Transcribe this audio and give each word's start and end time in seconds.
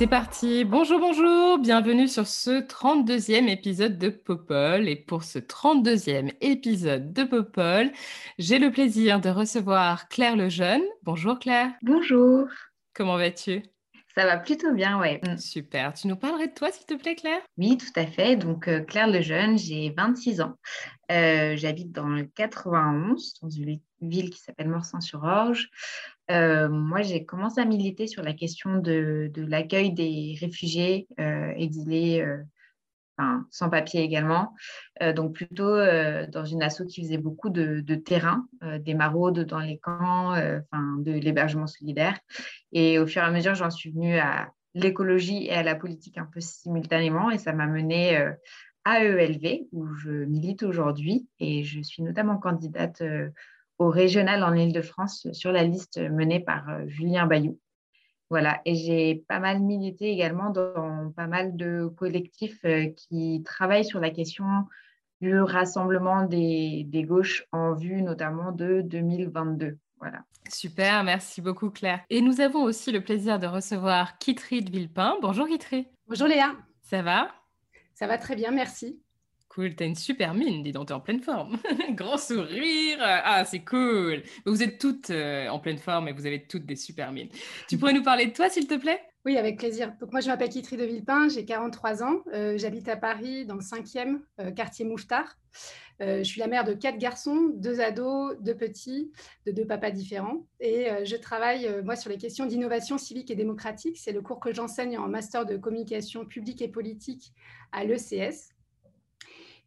c'est 0.00 0.06
parti. 0.06 0.64
Bonjour, 0.64 0.98
bonjour. 0.98 1.58
Bienvenue 1.58 2.08
sur 2.08 2.26
ce 2.26 2.62
32e 2.62 3.50
épisode 3.50 3.98
de 3.98 4.08
Popol. 4.08 4.88
Et 4.88 4.96
pour 4.96 5.24
ce 5.24 5.38
32e 5.38 6.32
épisode 6.40 7.12
de 7.12 7.22
Popol, 7.22 7.92
j'ai 8.38 8.58
le 8.58 8.70
plaisir 8.70 9.20
de 9.20 9.28
recevoir 9.28 10.08
Claire 10.08 10.36
Lejeune. 10.36 10.80
Bonjour 11.02 11.38
Claire. 11.38 11.72
Bonjour, 11.82 12.46
Comment 12.94 13.18
vas-tu? 13.18 13.62
Ça 14.16 14.24
va 14.24 14.38
plutôt 14.38 14.72
bien, 14.72 14.98
ouais. 14.98 15.20
Mm. 15.22 15.36
Super. 15.36 15.92
Tu 15.92 16.08
nous 16.08 16.16
parlerais 16.16 16.48
de 16.48 16.54
toi, 16.54 16.72
s'il 16.72 16.86
te 16.86 16.94
plaît, 16.94 17.14
Claire? 17.14 17.42
Oui, 17.58 17.76
tout 17.76 18.00
à 18.00 18.06
fait. 18.06 18.36
Donc, 18.36 18.68
euh, 18.68 18.80
Claire 18.80 19.06
Lejeune, 19.06 19.58
j'ai 19.58 19.92
26 19.94 20.40
ans. 20.40 20.54
Euh, 21.12 21.56
J'habite 21.56 21.92
dans 21.92 22.08
le 22.08 22.24
91, 22.24 23.34
dans 23.42 23.50
une 23.50 23.80
ville 24.00 24.30
qui 24.30 24.40
s'appelle 24.40 24.68
Morsan-sur-Orge. 24.68 25.68
Euh, 26.30 26.68
moi, 26.68 27.02
j'ai 27.02 27.24
commencé 27.24 27.60
à 27.60 27.64
militer 27.64 28.06
sur 28.06 28.22
la 28.22 28.32
question 28.32 28.78
de, 28.78 29.30
l'accueil 29.36 29.92
des 29.92 30.36
réfugiés 30.40 31.08
euh, 31.18 31.52
exilés, 31.56 32.22
euh, 32.22 32.38
sans 33.50 33.68
papier 33.68 34.02
également. 34.02 34.54
Donc, 35.14 35.34
plutôt 35.34 35.76
dans 35.76 36.44
une 36.46 36.62
asso 36.62 36.86
qui 36.88 37.02
faisait 37.02 37.18
beaucoup 37.18 37.50
de, 37.50 37.94
terrain, 37.96 38.46
des 38.78 38.94
maraudes 38.94 39.40
dans 39.40 39.58
les 39.58 39.76
camps, 39.76 40.30
enfin, 40.30 40.96
de 41.00 41.12
l'hébergement 41.12 41.66
solidaire. 41.66 42.18
Et 42.72 42.98
au 42.98 43.06
fur 43.06 43.20
et 43.20 43.26
à 43.26 43.30
mesure, 43.30 43.54
j'en 43.54 43.68
suis 43.68 43.90
venue 43.90 44.18
à 44.18 44.48
l'écologie 44.72 45.48
et 45.48 45.52
à 45.52 45.62
la 45.62 45.74
politique 45.74 46.16
un 46.16 46.24
peu 46.24 46.40
simultanément. 46.40 47.30
Et 47.30 47.36
ça 47.36 47.52
m'a 47.52 47.66
menée 47.66 48.16
à 48.86 49.04
ELV, 49.04 49.66
où 49.72 49.86
je 49.96 50.24
milite 50.24 50.62
aujourd'hui. 50.62 51.28
Et 51.40 51.62
je 51.62 51.82
suis 51.82 52.02
notamment 52.02 52.38
candidate 52.38 53.02
au 53.80 53.88
régional 53.88 54.44
en 54.44 54.52
Ile-de-France 54.52 55.26
sur 55.32 55.50
la 55.52 55.64
liste 55.64 55.98
menée 55.98 56.38
par 56.38 56.68
euh, 56.68 56.86
Julien 56.86 57.26
Bayou. 57.26 57.58
Voilà, 58.28 58.60
et 58.64 58.76
j'ai 58.76 59.24
pas 59.26 59.40
mal 59.40 59.60
milité 59.60 60.10
également 60.10 60.50
dans 60.50 61.10
pas 61.16 61.26
mal 61.26 61.56
de 61.56 61.90
collectifs 61.96 62.60
euh, 62.64 62.88
qui 62.90 63.42
travaillent 63.44 63.84
sur 63.84 63.98
la 63.98 64.10
question 64.10 64.44
du 65.20 65.40
rassemblement 65.40 66.26
des, 66.26 66.84
des 66.86 67.02
gauches 67.02 67.46
en 67.52 67.74
vue 67.74 68.02
notamment 68.02 68.52
de 68.52 68.82
2022. 68.82 69.78
Voilà. 69.98 70.20
Super, 70.48 71.02
merci 71.02 71.40
beaucoup 71.40 71.70
Claire. 71.70 72.00
Et 72.10 72.20
nous 72.20 72.40
avons 72.40 72.62
aussi 72.62 72.92
le 72.92 73.02
plaisir 73.02 73.38
de 73.38 73.46
recevoir 73.46 74.18
Kitry 74.18 74.62
de 74.62 74.70
Villepin. 74.70 75.16
Bonjour 75.22 75.48
Kitry. 75.48 75.88
Bonjour 76.06 76.28
Léa, 76.28 76.54
Ça 76.82 77.02
va? 77.02 77.30
Ça 77.94 78.06
va 78.06 78.18
très 78.18 78.36
bien, 78.36 78.50
merci. 78.50 79.00
Cool, 79.50 79.74
t'as 79.74 79.84
une 79.84 79.96
super 79.96 80.32
mine, 80.32 80.62
dis 80.62 80.70
donc, 80.70 80.92
en 80.92 81.00
pleine 81.00 81.20
forme. 81.20 81.58
Grand 81.94 82.18
sourire, 82.18 82.98
ah 83.00 83.44
c'est 83.44 83.64
cool. 83.64 84.22
Vous 84.46 84.62
êtes 84.62 84.78
toutes 84.78 85.10
euh, 85.10 85.48
en 85.48 85.58
pleine 85.58 85.78
forme 85.78 86.06
et 86.06 86.12
vous 86.12 86.24
avez 86.24 86.44
toutes 86.44 86.64
des 86.64 86.76
super 86.76 87.10
mines. 87.10 87.30
Tu 87.68 87.76
pourrais 87.76 87.92
nous 87.92 88.04
parler 88.04 88.26
de 88.26 88.32
toi, 88.32 88.48
s'il 88.48 88.68
te 88.68 88.74
plaît? 88.74 89.00
Oui, 89.24 89.36
avec 89.36 89.58
plaisir. 89.58 89.92
Moi, 90.12 90.20
je 90.20 90.28
m'appelle 90.28 90.50
Kitry 90.50 90.76
de 90.76 90.84
Villepin, 90.84 91.28
j'ai 91.28 91.44
43 91.44 92.04
ans, 92.04 92.22
Euh, 92.32 92.56
j'habite 92.58 92.88
à 92.88 92.96
Paris 92.96 93.44
dans 93.44 93.56
le 93.56 93.60
5e 93.60 94.20
euh, 94.40 94.52
quartier 94.52 94.84
Mouffetard. 94.84 95.36
Je 95.98 96.22
suis 96.22 96.40
la 96.40 96.46
mère 96.46 96.64
de 96.64 96.72
quatre 96.72 96.96
garçons, 96.96 97.50
deux 97.56 97.80
ados, 97.80 98.34
deux 98.40 98.56
petits, 98.56 99.12
de 99.44 99.52
deux 99.52 99.66
papas 99.66 99.90
différents. 99.90 100.46
Et 100.58 100.86
je 101.04 101.14
travaille, 101.16 101.68
moi, 101.84 101.94
sur 101.94 102.08
les 102.08 102.16
questions 102.16 102.46
d'innovation 102.46 102.96
civique 102.96 103.30
et 103.30 103.34
démocratique. 103.34 103.98
C'est 103.98 104.12
le 104.12 104.22
cours 104.22 104.40
que 104.40 104.54
j'enseigne 104.54 104.96
en 104.96 105.08
master 105.08 105.44
de 105.44 105.58
communication 105.58 106.24
publique 106.24 106.62
et 106.62 106.68
politique 106.68 107.34
à 107.72 107.84
l'ECS. 107.84 108.54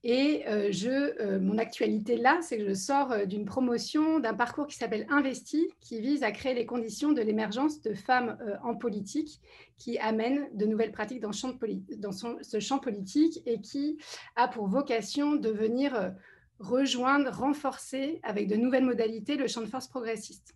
Et 0.06 0.44
euh, 0.48 0.70
je, 0.70 0.90
euh, 1.22 1.40
mon 1.40 1.58
actualité 1.58 2.18
là, 2.18 2.40
c'est 2.42 2.58
que 2.58 2.68
je 2.68 2.74
sors 2.74 3.14
euh, 3.14 3.26
d'une 3.26 3.46
promotion 3.46 4.20
d'un 4.20 4.34
parcours 4.34 4.68
qui 4.68 4.76
s'appelle 4.76 5.06
Investi, 5.10 5.70
qui 5.80 6.02
vise 6.02 6.24
à 6.24 6.32
créer 6.32 6.54
les 6.54 6.66
conditions 6.66 7.14
de 7.14 7.22
l'émergence 7.22 7.82
de 7.82 7.94
femmes 7.94 8.38
en 8.64 8.76
politique, 8.76 9.40
qui 9.78 9.98
amènent 10.00 10.50
de 10.54 10.66
nouvelles 10.66 10.92
pratiques 10.92 11.22
dans, 11.22 11.32
ce 11.32 12.60
champ 12.60 12.80
politique 12.80 13.42
et 13.46 13.62
qui 13.62 13.98
a 14.36 14.50
pour 14.50 14.68
vocation 14.68 15.36
de 15.36 15.50
venir 15.50 16.14
rejoindre, 16.60 17.32
renforcer 17.32 18.20
avec 18.24 18.48
de 18.48 18.56
nouvelles 18.56 18.86
modalités 18.86 19.38
le 19.38 19.48
champ 19.48 19.62
de 19.62 19.68
force 19.68 19.88
progressiste. 19.88 20.54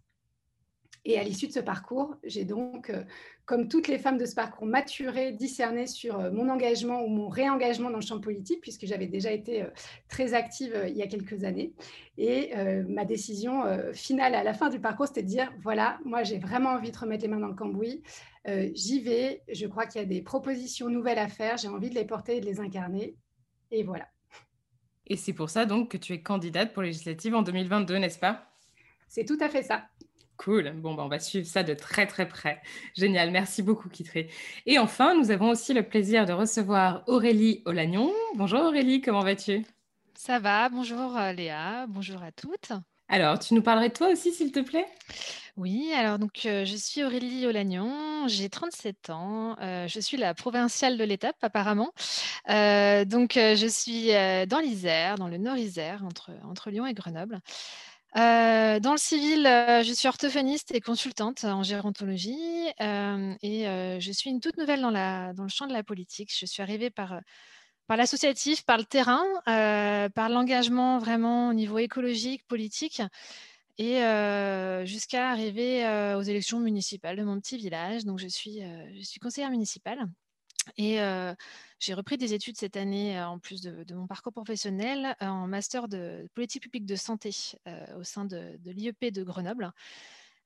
Et 1.09 1.17
à 1.17 1.23
l'issue 1.23 1.47
de 1.47 1.53
ce 1.53 1.61
parcours, 1.61 2.17
j'ai 2.25 2.43
donc, 2.43 2.89
euh, 2.89 3.01
comme 3.45 3.69
toutes 3.69 3.87
les 3.87 3.97
femmes 3.97 4.17
de 4.17 4.25
ce 4.25 4.35
parcours, 4.35 4.67
maturé, 4.67 5.31
discerné 5.31 5.87
sur 5.87 6.19
euh, 6.19 6.31
mon 6.31 6.49
engagement 6.49 7.01
ou 7.01 7.07
mon 7.07 7.29
réengagement 7.29 7.89
dans 7.89 7.99
le 7.99 8.05
champ 8.05 8.19
politique, 8.19 8.59
puisque 8.59 8.85
j'avais 8.85 9.07
déjà 9.07 9.31
été 9.31 9.61
euh, 9.61 9.69
très 10.09 10.33
active 10.33 10.77
il 10.89 10.97
y 10.97 11.01
a 11.01 11.07
quelques 11.07 11.45
années. 11.45 11.73
Et 12.17 12.51
ma 12.89 13.05
décision 13.05 13.61
finale 13.93 14.33
à 14.33 14.43
la 14.43 14.53
fin 14.53 14.69
du 14.69 14.79
parcours, 14.79 15.05
c'était 15.05 15.21
de 15.21 15.27
dire, 15.27 15.53
voilà, 15.61 15.99
moi 16.03 16.23
j'ai 16.23 16.39
vraiment 16.39 16.71
envie 16.71 16.91
de 16.91 16.97
remettre 16.97 17.21
les 17.21 17.27
mains 17.29 17.39
dans 17.39 17.47
le 17.47 17.53
cambouis, 17.53 18.01
Euh, 18.47 18.69
j'y 18.73 19.01
vais, 19.01 19.43
je 19.49 19.67
crois 19.67 19.85
qu'il 19.85 20.01
y 20.01 20.03
a 20.03 20.07
des 20.07 20.21
propositions 20.21 20.89
nouvelles 20.89 21.19
à 21.19 21.27
faire, 21.27 21.57
j'ai 21.57 21.67
envie 21.67 21.89
de 21.89 21.95
les 21.95 22.05
porter 22.05 22.37
et 22.37 22.41
de 22.41 22.45
les 22.45 22.59
incarner. 22.59 23.15
Et 23.71 23.83
voilà, 23.83 24.07
Et 25.05 25.17
c'est 25.17 25.33
pour 25.33 25.49
ça 25.49 25.65
donc 25.65 25.91
que 25.91 25.97
tu 25.97 26.13
es 26.13 26.21
candidate 26.21 26.73
pour 26.73 26.81
les 26.81 26.89
législatives 26.89 27.35
en 27.35 27.43
2022, 27.43 27.97
n'est-ce 27.97 28.19
pas? 28.19 28.47
C'est 29.09 29.25
tout 29.25 29.37
à 29.39 29.49
fait 29.49 29.63
ça. 29.63 29.87
Cool. 30.37 30.71
Bon, 30.75 30.93
ben, 30.93 31.03
on 31.03 31.07
va 31.07 31.19
suivre 31.19 31.47
ça 31.47 31.63
de 31.63 31.73
très 31.73 32.05
très 32.05 32.27
près. 32.27 32.61
Génial. 32.95 33.31
Merci 33.31 33.63
beaucoup, 33.63 33.89
Kitry. 33.89 34.27
Et 34.65 34.79
enfin, 34.79 35.15
nous 35.15 35.31
avons 35.31 35.49
aussi 35.49 35.73
le 35.73 35.83
plaisir 35.83 36.25
de 36.25 36.33
recevoir 36.33 37.03
Aurélie 37.07 37.61
Olagnon. 37.65 38.11
Bonjour 38.35 38.61
Aurélie, 38.61 39.01
comment 39.01 39.21
vas-tu? 39.21 39.65
Ça 40.15 40.39
va, 40.39 40.69
bonjour 40.69 41.17
euh, 41.17 41.31
Léa, 41.33 41.85
bonjour 41.87 42.21
à 42.23 42.31
toutes. 42.31 42.71
Alors, 43.09 43.39
tu 43.39 43.53
nous 43.53 43.61
parlerais 43.61 43.89
de 43.89 43.93
toi 43.93 44.09
aussi, 44.09 44.33
s'il 44.33 44.51
te 44.51 44.59
plaît? 44.59 44.87
Oui, 45.57 45.91
alors 45.95 46.19
donc 46.19 46.45
euh, 46.45 46.65
je 46.65 46.75
suis 46.75 47.03
Aurélie 47.03 47.47
Olagnon, 47.47 48.27
j'ai 48.27 48.47
37 48.47 49.09
ans, 49.09 49.55
euh, 49.59 49.87
je 49.87 49.99
suis 49.99 50.15
la 50.15 50.35
provinciale 50.35 50.99
de 50.99 51.03
l'étape 51.03 51.37
apparemment. 51.41 51.93
Euh, 52.51 53.05
donc 53.05 53.31
je 53.33 53.67
suis 53.67 54.09
dans 54.47 54.59
l'Isère, 54.59 55.15
dans 55.15 55.27
le 55.27 55.37
Nord 55.37 55.57
Isère, 55.57 56.03
entre, 56.05 56.29
entre 56.43 56.69
Lyon 56.69 56.85
et 56.85 56.93
Grenoble. 56.93 57.39
Euh, 58.17 58.79
dans 58.79 58.93
le 58.93 58.97
civil, 58.97 59.45
euh, 59.45 59.83
je 59.83 59.93
suis 59.93 60.07
orthophoniste 60.07 60.71
et 60.73 60.81
consultante 60.81 61.43
en 61.43 61.61
gérontologie 61.61 62.35
euh, 62.81 63.35
et 63.43 63.65
je 63.99 64.11
suis 64.11 64.31
une 64.31 64.39
toute 64.39 64.57
nouvelle 64.57 64.81
dans, 64.81 64.89
le 64.89 65.49
champ 65.49 65.67
de 65.67 65.73
la 65.73 65.83
politique. 65.83 66.33
Je 66.35 66.45
suis 66.47 66.63
arrivée 66.63 66.89
par, 66.89 67.19
l'associatif, 67.89 68.65
par 68.65 68.77
le 68.77 68.85
terrain, 68.85 69.23
par 69.45 70.29
l'engagement 70.29 70.97
vraiment 70.97 71.49
au 71.49 71.53
niveau 71.53 71.77
écologique, 71.77 72.43
politique 72.47 73.01
et 73.77 74.01
jusqu'à 74.85 75.29
arriver 75.29 75.85
aux 76.15 76.23
élections 76.23 76.59
municipales 76.59 77.17
de 77.17 77.23
mon 77.23 77.39
petit 77.39 77.57
village. 77.57 78.03
Donc 78.05 78.19
je 78.19 78.27
suis 78.27 78.61
conseillère 79.21 79.51
municipale. 79.51 80.07
Et 80.77 80.99
j'ai 81.79 81.93
repris 81.93 82.17
des 82.17 82.33
études 82.33 82.57
cette 82.57 82.77
année, 82.77 83.21
en 83.21 83.39
plus 83.39 83.61
de, 83.61 83.93
mon 83.93 84.07
parcours 84.07 84.33
professionnel, 84.33 85.15
en 85.21 85.47
master 85.47 85.87
de 85.87 86.27
politique 86.33 86.63
publique 86.63 86.85
de 86.85 86.95
santé 86.95 87.31
au 87.97 88.03
sein 88.03 88.25
de, 88.25 88.59
l'IEP 88.65 89.11
de 89.11 89.23
Grenoble. 89.23 89.71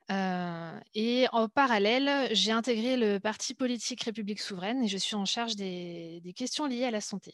Et 0.10 1.28
en 1.32 1.48
parallèle, 1.48 2.30
j'ai 2.34 2.52
intégré 2.52 2.98
le 2.98 3.20
parti 3.20 3.54
politique 3.54 4.04
République 4.04 4.42
souveraine 4.42 4.84
et 4.84 4.88
je 4.88 4.98
suis 4.98 5.16
en 5.16 5.26
charge 5.26 5.56
des 5.56 6.34
questions 6.36 6.66
liées 6.66 6.86
à 6.86 6.92
la 6.92 7.02
santé. 7.02 7.32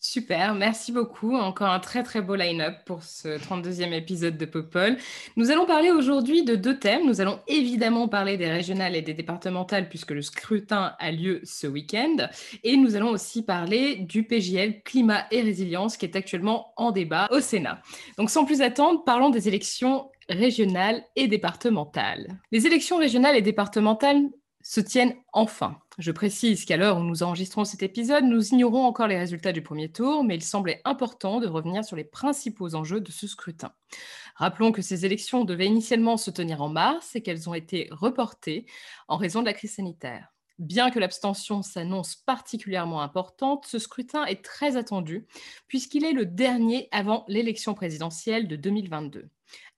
Super, 0.00 0.54
merci 0.54 0.92
beaucoup. 0.92 1.34
Encore 1.34 1.70
un 1.70 1.80
très 1.80 2.04
très 2.04 2.22
beau 2.22 2.36
line-up 2.36 2.76
pour 2.86 3.02
ce 3.02 3.36
32e 3.36 3.92
épisode 3.92 4.38
de 4.38 4.44
Popol. 4.44 4.96
Nous 5.36 5.50
allons 5.50 5.66
parler 5.66 5.90
aujourd'hui 5.90 6.44
de 6.44 6.54
deux 6.54 6.78
thèmes. 6.78 7.04
Nous 7.04 7.20
allons 7.20 7.40
évidemment 7.48 8.06
parler 8.06 8.36
des 8.36 8.48
régionales 8.48 8.94
et 8.94 9.02
des 9.02 9.12
départementales 9.12 9.88
puisque 9.88 10.12
le 10.12 10.22
scrutin 10.22 10.94
a 11.00 11.10
lieu 11.10 11.40
ce 11.42 11.66
week-end. 11.66 12.28
Et 12.62 12.76
nous 12.76 12.94
allons 12.94 13.10
aussi 13.10 13.42
parler 13.42 13.96
du 13.96 14.22
PJL 14.22 14.82
Climat 14.84 15.26
et 15.32 15.42
Résilience 15.42 15.96
qui 15.96 16.06
est 16.06 16.14
actuellement 16.14 16.72
en 16.76 16.92
débat 16.92 17.26
au 17.32 17.40
Sénat. 17.40 17.82
Donc 18.18 18.30
sans 18.30 18.44
plus 18.44 18.62
attendre, 18.62 19.02
parlons 19.02 19.30
des 19.30 19.48
élections 19.48 20.10
régionales 20.28 21.02
et 21.16 21.26
départementales. 21.26 22.28
Les 22.52 22.66
élections 22.66 22.98
régionales 22.98 23.36
et 23.36 23.42
départementales 23.42 24.22
se 24.68 24.80
tiennent 24.80 25.16
enfin. 25.32 25.78
Je 25.96 26.12
précise 26.12 26.66
qu'à 26.66 26.76
l'heure 26.76 26.98
où 26.98 27.02
nous 27.02 27.22
enregistrons 27.22 27.64
cet 27.64 27.82
épisode, 27.82 28.24
nous 28.24 28.48
ignorons 28.48 28.84
encore 28.84 29.06
les 29.06 29.16
résultats 29.16 29.52
du 29.52 29.62
premier 29.62 29.90
tour, 29.90 30.24
mais 30.24 30.34
il 30.34 30.42
semblait 30.42 30.82
important 30.84 31.40
de 31.40 31.46
revenir 31.46 31.86
sur 31.86 31.96
les 31.96 32.04
principaux 32.04 32.74
enjeux 32.74 33.00
de 33.00 33.10
ce 33.10 33.26
scrutin. 33.26 33.72
Rappelons 34.34 34.70
que 34.70 34.82
ces 34.82 35.06
élections 35.06 35.46
devaient 35.46 35.64
initialement 35.64 36.18
se 36.18 36.30
tenir 36.30 36.60
en 36.60 36.68
mars 36.68 37.16
et 37.16 37.22
qu'elles 37.22 37.48
ont 37.48 37.54
été 37.54 37.88
reportées 37.92 38.66
en 39.08 39.16
raison 39.16 39.40
de 39.40 39.46
la 39.46 39.54
crise 39.54 39.76
sanitaire. 39.76 40.34
Bien 40.58 40.90
que 40.90 40.98
l'abstention 40.98 41.62
s'annonce 41.62 42.16
particulièrement 42.16 43.00
importante, 43.00 43.64
ce 43.64 43.78
scrutin 43.78 44.26
est 44.26 44.44
très 44.44 44.76
attendu 44.76 45.26
puisqu'il 45.66 46.04
est 46.04 46.12
le 46.12 46.26
dernier 46.26 46.88
avant 46.90 47.24
l'élection 47.26 47.72
présidentielle 47.72 48.46
de 48.46 48.56
2022. 48.56 49.30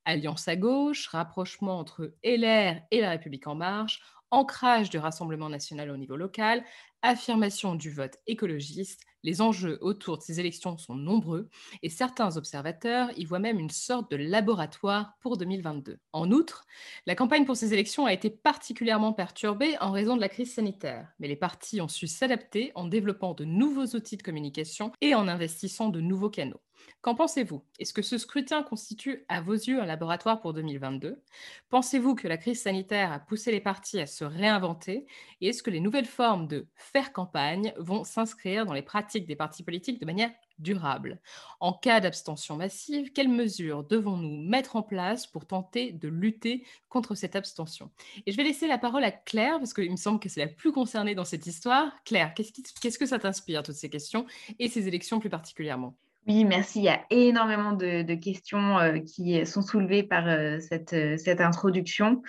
Alliance 0.05 0.49
à 0.49 0.57
gauche, 0.57 1.07
rapprochement 1.07 1.79
entre 1.79 2.13
LR 2.25 2.81
et 2.91 3.01
la 3.01 3.11
République 3.11 3.47
en 3.47 3.55
marche, 3.55 4.01
ancrage 4.31 4.91
du 4.91 4.99
Rassemblement 4.99 5.49
national 5.49 5.91
au 5.91 5.97
niveau 5.97 6.17
local, 6.17 6.65
affirmation 7.03 7.75
du 7.75 7.91
vote 7.91 8.17
écologiste, 8.27 9.03
les 9.23 9.43
enjeux 9.43 9.79
autour 9.83 10.17
de 10.19 10.23
ces 10.23 10.41
élections 10.41 10.79
sont 10.79 10.95
nombreux 10.95 11.49
et 11.83 11.91
certains 11.91 12.37
observateurs 12.37 13.11
y 13.19 13.25
voient 13.25 13.39
même 13.39 13.59
une 13.59 13.71
sorte 13.71 14.11
de 14.11 14.17
laboratoire 14.17 15.15
pour 15.21 15.37
2022. 15.37 15.99
En 16.13 16.31
outre, 16.31 16.65
la 17.07 17.15
campagne 17.15 17.45
pour 17.45 17.57
ces 17.57 17.75
élections 17.75 18.07
a 18.07 18.13
été 18.13 18.31
particulièrement 18.31 19.13
perturbée 19.13 19.77
en 19.81 19.93
raison 19.93 20.17
de 20.17 20.21
la 20.21 20.29
crise 20.29 20.55
sanitaire, 20.55 21.13
mais 21.19 21.29
les 21.29 21.37
partis 21.37 21.81
ont 21.81 21.89
su 21.89 22.07
s'adapter 22.07 22.73
en 22.75 22.87
développant 22.87 23.35
de 23.35 23.45
nouveaux 23.45 23.87
outils 23.95 24.17
de 24.17 24.23
communication 24.23 24.93
et 25.01 25.15
en 25.15 25.29
investissant 25.29 25.91
de 25.91 26.01
nouveaux 26.01 26.31
canaux. 26.31 26.61
Qu'en 27.03 27.15
pensez-vous? 27.15 27.63
Est-ce 27.79 27.95
que 27.95 28.03
ce 28.03 28.19
scrutin 28.19 28.63
constitue 28.63 29.25
à 29.29 29.41
vos 29.41 29.55
yeux 29.55 29.81
un 29.81 29.87
laboratoire 29.87 30.41
pour 30.41 30.53
2022 30.53 31.23
Pensez-vous 31.71 32.15
que 32.15 32.29
la 32.29 32.37
crise 32.37 32.61
sanitaire 32.61 33.11
a 33.11 33.19
poussé 33.19 33.51
les 33.51 33.61
partis 33.61 34.01
à 34.01 34.07
se 34.07 34.25
réinventer? 34.25 35.07
Et 35.41 35.49
est-ce 35.49 35.63
que 35.63 35.71
les 35.71 35.81
nouvelles 35.81 36.05
formes 36.05 36.47
de 36.47 36.67
faire 36.75 37.13
campagne 37.15 37.73
vont 37.79 38.05
s'inscrire 38.05 38.67
dans 38.67 38.75
les 38.75 38.83
pratiques 38.83 39.27
des 39.27 39.37
partis 39.37 39.63
politiques 39.63 39.99
de 39.99 40.05
manière 40.05 40.31
durable? 40.59 41.21
En 41.59 41.73
cas 41.73 42.01
d'abstention 42.01 42.57
massive, 42.57 43.13
quelles 43.13 43.29
mesures 43.29 43.83
devons-nous 43.85 44.47
mettre 44.47 44.77
en 44.77 44.83
place 44.83 45.27
pour 45.27 45.47
tenter 45.47 45.93
de 45.93 46.09
lutter 46.09 46.67
contre 46.91 47.15
cette 47.15 47.35
abstention? 47.35 47.91
Et 48.27 48.33
je 48.33 48.37
vais 48.37 48.45
laisser 48.45 48.67
la 48.67 48.77
parole 48.77 49.05
à 49.05 49.11
Claire, 49.13 49.59
parce 49.59 49.73
qu'il 49.73 49.91
me 49.91 49.97
semble 49.97 50.21
que 50.21 50.29
c'est 50.29 50.41
la 50.41 50.49
plus 50.49 50.73
concernée 50.73 51.15
dans 51.15 51.25
cette 51.25 51.47
histoire. 51.47 51.93
Claire, 52.05 52.35
qu'est-ce 52.35 52.99
que 52.99 53.07
ça 53.07 53.19
t'inspire, 53.19 53.63
toutes 53.63 53.75
ces 53.75 53.89
questions, 53.89 54.27
et 54.59 54.69
ces 54.69 54.87
élections 54.87 55.19
plus 55.19 55.31
particulièrement? 55.31 55.97
Oui, 56.31 56.45
merci. 56.45 56.79
Il 56.79 56.85
y 56.85 56.89
a 56.89 57.01
énormément 57.11 57.73
de, 57.73 58.15
questions 58.15 58.79
euh, 58.79 58.99
qui 59.01 59.45
sont 59.45 59.63
soulevées 59.63 60.05
par 60.05 60.29
euh, 60.29 60.61
cette, 60.61 60.93
euh, 60.93 61.17
cette, 61.17 61.41
introduction. 61.41 62.23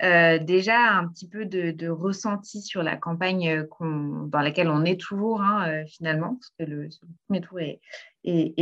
déjà, 0.00 0.78
un 0.92 1.08
petit 1.08 1.28
peu 1.28 1.44
de, 1.44 1.88
ressenti 1.88 2.62
sur 2.62 2.84
la 2.84 2.96
campagne 2.96 3.66
dans 3.80 4.40
laquelle 4.40 4.68
on 4.68 4.84
est 4.84 5.00
toujours, 5.00 5.42
hein, 5.42 5.84
finalement, 5.86 6.36
parce 6.36 6.52
que 6.56 6.72
le, 6.72 6.88
premier 7.26 7.40
tour 7.40 7.58
est, 7.58 7.80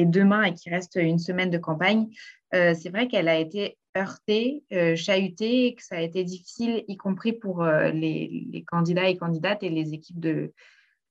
demain 0.07 0.45
et 0.45 0.55
qu'il 0.55 0.73
reste 0.73 0.97
une 0.97 1.19
semaine 1.19 1.51
de 1.51 1.59
campagne. 1.59 2.09
C'est 2.53 2.89
vrai 2.89 3.07
qu'elle 3.09 3.29
a 3.29 3.37
été 3.37 3.77
heurtée, 3.95 4.65
chahutée, 4.97 5.75
que 5.75 5.83
ça 5.83 5.97
a 5.97 6.01
été 6.01 6.25
difficile, 6.25 6.85
y 6.89 6.97
compris 6.97 7.35
pour 7.35 7.65
les, 7.65 8.65
candidats 8.67 9.09
et 9.09 9.19
candidates 9.19 9.63
et 9.63 9.69
les 9.69 9.93
équipes 9.93 10.21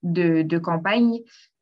de 0.02 0.58
campagne. 0.58 1.20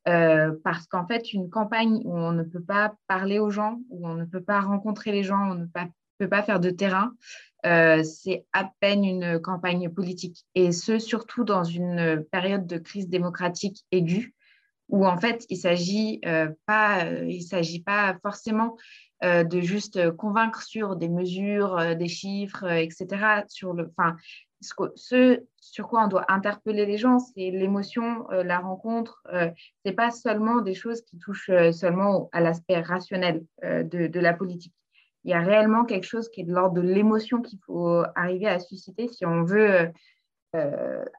Euh, 0.08 0.52
parce 0.64 0.86
qu'en 0.88 1.08
fait, 1.08 1.34
une 1.34 1.50
campagne 1.50 2.02
où 2.04 2.18
on 2.18 2.34
ne 2.34 2.44
peut 2.44 2.64
pas 2.64 2.94
parler 3.08 3.40
aux 3.40 3.50
gens, 3.50 3.80
où 3.90 4.08
on 4.08 4.16
ne 4.16 4.26
peut 4.26 4.44
pas 4.44 4.60
rencontrer 4.60 5.12
les 5.12 5.24
gens, 5.24 5.52
on 5.52 5.56
ne 5.56 5.66
peut 6.18 6.28
pas 6.28 6.44
faire 6.44 6.60
de 6.60 6.70
terrain, 6.70 7.14
euh, 7.66 8.04
c'est 8.04 8.46
à 8.52 8.70
peine 8.82 9.06
une 9.06 9.40
campagne 9.40 9.90
politique. 9.90 10.46
Et 10.56 10.74
ce, 10.74 11.00
surtout 11.00 11.46
dans 11.46 11.64
une 11.64 12.26
période 12.32 12.68
de 12.68 12.78
crise 12.78 13.08
démocratique 13.08 13.86
aiguë, 13.92 14.34
où 14.90 15.08
en 15.08 15.18
fait, 15.18 15.46
il 15.50 15.56
ne 15.56 15.62
s'agit, 15.62 16.20
euh, 16.26 16.50
pas, 16.66 17.06
s'agit 17.50 17.82
pas 17.82 18.18
forcément 18.22 18.78
de 19.24 19.62
juste 19.62 20.12
convaincre 20.18 20.64
sur 20.64 20.98
des 20.98 21.08
mesures, 21.08 21.96
des 21.96 22.10
chiffres, 22.10 22.70
etc. 22.70 23.46
Sur 23.48 23.72
le, 23.72 23.90
ce 24.63 25.44
sur 25.63 25.88
quoi 25.88 26.04
on 26.04 26.07
doit 26.07 26.25
interpeller 26.27 26.86
les 26.86 26.98
gens, 26.98 27.19
c'est 27.19 27.50
l'émotion, 27.50 28.30
euh, 28.31 28.44
la 28.44 28.60
rencontre. 28.60 29.24
Euh, 29.33 29.50
ce 29.56 29.89
n'est 29.89 29.95
pas 29.95 30.12
seulement 30.12 30.62
des 30.62 30.75
choses 30.75 31.01
qui 31.01 31.18
touchent 31.18 31.50
euh, 31.50 31.71
seulement 31.71 32.30
à 32.33 32.42
l'aspect 32.42 32.81
rationnel 32.81 33.45
de, 33.63 34.19
la 34.19 34.33
politique. 34.33 34.74
Il 35.24 35.31
y 35.31 35.33
a 35.33 35.39
réellement 35.39 35.86
quelque 35.86 36.06
chose 36.06 36.30
qui 36.30 36.42
est 36.42 36.44
de 36.44 36.54
l'ordre 36.54 36.75
de 36.75 36.81
l'émotion 36.81 37.42
qu'il 37.42 37.60
faut 37.65 38.04
arriver 38.15 38.48
à 38.48 38.60
susciter 38.60 39.07
si 39.07 39.25
on 39.25 39.44
veut 39.44 39.89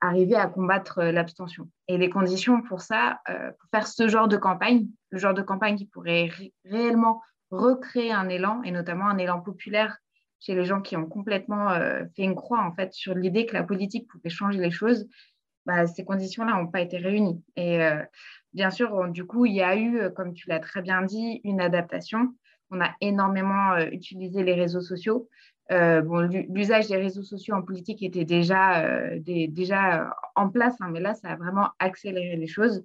arriver 0.00 0.36
à 0.36 0.46
combattre 0.46 1.02
l'abstention. 1.02 1.68
Et 1.88 1.98
les 1.98 2.10
conditions 2.10 2.62
pour 2.62 2.82
ça, 2.82 3.20
pour 3.26 3.70
faire 3.70 3.88
ce 3.88 4.06
genre 4.06 4.28
de 4.28 4.36
campagne, 4.36 4.86
le 5.10 5.18
genre 5.18 5.34
de 5.34 5.42
campagne 5.42 5.76
qui 5.76 5.86
pourrait 5.86 6.30
réellement 6.64 7.22
recréer 7.50 8.12
un 8.12 8.28
élan, 8.28 8.62
et 8.62 8.70
notamment 8.70 9.06
un 9.06 9.18
élan 9.18 9.40
populaire 9.40 9.98
chez 10.44 10.54
les 10.54 10.64
gens 10.64 10.82
qui 10.82 10.96
ont 10.96 11.06
complètement 11.06 11.70
euh, 11.70 12.04
fait 12.14 12.22
une 12.22 12.34
croix 12.34 12.62
en 12.62 12.72
fait 12.72 12.92
sur 12.92 13.14
l'idée 13.14 13.46
que 13.46 13.54
la 13.54 13.62
politique 13.62 14.06
pouvait 14.08 14.28
changer 14.28 14.60
les 14.60 14.70
choses, 14.70 15.08
bah, 15.64 15.86
ces 15.86 16.04
conditions-là 16.04 16.52
n'ont 16.52 16.66
pas 16.66 16.82
été 16.82 16.98
réunies. 16.98 17.42
Et 17.56 17.82
euh, 17.82 18.02
bien 18.52 18.70
sûr, 18.70 19.08
du 19.08 19.24
coup, 19.24 19.46
il 19.46 19.54
y 19.54 19.62
a 19.62 19.74
eu, 19.76 20.12
comme 20.14 20.34
tu 20.34 20.48
l'as 20.50 20.60
très 20.60 20.82
bien 20.82 21.00
dit, 21.00 21.40
une 21.44 21.62
adaptation. 21.62 22.34
On 22.70 22.82
a 22.82 22.90
énormément 23.00 23.72
euh, 23.72 23.86
utilisé 23.90 24.42
les 24.42 24.54
réseaux 24.54 24.82
sociaux. 24.82 25.28
bon, 25.70 26.28
l'usage 26.50 26.88
des 26.88 26.96
réseaux 26.96 27.22
sociaux 27.22 27.54
en 27.54 27.62
politique 27.62 28.02
était 28.02 28.26
déjà, 28.26 29.16
déjà 29.18 30.14
en 30.34 30.50
place, 30.50 30.76
hein, 30.80 30.90
mais 30.92 31.00
là, 31.00 31.14
ça 31.14 31.30
a 31.30 31.36
vraiment 31.36 31.70
accéléré 31.78 32.36
les 32.36 32.46
choses 32.46 32.84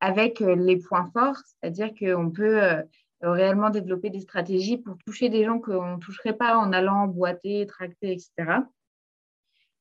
avec 0.00 0.40
les 0.40 0.78
points 0.78 1.10
forts, 1.12 1.40
c'est-à-dire 1.46 1.90
qu'on 1.98 2.30
peut 2.30 2.62
euh, 2.62 2.82
réellement 3.22 3.70
développer 3.70 4.10
des 4.10 4.20
stratégies 4.20 4.78
pour 4.78 4.96
toucher 4.98 5.28
des 5.28 5.44
gens 5.44 5.58
qu'on 5.58 5.96
ne 5.96 6.00
toucherait 6.00 6.36
pas 6.36 6.56
en 6.56 6.72
allant 6.72 7.06
boiter, 7.06 7.66
tracter, 7.66 8.12
etc. 8.12 8.62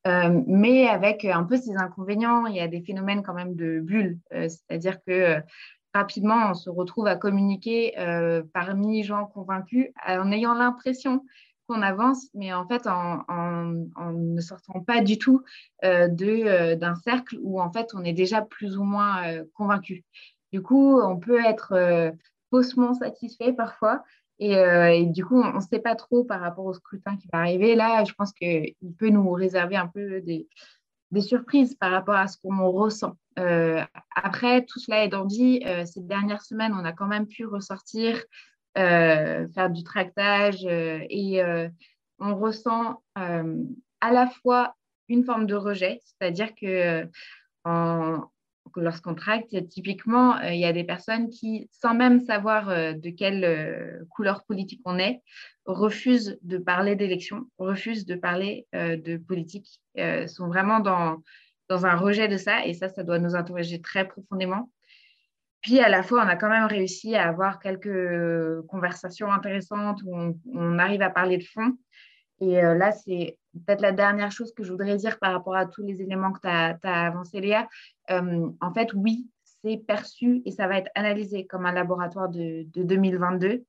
Euh, 0.07 0.41
mais 0.47 0.87
avec 0.87 1.25
un 1.25 1.43
peu 1.43 1.57
ces 1.57 1.75
inconvénients, 1.75 2.45
il 2.45 2.55
y 2.55 2.61
a 2.61 2.67
des 2.67 2.81
phénomènes 2.81 3.21
quand 3.21 3.33
même 3.33 3.55
de 3.55 3.79
bulles, 3.79 4.17
euh, 4.33 4.47
c'est-à-dire 4.47 4.97
que 5.05 5.37
rapidement, 5.93 6.51
on 6.51 6.53
se 6.53 6.69
retrouve 6.69 7.07
à 7.07 7.15
communiquer 7.15 7.95
parmi 8.53 9.03
gens 9.03 9.25
convaincus 9.25 9.87
en 10.07 10.31
ayant 10.31 10.53
l'impression 10.53 11.25
qu'on 11.67 11.81
avance, 11.81 12.27
mais 12.35 12.53
en 12.53 12.67
fait 12.67 12.85
en, 12.85 13.23
en, 13.27 14.11
ne 14.13 14.39
sortant 14.39 14.81
pas 14.81 15.01
du 15.01 15.17
tout 15.17 15.43
d'un 15.81 16.95
cercle 17.03 17.37
où 17.41 17.59
en 17.59 17.71
fait 17.71 17.89
on 17.95 18.03
est 18.03 18.13
déjà 18.13 18.43
plus 18.43 18.77
ou 18.77 18.83
moins 18.83 19.43
convaincu. 19.55 20.03
Du 20.53 20.61
coup, 20.61 21.01
on 21.01 21.17
peut 21.17 21.43
être 21.43 22.13
faussement 22.49 22.93
satisfait 22.93 23.53
parfois. 23.53 24.03
Euh, 24.41 24.87
et, 24.87 25.05
du 25.05 25.25
coup, 25.25 25.41
on 25.41 25.55
ne 25.55 25.59
sait 25.59 25.79
pas 25.79 25.95
trop 25.95 26.23
par 26.23 26.39
rapport 26.39 26.65
au 26.65 26.73
scrutin 26.73 27.17
qui 27.17 27.27
va 27.31 27.39
arriver. 27.39 27.75
Là, 27.75 28.03
je 28.05 28.13
pense 28.13 28.31
qu'il 28.31 28.73
peut 28.97 29.09
nous 29.09 29.29
réserver 29.31 29.75
un 29.75 29.87
peu 29.87 30.21
des, 30.21 30.47
surprises 31.19 31.75
par 31.75 31.91
rapport 31.91 32.15
à 32.15 32.27
ce 32.27 32.37
qu'on 32.37 32.69
ressent. 32.71 33.17
Euh, 33.37 33.83
après, 34.15 34.65
tout 34.65 34.79
cela 34.79 35.03
étant 35.03 35.25
dit, 35.25 35.61
euh, 35.65 35.85
ces 35.85 36.01
dernières 36.01 36.43
semaines, 36.43 36.73
on 36.73 36.85
a 36.85 36.93
quand 36.93 37.07
même 37.07 37.27
pu 37.27 37.45
ressortir, 37.45 38.21
faire 38.75 39.69
du 39.69 39.83
tractage 39.83 40.65
et 40.65 41.41
on 42.19 42.35
ressent 42.35 43.03
à 43.15 44.13
la 44.13 44.27
fois 44.27 44.75
une 45.09 45.25
forme 45.25 45.47
de 45.47 45.55
rejet, 45.55 45.99
c'est-à-dire 46.05 46.55
que 46.55 47.09
lorsqu'on 48.75 49.15
tracte, 49.15 49.67
typiquement, 49.69 50.37
euh, 50.37 50.51
il 50.51 50.59
y 50.59 50.65
a 50.65 50.73
des 50.73 50.83
personnes 50.83 51.29
qui, 51.29 51.69
sans 51.71 51.93
même 51.93 52.19
savoir 52.21 52.69
euh, 52.69 52.93
de 52.93 53.09
quelle 53.09 53.43
euh, 53.43 54.05
couleur 54.09 54.43
politique 54.43 54.81
on 54.85 54.97
est, 54.99 55.21
refusent 55.65 56.37
de 56.41 56.57
parler 56.57 56.95
d'élection, 56.95 57.49
refusent 57.57 58.05
de 58.05 58.15
parler 58.15 58.65
de 58.73 59.17
politique, 59.17 59.79
sont 60.25 60.47
vraiment 60.47 60.79
dans, 60.79 61.21
dans 61.67 61.85
un 61.85 61.95
rejet 61.95 62.27
de 62.27 62.37
ça. 62.37 62.65
Et 62.65 62.73
ça, 62.73 62.89
ça 62.89 63.03
doit 63.03 63.19
nous 63.19 63.35
interroger 63.35 63.79
très 63.79 64.07
profondément. 64.07 64.71
Puis, 65.61 65.79
à 65.79 65.89
la 65.89 66.01
fois, 66.01 66.23
on 66.25 66.27
a 66.27 66.35
quand 66.35 66.49
même 66.49 66.65
réussi 66.65 67.15
à 67.15 67.27
avoir 67.27 67.59
quelques 67.59 68.65
conversations 68.67 69.31
intéressantes 69.31 70.01
où 70.03 70.17
on, 70.17 70.39
on 70.55 70.79
arrive 70.79 71.03
à 71.03 71.11
parler 71.11 71.37
de 71.37 71.43
fond. 71.43 71.77
Et 72.41 72.59
là, 72.61 72.91
c'est 72.91 73.37
peut-être 73.53 73.81
la 73.81 73.91
dernière 73.91 74.31
chose 74.31 74.53
que 74.53 74.63
je 74.63 74.71
voudrais 74.71 74.97
dire 74.97 75.19
par 75.19 75.33
rapport 75.33 75.55
à 75.55 75.65
tous 75.65 75.83
les 75.83 76.01
éléments 76.01 76.31
que 76.31 76.41
tu 76.41 76.47
as, 76.47 76.77
as 76.83 77.07
avancés, 77.07 77.41
Léa. 77.41 77.67
Euh, 78.11 78.49
en 78.61 78.73
fait, 78.73 78.93
oui, 78.93 79.27
c'est 79.61 79.77
perçu 79.77 80.41
et 80.45 80.51
ça 80.51 80.67
va 80.67 80.77
être 80.77 80.91
analysé 80.95 81.45
comme 81.45 81.65
un 81.65 81.71
laboratoire 81.71 82.29
de, 82.29 82.65
2022. 82.75 83.63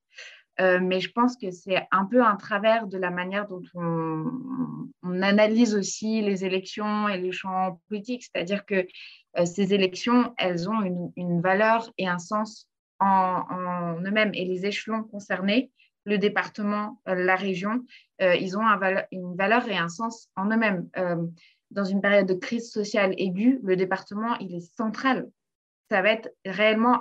Euh, 0.60 0.78
mais 0.82 1.00
je 1.00 1.10
pense 1.12 1.37
que 1.37 1.50
c'est 1.50 1.87
un 1.90 2.04
peu 2.04 2.22
un 2.22 2.37
travers 2.37 2.87
de 2.87 2.99
la 2.99 3.10
manière 3.10 3.46
dont 3.46 3.62
on, 3.75 5.22
analyse 5.22 5.75
aussi 5.75 6.22
les 6.22 6.44
élections 6.44 7.08
et 7.08 7.18
les 7.18 7.32
champs 7.32 7.80
politiques. 7.88 8.25
C'est-à-dire 8.25 8.64
que 8.64 8.87
euh, 9.38 9.44
ces 9.44 9.75
élections, 9.75 10.34
elles 10.38 10.68
ont 10.68 11.10
une, 11.16 11.40
valeur 11.40 11.90
et 11.99 12.06
un 12.06 12.18
sens 12.18 12.68
en, 13.00 13.44
en 13.50 14.00
eux-mêmes. 14.02 14.32
Et 14.34 14.44
les 14.44 14.66
échelons 14.66 15.02
concernés, 15.02 15.72
le 16.10 16.18
département, 16.18 17.00
la 17.06 17.36
région, 17.36 17.84
ils 18.18 18.58
ont 18.58 18.62
une 19.12 19.36
valeur 19.36 19.66
et 19.68 19.78
un 19.78 19.88
sens 19.88 20.28
en 20.36 20.50
eux-mêmes. 20.50 20.88
dans 21.70 21.84
une 21.84 22.00
période 22.00 22.26
de 22.26 22.34
crise 22.34 22.70
sociale 22.70 23.14
aiguë, 23.16 23.60
le 23.62 23.76
département, 23.76 24.36
il 24.38 24.54
est 24.56 24.74
central. 24.76 25.30
Ça 25.88 26.02
va 26.02 26.10
être 26.10 26.28
réellement 26.44 27.00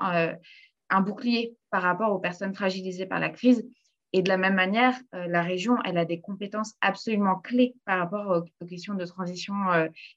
un 0.89 1.01
bouclier 1.01 1.57
par 1.71 1.81
rapport 1.81 2.11
aux 2.11 2.19
personnes 2.19 2.53
fragilisées 2.53 3.07
par 3.07 3.19
la 3.19 3.29
crise. 3.29 3.67
Et 4.13 4.21
de 4.23 4.29
la 4.29 4.37
même 4.37 4.55
manière, 4.55 4.95
la 5.11 5.41
région, 5.41 5.77
elle 5.85 5.97
a 5.97 6.05
des 6.05 6.19
compétences 6.19 6.75
absolument 6.81 7.37
clés 7.37 7.75
par 7.85 7.99
rapport 7.99 8.43
aux, 8.61 8.65
questions 8.65 8.93
de 8.93 9.05
transition 9.05 9.55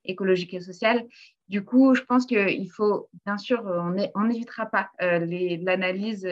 écologique 0.04 0.54
et 0.54 0.61
sociale. 0.61 1.06
Du 1.49 1.64
coup, 1.64 1.94
je 1.94 2.02
pense 2.02 2.26
qu'il 2.26 2.70
faut, 2.70 3.08
bien 3.26 3.38
sûr, 3.38 3.62
on 4.14 4.25
n'évitera 4.25 4.66
pas 4.66 4.90
l'analyse 5.00 6.26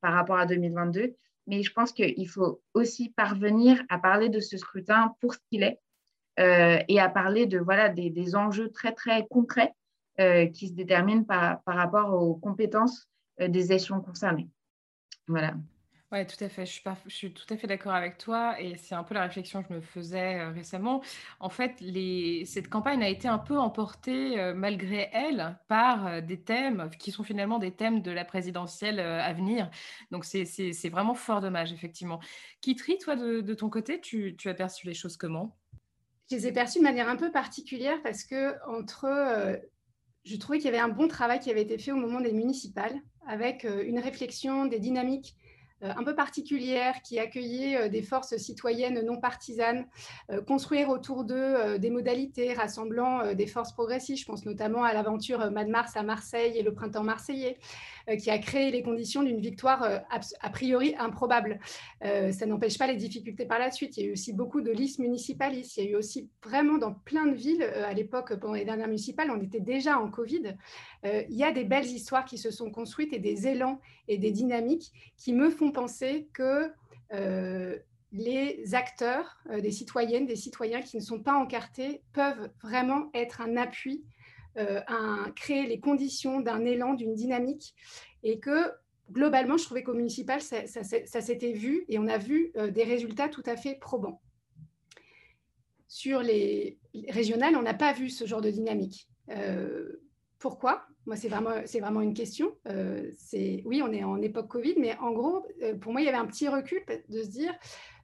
par 0.00 0.12
rapport 0.12 0.38
à 0.38 0.46
2022, 0.46 1.14
mais 1.46 1.62
je 1.62 1.72
pense 1.72 1.92
qu'il 1.92 2.28
faut 2.28 2.60
aussi 2.74 3.10
parvenir 3.10 3.82
à 3.88 3.98
parler 3.98 4.28
de 4.28 4.40
ce 4.40 4.56
scrutin 4.56 5.14
pour 5.20 5.34
ce 5.34 5.38
qu'il 5.50 5.62
est 5.62 5.78
euh, 6.38 6.78
et 6.88 7.00
à 7.00 7.08
parler 7.08 7.46
de, 7.46 7.58
voilà, 7.58 7.88
des, 7.88 8.36
enjeux 8.36 8.70
très, 8.70 8.92
très 8.92 9.26
concrets 9.26 9.72
euh, 10.20 10.46
qui 10.46 10.68
se 10.68 10.72
déterminent 10.74 11.24
par, 11.24 11.62
par 11.62 11.76
rapport 11.76 12.12
aux 12.12 12.34
compétences 12.34 13.08
euh, 13.40 13.48
des 13.48 13.72
échelons 13.72 14.00
concernés. 14.00 14.48
Voilà. 15.28 15.54
Oui, 16.12 16.24
tout 16.24 16.44
à 16.44 16.48
fait. 16.48 16.64
Je 16.66 16.80
suis, 17.08 17.32
tout 17.32 17.52
à 17.52 17.56
fait 17.56 17.66
d'accord 17.66 17.92
avec 17.92 18.16
toi 18.16 18.60
et 18.60 18.76
c'est 18.76 18.94
un 18.94 19.02
peu 19.02 19.12
la 19.14 19.22
réflexion 19.22 19.64
que 19.64 19.70
je 19.70 19.74
me 19.74 19.80
faisais 19.80 20.38
euh, 20.38 20.50
récemment. 20.50 21.02
En 21.40 21.48
fait, 21.48 21.82
cette 22.44 22.68
campagne 22.68 23.02
a 23.02 23.08
été 23.08 23.26
un 23.26 23.38
peu 23.38 23.58
emportée 23.58 24.38
euh, 24.38 24.54
malgré 24.54 25.10
elle 25.12 25.58
par 25.66 26.06
euh, 26.06 26.20
des 26.20 26.40
thèmes 26.40 26.90
qui 27.00 27.10
sont 27.10 27.24
finalement 27.24 27.58
des 27.58 27.72
thèmes 27.72 28.02
de 28.02 28.12
la 28.12 28.24
présidentielle 28.24 29.00
à 29.00 29.32
venir. 29.32 29.68
Donc 30.12 30.24
c'est 30.24 30.88
vraiment 30.88 31.14
fort 31.14 31.40
dommage, 31.40 31.72
effectivement. 31.72 32.20
Kitri, 32.60 32.98
toi, 32.98 33.16
de, 33.16 33.54
ton 33.54 33.68
côté, 33.68 34.00
tu, 34.00 34.36
tu, 34.36 34.48
as 34.48 34.54
perçu 34.54 34.86
les 34.86 34.94
choses 34.94 35.16
comment? 35.16 35.56
Je 36.30 36.36
les 36.36 36.46
ai 36.46 36.52
perçues 36.52 36.78
de 36.78 36.84
manière 36.84 37.08
un 37.08 37.16
peu 37.16 37.32
particulière 37.32 38.00
parce 38.04 38.22
que 38.22 38.54
entre... 38.68 39.58
je 40.24 40.36
trouvais 40.36 40.58
qu'il 40.58 40.66
y 40.66 40.68
avait 40.68 40.78
un 40.78 40.88
bon 40.88 41.08
travail 41.08 41.40
qui 41.40 41.50
avait 41.50 41.62
été 41.62 41.78
fait 41.78 41.90
au 41.90 41.96
moment 41.96 42.20
des 42.20 42.32
municipales 42.32 42.94
avec 43.26 43.64
une 43.64 43.98
réflexion 43.98 44.66
des 44.66 44.78
dynamiques 44.78 45.36
un 45.82 46.04
peu 46.04 46.14
particulière 46.14 47.02
qui 47.02 47.18
accueillait 47.18 47.76
euh, 47.76 47.88
des 47.88 48.02
forces 48.02 48.36
citoyennes 48.36 49.04
non 49.04 49.18
partisanes, 49.18 49.86
euh, 50.30 50.40
construire 50.40 50.88
autour 50.88 51.24
d'eux 51.24 51.78
des 51.78 51.90
modalités 51.90 52.52
rassemblant 52.54 53.34
des 53.34 53.46
forces 53.46 53.72
progressistes. 53.72 54.22
Je 54.22 54.26
pense 54.26 54.44
notamment 54.44 54.84
à 54.84 54.92
l'aventure 54.92 55.50
Mad 55.50 55.68
Mars 55.68 55.96
à 55.96 56.02
Marseille 56.02 56.58
et 56.58 56.62
le 56.62 56.72
printemps 56.72 57.02
marseillais, 57.02 57.58
qui 58.20 58.30
a 58.30 58.38
créé 58.38 58.70
les 58.70 58.82
conditions 58.82 59.22
d'une 59.22 59.40
victoire 59.40 59.82
a 59.82 60.50
priori 60.50 60.94
improbable. 60.98 61.58
Ça 62.02 62.46
n'empêche 62.46 62.78
pas 62.78 62.86
les 62.86 62.96
difficultés 62.96 63.46
par 63.46 63.58
la 63.58 63.70
suite. 63.70 63.96
Il 63.96 64.02
y 64.02 64.06
a 64.06 64.10
eu 64.10 64.12
aussi 64.12 64.32
beaucoup 64.32 64.60
de 64.60 64.70
listes 64.70 64.98
municipalistes. 64.98 65.76
Il 65.76 65.84
y 65.84 65.88
a 65.88 65.90
eu 65.90 65.96
aussi 65.96 66.30
vraiment 66.44 66.78
dans 66.78 66.94
plein 66.94 67.26
de 67.26 67.34
villes, 67.34 67.62
à 67.62 67.92
l'époque, 67.92 68.34
pendant 68.38 68.54
les 68.54 68.64
dernières 68.64 68.86
municipales, 68.86 69.30
on 69.30 69.40
était 69.42 69.60
déjà 69.60 69.98
en 69.98 70.10
Covid. 70.10 70.56
Il 71.04 71.36
y 71.36 71.44
a 71.44 71.50
des 71.50 71.64
belles 71.64 71.86
histoires 71.86 72.24
qui 72.24 72.38
se 72.38 72.50
sont 72.50 72.70
construites 72.70 73.12
et 73.12 73.18
des 73.18 73.48
élans 73.48 73.80
et 74.08 74.18
des 74.18 74.30
dynamiques 74.30 74.92
qui 75.16 75.32
me 75.32 75.50
font 75.50 75.72
penser 75.72 76.28
que 76.32 76.70
euh, 77.12 77.76
les 78.12 78.74
acteurs, 78.74 79.36
euh, 79.50 79.60
des 79.60 79.70
citoyennes, 79.70 80.26
des 80.26 80.36
citoyens 80.36 80.80
qui 80.80 80.96
ne 80.96 81.02
sont 81.02 81.20
pas 81.20 81.34
encartés, 81.34 82.02
peuvent 82.12 82.50
vraiment 82.62 83.10
être 83.14 83.40
un 83.40 83.56
appui, 83.56 84.04
euh, 84.58 84.80
à 84.86 85.30
créer 85.34 85.66
les 85.66 85.80
conditions 85.80 86.40
d'un 86.40 86.64
élan, 86.64 86.94
d'une 86.94 87.14
dynamique, 87.14 87.74
et 88.22 88.38
que 88.38 88.72
globalement, 89.10 89.56
je 89.56 89.64
trouvais 89.64 89.82
qu'au 89.82 89.94
municipal, 89.94 90.40
ça, 90.40 90.66
s'était 90.66 91.52
vu, 91.52 91.84
et 91.88 91.98
on 91.98 92.08
a 92.08 92.18
vu 92.18 92.52
des 92.70 92.82
résultats 92.82 93.28
tout 93.28 93.42
à 93.46 93.56
fait 93.56 93.76
probants. 93.76 94.20
Sur 95.86 96.22
les 96.22 96.78
régionales, 97.08 97.54
on 97.56 97.62
n'a 97.62 97.74
pas 97.74 97.92
vu 97.92 98.10
ce 98.10 98.26
genre 98.26 98.40
de 98.40 98.50
dynamique. 98.50 99.08
pourquoi? 100.40 100.88
Moi, 101.06 101.14
c'est 101.14 101.28
vraiment, 101.28 101.54
vraiment 101.80 102.00
une 102.00 102.14
question. 102.14 102.52
Euh, 102.68 103.12
c'est, 103.16 103.62
oui, 103.64 103.80
on 103.80 103.92
est 103.92 104.02
en 104.02 104.20
époque 104.20 104.48
Covid, 104.48 104.74
mais 104.76 104.96
en 104.98 105.12
gros, 105.12 105.46
euh, 105.62 105.76
pour 105.76 105.92
moi, 105.92 106.00
il 106.00 106.04
y 106.04 106.08
avait 106.08 106.18
un 106.18 106.26
petit 106.26 106.48
recul 106.48 106.82
de 107.08 107.22
se 107.22 107.28
dire, 107.28 107.54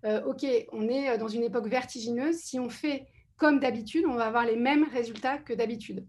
euh, 0.04 0.24
OK, 0.24 0.46
on 0.70 0.88
est 0.88 1.18
dans 1.18 1.28
une 1.28 1.42
époque 1.42 1.66
vertigineuse. 1.66 2.36
Si 2.36 2.60
on 2.60 2.68
fait 2.68 3.06
comme 3.36 3.58
d'habitude, 3.58 4.04
on 4.06 4.14
va 4.14 4.26
avoir 4.26 4.46
les 4.46 4.54
mêmes 4.54 4.84
résultats 4.84 5.38
que 5.38 5.52
d'habitude. 5.52 6.06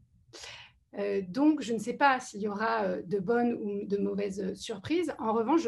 Donc, 1.28 1.62
je 1.62 1.74
ne 1.74 1.80
sais 1.80 1.94
pas 1.96 2.20
s'il 2.20 2.42
y 2.42 2.48
aura 2.48 2.98
de 3.02 3.18
bonnes 3.18 3.54
ou 3.56 3.84
de 3.88 3.98
mauvaises 3.98 4.54
surprises. 4.54 5.12
En 5.18 5.34
revanche, 5.34 5.68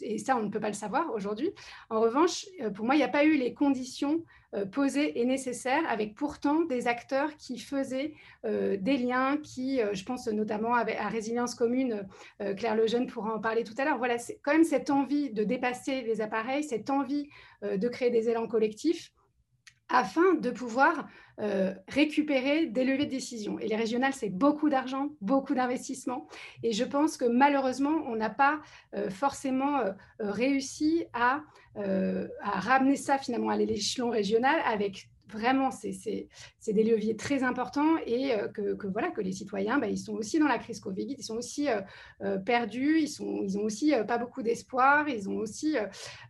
et 0.00 0.18
ça, 0.18 0.36
on 0.36 0.42
ne 0.42 0.48
peut 0.48 0.60
pas 0.60 0.68
le 0.68 0.74
savoir 0.74 1.12
aujourd'hui. 1.12 1.52
En 1.90 2.00
revanche, 2.00 2.46
euh, 2.60 2.70
pour 2.70 2.84
moi, 2.84 2.94
il 2.94 2.98
n'y 2.98 3.04
a 3.04 3.08
pas 3.08 3.24
eu 3.24 3.36
les 3.36 3.54
conditions 3.54 4.24
euh, 4.54 4.66
posées 4.66 5.20
et 5.20 5.24
nécessaires, 5.24 5.82
avec 5.88 6.14
pourtant 6.14 6.62
des 6.62 6.86
acteurs 6.86 7.36
qui 7.36 7.58
faisaient 7.58 8.14
euh, 8.44 8.76
des 8.76 8.96
liens, 8.96 9.36
qui, 9.38 9.80
je 9.92 10.04
pense 10.04 10.26
notamment 10.28 10.74
à 10.74 11.08
Résilience 11.08 11.54
Commune, 11.54 12.06
Claire 12.56 12.76
Lejeune 12.76 13.06
pourra 13.06 13.34
en 13.34 13.40
parler 13.40 13.64
tout 13.64 13.74
à 13.78 13.84
l'heure. 13.84 13.98
Voilà, 13.98 14.18
c'est 14.18 14.38
quand 14.42 14.52
même 14.52 14.64
cette 14.64 14.90
envie 14.90 15.30
de 15.30 15.44
dépasser 15.44 16.02
les 16.02 16.20
appareils, 16.20 16.64
cette 16.64 16.90
envie 16.90 17.28
de 17.62 17.88
créer 17.88 18.10
des 18.10 18.28
élans 18.28 18.46
collectifs 18.46 19.13
afin 19.88 20.34
de 20.34 20.50
pouvoir 20.50 21.08
euh, 21.40 21.74
récupérer 21.88 22.66
des 22.66 22.84
levées 22.84 23.06
de 23.06 23.10
décision. 23.10 23.58
Et 23.58 23.66
les 23.66 23.76
régionales, 23.76 24.12
c'est 24.12 24.30
beaucoup 24.30 24.68
d'argent, 24.68 25.10
beaucoup 25.20 25.54
d'investissement. 25.54 26.28
Et 26.62 26.72
je 26.72 26.84
pense 26.84 27.16
que 27.16 27.24
malheureusement, 27.24 28.04
on 28.06 28.16
n'a 28.16 28.30
pas 28.30 28.60
euh, 28.94 29.10
forcément 29.10 29.78
euh, 29.78 29.92
réussi 30.20 31.04
à, 31.12 31.42
à, 31.76 32.60
ramener 32.60 32.94
ça 32.94 33.18
finalement 33.18 33.48
à 33.48 33.56
l'échelon 33.56 34.10
régional 34.10 34.60
avec 34.64 35.08
vraiment, 35.34 35.70
c'est 35.70 36.72
des 36.72 36.84
leviers 36.84 37.16
très 37.16 37.42
importants 37.42 37.96
et 38.06 38.32
euh, 38.34 38.48
que, 38.48 38.86
voilà, 38.86 39.10
que 39.10 39.20
les 39.20 39.32
citoyens, 39.32 39.78
bah, 39.78 39.88
ils 39.88 39.98
sont 39.98 40.14
aussi 40.14 40.38
dans 40.38 40.46
la 40.46 40.58
crise 40.58 40.80
Covid, 40.80 41.14
ils 41.18 41.22
sont 41.22 41.36
aussi 41.36 41.68
euh, 41.68 41.80
euh, 42.22 42.38
perdus, 42.38 43.00
ils, 43.00 43.08
sont, 43.08 43.42
ils 43.42 43.58
ont 43.58 43.62
aussi 43.62 43.92
pas 44.08 44.18
beaucoup 44.18 44.42
d'espoir, 44.42 45.08
ils 45.08 45.28
ont 45.28 45.36
aussi 45.36 45.76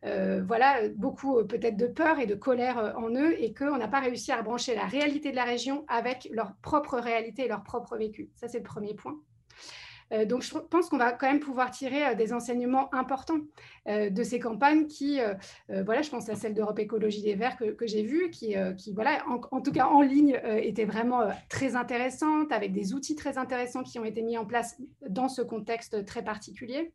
voilà, 0.02 0.88
beaucoup 0.96 1.44
peut-être 1.44 1.76
de 1.76 1.86
peur 1.86 2.18
et 2.18 2.26
de 2.26 2.34
colère 2.34 2.94
en 2.96 3.10
eux 3.10 3.40
et 3.40 3.52
qu'on 3.54 3.78
n'a 3.78 3.88
pas 3.88 4.00
réussi 4.00 4.32
à 4.32 4.42
brancher 4.42 4.74
la 4.74 4.86
réalité 4.86 5.30
de 5.30 5.36
la 5.36 5.44
région 5.44 5.84
avec 5.88 6.28
leur 6.32 6.54
propre 6.62 6.98
réalité 6.98 7.44
et 7.44 7.48
leur 7.48 7.62
propre 7.62 7.96
vécu. 7.96 8.30
Ça, 8.34 8.48
c'est 8.48 8.58
le 8.58 8.64
premier 8.64 8.94
point. 8.94 9.16
Euh, 10.12 10.24
donc, 10.24 10.42
je 10.42 10.56
pense 10.56 10.88
qu'on 10.88 10.98
va 10.98 11.12
quand 11.12 11.26
même 11.26 11.40
pouvoir 11.40 11.70
tirer 11.70 12.06
euh, 12.06 12.14
des 12.14 12.32
enseignements 12.32 12.92
importants 12.94 13.40
euh, 13.88 14.10
de 14.10 14.22
ces 14.22 14.38
campagnes 14.38 14.86
qui, 14.86 15.20
voilà, 15.68 16.02
je 16.02 16.10
pense 16.10 16.28
à 16.28 16.34
celle 16.34 16.54
d'Europe 16.54 16.78
Écologie 16.78 17.22
des 17.22 17.34
Verts 17.34 17.56
que, 17.56 17.86
j'ai 17.86 18.02
vue, 18.02 18.30
qui, 18.30 18.56
voilà, 18.94 19.24
en, 19.28 19.60
tout 19.60 19.72
cas 19.72 19.86
en 19.86 20.00
ligne, 20.00 20.40
était 20.44 20.84
vraiment 20.84 21.28
très 21.48 21.76
intéressante, 21.76 22.52
avec 22.52 22.72
des 22.72 22.94
outils 22.94 23.14
très 23.14 23.38
intéressants 23.38 23.82
qui 23.82 23.98
ont 23.98 24.04
été 24.04 24.22
mis 24.22 24.38
en 24.38 24.44
place 24.44 24.76
dans 25.08 25.28
ce 25.28 25.42
contexte 25.42 26.04
très 26.04 26.22
particulier 26.22 26.92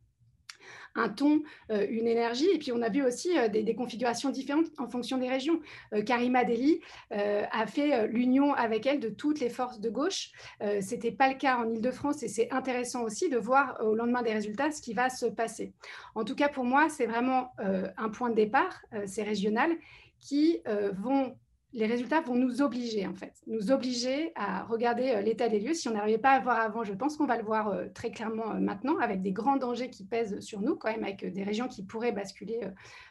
un 0.96 1.10
ton, 1.10 1.42
euh, 1.72 1.86
une 1.90 2.08
énergie. 2.08 2.50
Et 2.54 2.60
puis, 2.60 2.72
on 2.72 2.82
a 2.82 2.90
vu 2.90 3.04
aussi 3.04 3.38
euh, 3.38 3.48
des, 3.48 3.76
configurations 3.76 4.30
différentes 4.30 4.68
en 4.78 4.88
fonction 4.88 5.18
des 5.18 5.30
régions. 5.30 5.60
Euh, 5.94 6.02
Karima 6.02 6.44
Deli 6.44 6.82
a 7.12 7.68
fait 7.68 8.08
l'union 8.08 8.54
avec 8.54 8.86
elle 8.86 9.00
de 9.00 9.10
toutes 9.10 9.40
les 9.40 9.50
forces 9.50 9.80
de 9.80 9.90
gauche. 9.90 10.32
Ce 10.62 10.92
n'était 10.92 11.12
pas 11.12 11.30
le 11.30 11.36
cas 11.36 11.58
en 11.58 11.70
Ile-de-France 11.70 12.24
et 12.24 12.28
c'est 12.28 12.52
intéressant 12.52 13.04
aussi 13.04 13.30
de 13.30 13.38
voir 13.38 13.78
au 13.84 13.96
lendemain 13.96 14.22
des 14.22 14.34
résultats 14.34 14.72
ce 14.72 14.82
qui 14.82 14.94
va 14.94 15.10
se 15.10 15.26
passer. 15.26 15.74
En 16.16 16.24
tout 16.24 16.36
cas, 16.36 16.50
pour 16.50 16.66
moi, 16.66 16.90
c'est 16.90 17.06
vraiment 17.06 17.52
un 17.58 18.10
point 18.10 18.30
de 18.30 18.36
départ, 18.36 18.82
ces 19.06 19.24
régionales, 19.24 19.72
qui 20.20 20.62
vont 20.94 21.36
les 21.74 21.86
résultats 21.86 22.22
vont 22.22 22.36
nous 22.36 22.62
obliger, 22.62 23.06
en 23.06 23.14
fait, 23.14 23.34
nous 23.46 23.72
obliger 23.72 24.32
à 24.36 24.64
regarder 24.64 25.12
euh, 25.12 25.22
l'état 25.22 25.50
des 25.50 25.60
lieux. 25.60 25.74
Si 25.74 25.88
on 25.88 25.94
n'arrivait 25.94 26.18
pas 26.18 26.32
à 26.32 26.40
voir 26.40 26.60
avant, 26.60 26.84
je 26.84 26.94
pense 26.94 27.16
qu'on 27.16 27.28
va 27.28 27.38
le 27.38 27.44
voir 27.44 27.70
euh, 27.70 27.86
très 27.94 28.10
clairement 28.12 28.52
euh, 28.52 28.60
maintenant, 28.60 28.98
avec 28.98 29.22
des 29.22 29.32
grands 29.32 29.58
dangers 29.58 29.90
qui 29.90 30.04
pèsent 30.04 30.40
sur 30.40 30.62
nous, 30.62 30.76
quand 30.76 30.92
même, 30.92 31.04
avec 31.04 31.26
des 31.26 31.44
régions 31.44 31.68
qui 31.68 31.84
pourraient 31.84 32.12
basculer, 32.12 32.62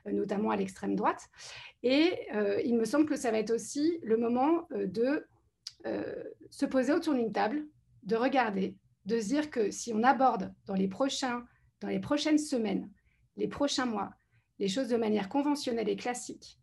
notamment 0.06 0.50
à 0.50 0.56
l'extrême 0.56 0.96
droite. 0.96 1.28
Et 1.82 2.28
il 2.64 2.76
me 2.76 2.84
semble 2.84 3.06
que 3.06 3.16
ça 3.16 3.30
va 3.30 3.38
être 3.38 3.50
aussi 3.50 3.98
le 4.02 4.16
moment 4.16 4.66
de 4.70 5.26
se 6.50 6.66
poser 6.66 6.92
autour 6.92 7.14
d'une 7.14 7.32
table, 7.32 7.66
de 8.04 8.16
regarder, 8.16 8.76
de 9.06 9.18
dire 9.18 9.50
que 9.50 9.70
si 9.70 9.92
on 9.92 10.02
aborde 10.02 10.52
dans 10.66 10.74
les, 10.74 10.88
prochains, 10.88 11.44
dans 11.80 11.88
les 11.88 12.00
prochaines 12.00 12.38
semaines, 12.38 12.88
les 13.36 13.48
prochains 13.48 13.86
mois, 13.86 14.10
les 14.58 14.68
choses 14.68 14.88
de 14.88 14.96
manière 14.96 15.28
conventionnelle 15.28 15.88
et 15.88 15.96
classique, 15.96 16.58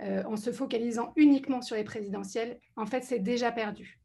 euh, 0.00 0.22
en 0.24 0.36
se 0.36 0.52
focalisant 0.52 1.12
uniquement 1.16 1.62
sur 1.62 1.76
les 1.76 1.84
présidentielles, 1.84 2.58
en 2.76 2.86
fait, 2.86 3.02
c'est 3.04 3.18
déjà 3.18 3.52
perdu. 3.52 4.00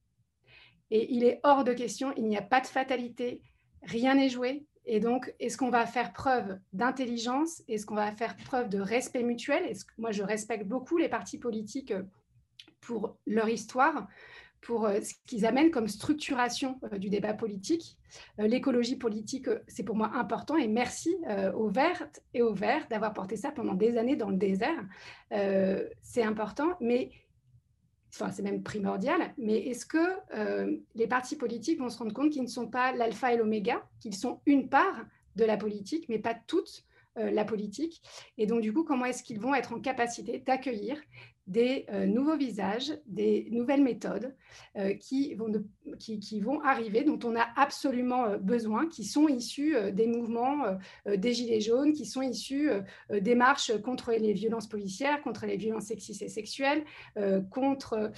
Et 0.92 1.14
il 1.14 1.24
est 1.24 1.40
hors 1.44 1.64
de 1.64 1.74
question, 1.74 2.14
il 2.18 2.28
n'y 2.28 2.38
a 2.38 2.42
pas 2.42 2.62
de 2.62 2.68
fatalité, 2.68 3.42
rien 3.84 4.16
n'est 4.16 4.30
joué. 4.30 4.66
Et 4.86 5.00
donc, 5.02 5.34
est-ce 5.40 5.58
qu'on 5.58 5.70
va 5.70 5.86
faire 5.86 6.14
preuve 6.14 6.60
d'intelligence? 6.72 7.62
Est-ce 7.68 7.86
qu'on 7.86 7.96
va 7.96 8.12
faire 8.14 8.38
preuve 8.38 8.70
de 8.70 8.80
respect 8.80 9.24
mutuel? 9.24 9.70
Moi, 9.98 10.12
je 10.12 10.24
respecte 10.24 10.66
beaucoup 10.66 10.98
les 10.98 11.10
partis 11.10 11.38
politiques 11.38 11.94
pour 12.80 13.18
leur 13.26 13.50
histoire, 13.50 14.08
pour 14.62 14.86
euh, 14.86 15.00
ce 15.02 15.14
qu'ils 15.26 15.46
amènent 15.46 15.72
comme 15.72 15.88
structuration 15.88 16.80
euh, 16.92 16.98
du 16.98 17.10
débat 17.10 17.34
politique. 17.34 17.98
Euh, 18.40 18.48
l'écologie 18.48 18.96
politique, 18.96 19.48
c'est 19.68 19.84
pour 19.84 19.96
moi 19.96 20.12
important 20.16 20.58
et 20.58 20.68
merci 20.68 21.16
aux 21.56 21.70
Vertes 21.70 22.22
et 22.34 22.42
aux 22.42 22.54
Verts 22.54 22.88
d'avoir 22.90 23.14
porté 23.14 23.36
ça 23.36 23.52
pendant 23.52 23.74
des 23.74 23.98
années 23.98 24.16
dans 24.16 24.30
le 24.30 24.38
désert. 24.38 24.84
c'est 26.02 26.24
important, 26.24 26.78
mais 26.80 27.12
enfin 28.14 28.32
c'est 28.32 28.44
même 28.44 28.64
primordial, 28.64 29.34
mais 29.38 29.58
est-ce 29.58 29.86
que 29.86 30.78
les 30.96 31.08
partis 31.08 31.36
politiques 31.36 31.80
vont 31.80 31.90
se 31.90 31.98
rendre 31.98 32.14
compte 32.14 32.32
qu'ils 32.32 32.44
ne 32.44 32.48
sont 32.48 32.68
pas 32.68 32.94
l'alpha 32.94 33.34
et 33.34 33.38
l'oméga, 33.38 33.86
qu'ils 34.00 34.16
sont 34.16 34.40
une 34.46 34.70
part 34.70 35.06
de 35.36 35.46
la 35.46 35.58
politique, 35.58 36.08
mais 36.10 36.20
pas 36.20 36.36
toute 36.48 36.86
la 37.16 37.46
politique? 37.46 38.02
Et 38.38 38.48
donc 38.48 38.62
du 38.62 38.74
coup, 38.74 38.84
comment 38.84 39.06
est-ce 39.06 39.24
qu'ils 39.24 39.40
vont 39.40 39.54
être 39.54 39.74
en 39.74 39.80
capacité 39.80 40.40
d'accueillir 40.40 40.98
des 41.48 41.86
euh, 41.90 42.06
nouveaux 42.06 42.36
visages, 42.36 42.92
des 43.06 43.48
nouvelles 43.52 43.82
méthodes 43.82 44.36
euh, 44.76 44.94
qui, 44.96 45.34
vont 45.34 45.52
qui, 45.98 46.42
vont 46.42 46.62
arriver, 46.62 47.04
dont 47.04 47.20
on 47.24 47.36
a 47.36 47.48
absolument 47.56 48.26
euh, 48.26 48.38
besoin, 48.38 48.88
qui 48.88 49.06
sont 49.06 49.28
issus 49.28 49.76
des 49.94 50.08
mouvements 50.08 50.78
des 51.06 51.34
Gilets 51.34 51.62
jaunes, 51.62 51.94
qui 51.94 52.06
sont 52.06 52.22
issus 52.22 52.70
des 53.10 53.36
marches 53.36 53.72
contre 53.82 54.12
les 54.12 54.34
violences 54.34 54.68
policières, 54.68 55.22
contre 55.22 55.46
les 55.46 55.58
violences 55.58 55.86
sexistes 55.86 56.22
et 56.22 56.30
sexuelles, 56.30 56.84
contre, 57.50 58.12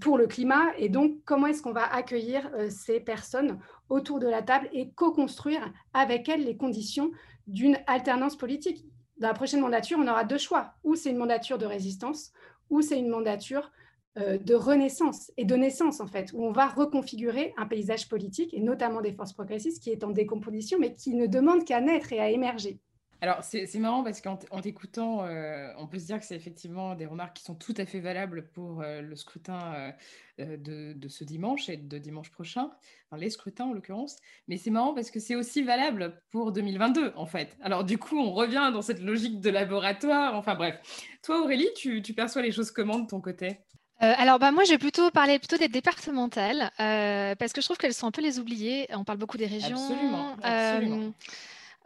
pour 0.00 0.18
le 0.18 0.26
climat. 0.26 0.66
Et 0.78 0.88
donc, 0.88 1.16
comment 1.24 1.46
est-ce 1.46 1.62
qu'on 1.62 1.72
va 1.72 1.92
accueillir 1.92 2.50
ces 2.68 3.00
personnes 3.00 3.58
autour 3.88 4.18
de 4.18 4.28
la 4.28 4.42
table 4.42 4.68
et 4.72 4.90
co-construire 4.90 5.72
avec 5.92 6.28
elles 6.28 6.44
les 6.44 6.56
conditions 6.56 7.10
d'une 7.46 7.78
alternance 7.86 8.36
politique? 8.36 8.84
Dans 9.18 9.28
la 9.28 9.34
prochaine 9.34 9.60
mandature, 9.60 9.98
on 10.00 10.08
aura 10.08 10.24
deux 10.24 10.38
choix. 10.38 10.74
Ou 10.84 10.94
c'est 10.94 11.10
une 11.10 11.16
mandature 11.16 11.58
de 11.58 11.66
résistance, 11.66 12.32
ou 12.70 12.82
c'est 12.82 12.98
une 12.98 13.08
mandature 13.08 13.70
euh, 14.18 14.38
de 14.38 14.54
renaissance 14.54 15.30
et 15.36 15.44
de 15.44 15.54
naissance, 15.56 16.00
en 16.00 16.06
fait, 16.06 16.32
où 16.32 16.44
on 16.44 16.52
va 16.52 16.66
reconfigurer 16.66 17.54
un 17.56 17.66
paysage 17.66 18.08
politique, 18.08 18.54
et 18.54 18.60
notamment 18.60 19.00
des 19.00 19.12
forces 19.12 19.32
progressistes, 19.32 19.82
qui 19.82 19.90
est 19.90 20.04
en 20.04 20.10
décomposition, 20.10 20.78
mais 20.78 20.94
qui 20.94 21.14
ne 21.14 21.26
demande 21.26 21.64
qu'à 21.64 21.80
naître 21.80 22.12
et 22.12 22.20
à 22.20 22.30
émerger. 22.30 22.80
Alors, 23.22 23.38
c'est 23.42 23.78
marrant 23.78 24.04
parce 24.04 24.20
qu'en 24.20 24.36
t'écoutant, 24.36 25.24
euh, 25.24 25.72
on 25.78 25.86
peut 25.86 25.98
se 25.98 26.04
dire 26.04 26.20
que 26.20 26.26
c'est 26.26 26.36
effectivement 26.36 26.94
des 26.94 27.06
remarques 27.06 27.36
qui 27.36 27.44
sont 27.44 27.54
tout 27.54 27.74
à 27.78 27.86
fait 27.86 28.00
valables 28.00 28.48
pour 28.48 28.82
euh, 28.82 29.00
le 29.00 29.16
scrutin 29.16 29.94
euh, 30.38 30.56
de, 30.58 31.08
ce 31.08 31.24
dimanche 31.24 31.70
et 31.70 31.78
de 31.78 31.98
dimanche 31.98 32.30
prochain, 32.30 32.70
enfin, 33.10 33.18
les 33.18 33.30
scrutins 33.30 33.64
en 33.64 33.72
l'occurrence. 33.72 34.16
Mais 34.48 34.58
c'est 34.58 34.70
marrant 34.70 34.92
parce 34.92 35.10
que 35.10 35.18
c'est 35.18 35.34
aussi 35.34 35.62
valable 35.62 36.20
pour 36.30 36.52
2022, 36.52 37.14
en 37.16 37.26
fait. 37.26 37.56
Alors, 37.62 37.84
du 37.84 37.96
coup, 37.96 38.18
on 38.18 38.32
revient 38.32 38.70
dans 38.72 38.82
cette 38.82 39.00
logique 39.00 39.40
de 39.40 39.48
laboratoire. 39.48 40.34
Enfin, 40.34 40.54
bref. 40.54 40.78
Toi, 41.22 41.40
Aurélie, 41.42 41.68
tu, 41.74 42.02
perçois 42.14 42.42
les 42.42 42.52
choses 42.52 42.70
comment 42.70 42.98
de 42.98 43.06
ton 43.06 43.20
côté? 43.20 43.60
Alors 43.98 44.38
bah, 44.38 44.52
moi, 44.52 44.64
je 44.64 44.72
vais 44.72 44.78
plutôt 44.78 45.10
parler 45.10 45.38
plutôt 45.38 45.56
des 45.56 45.68
départementales 45.68 46.70
parce 46.76 47.54
que 47.54 47.62
je 47.62 47.66
trouve 47.66 47.78
qu'elles 47.78 47.94
sont 47.94 48.06
un 48.06 48.10
peu 48.10 48.20
les 48.20 48.38
oubliées. 48.38 48.86
On 48.90 49.04
parle 49.04 49.16
beaucoup 49.16 49.38
des 49.38 49.46
régions. 49.46 49.78
Absolument. 49.78 50.36
absolument. 50.42 50.96
Euh, 50.96 51.10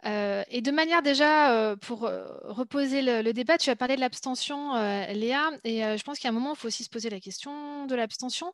et 0.03 0.61
de 0.61 0.71
manière 0.71 1.01
déjà, 1.01 1.51
euh, 1.51 1.75
pour 1.75 2.05
euh, 2.05 2.25
reposer 2.43 3.01
le, 3.01 3.31
débat, 3.33 3.57
tu 3.57 3.69
as 3.69 3.75
parlé 3.75 3.95
de 3.95 4.01
l'abstention, 4.01 4.73
Léa, 5.13 5.51
et 5.63 5.81
je 5.81 6.03
pense 6.03 6.19
qu'à 6.19 6.29
un 6.29 6.31
moment, 6.31 6.53
il 6.53 6.57
faut 6.57 6.67
aussi 6.67 6.83
se 6.83 6.89
poser 6.89 7.09
la 7.09 7.19
question 7.19 7.85
de 7.85 7.95
l'abstention. 7.95 8.53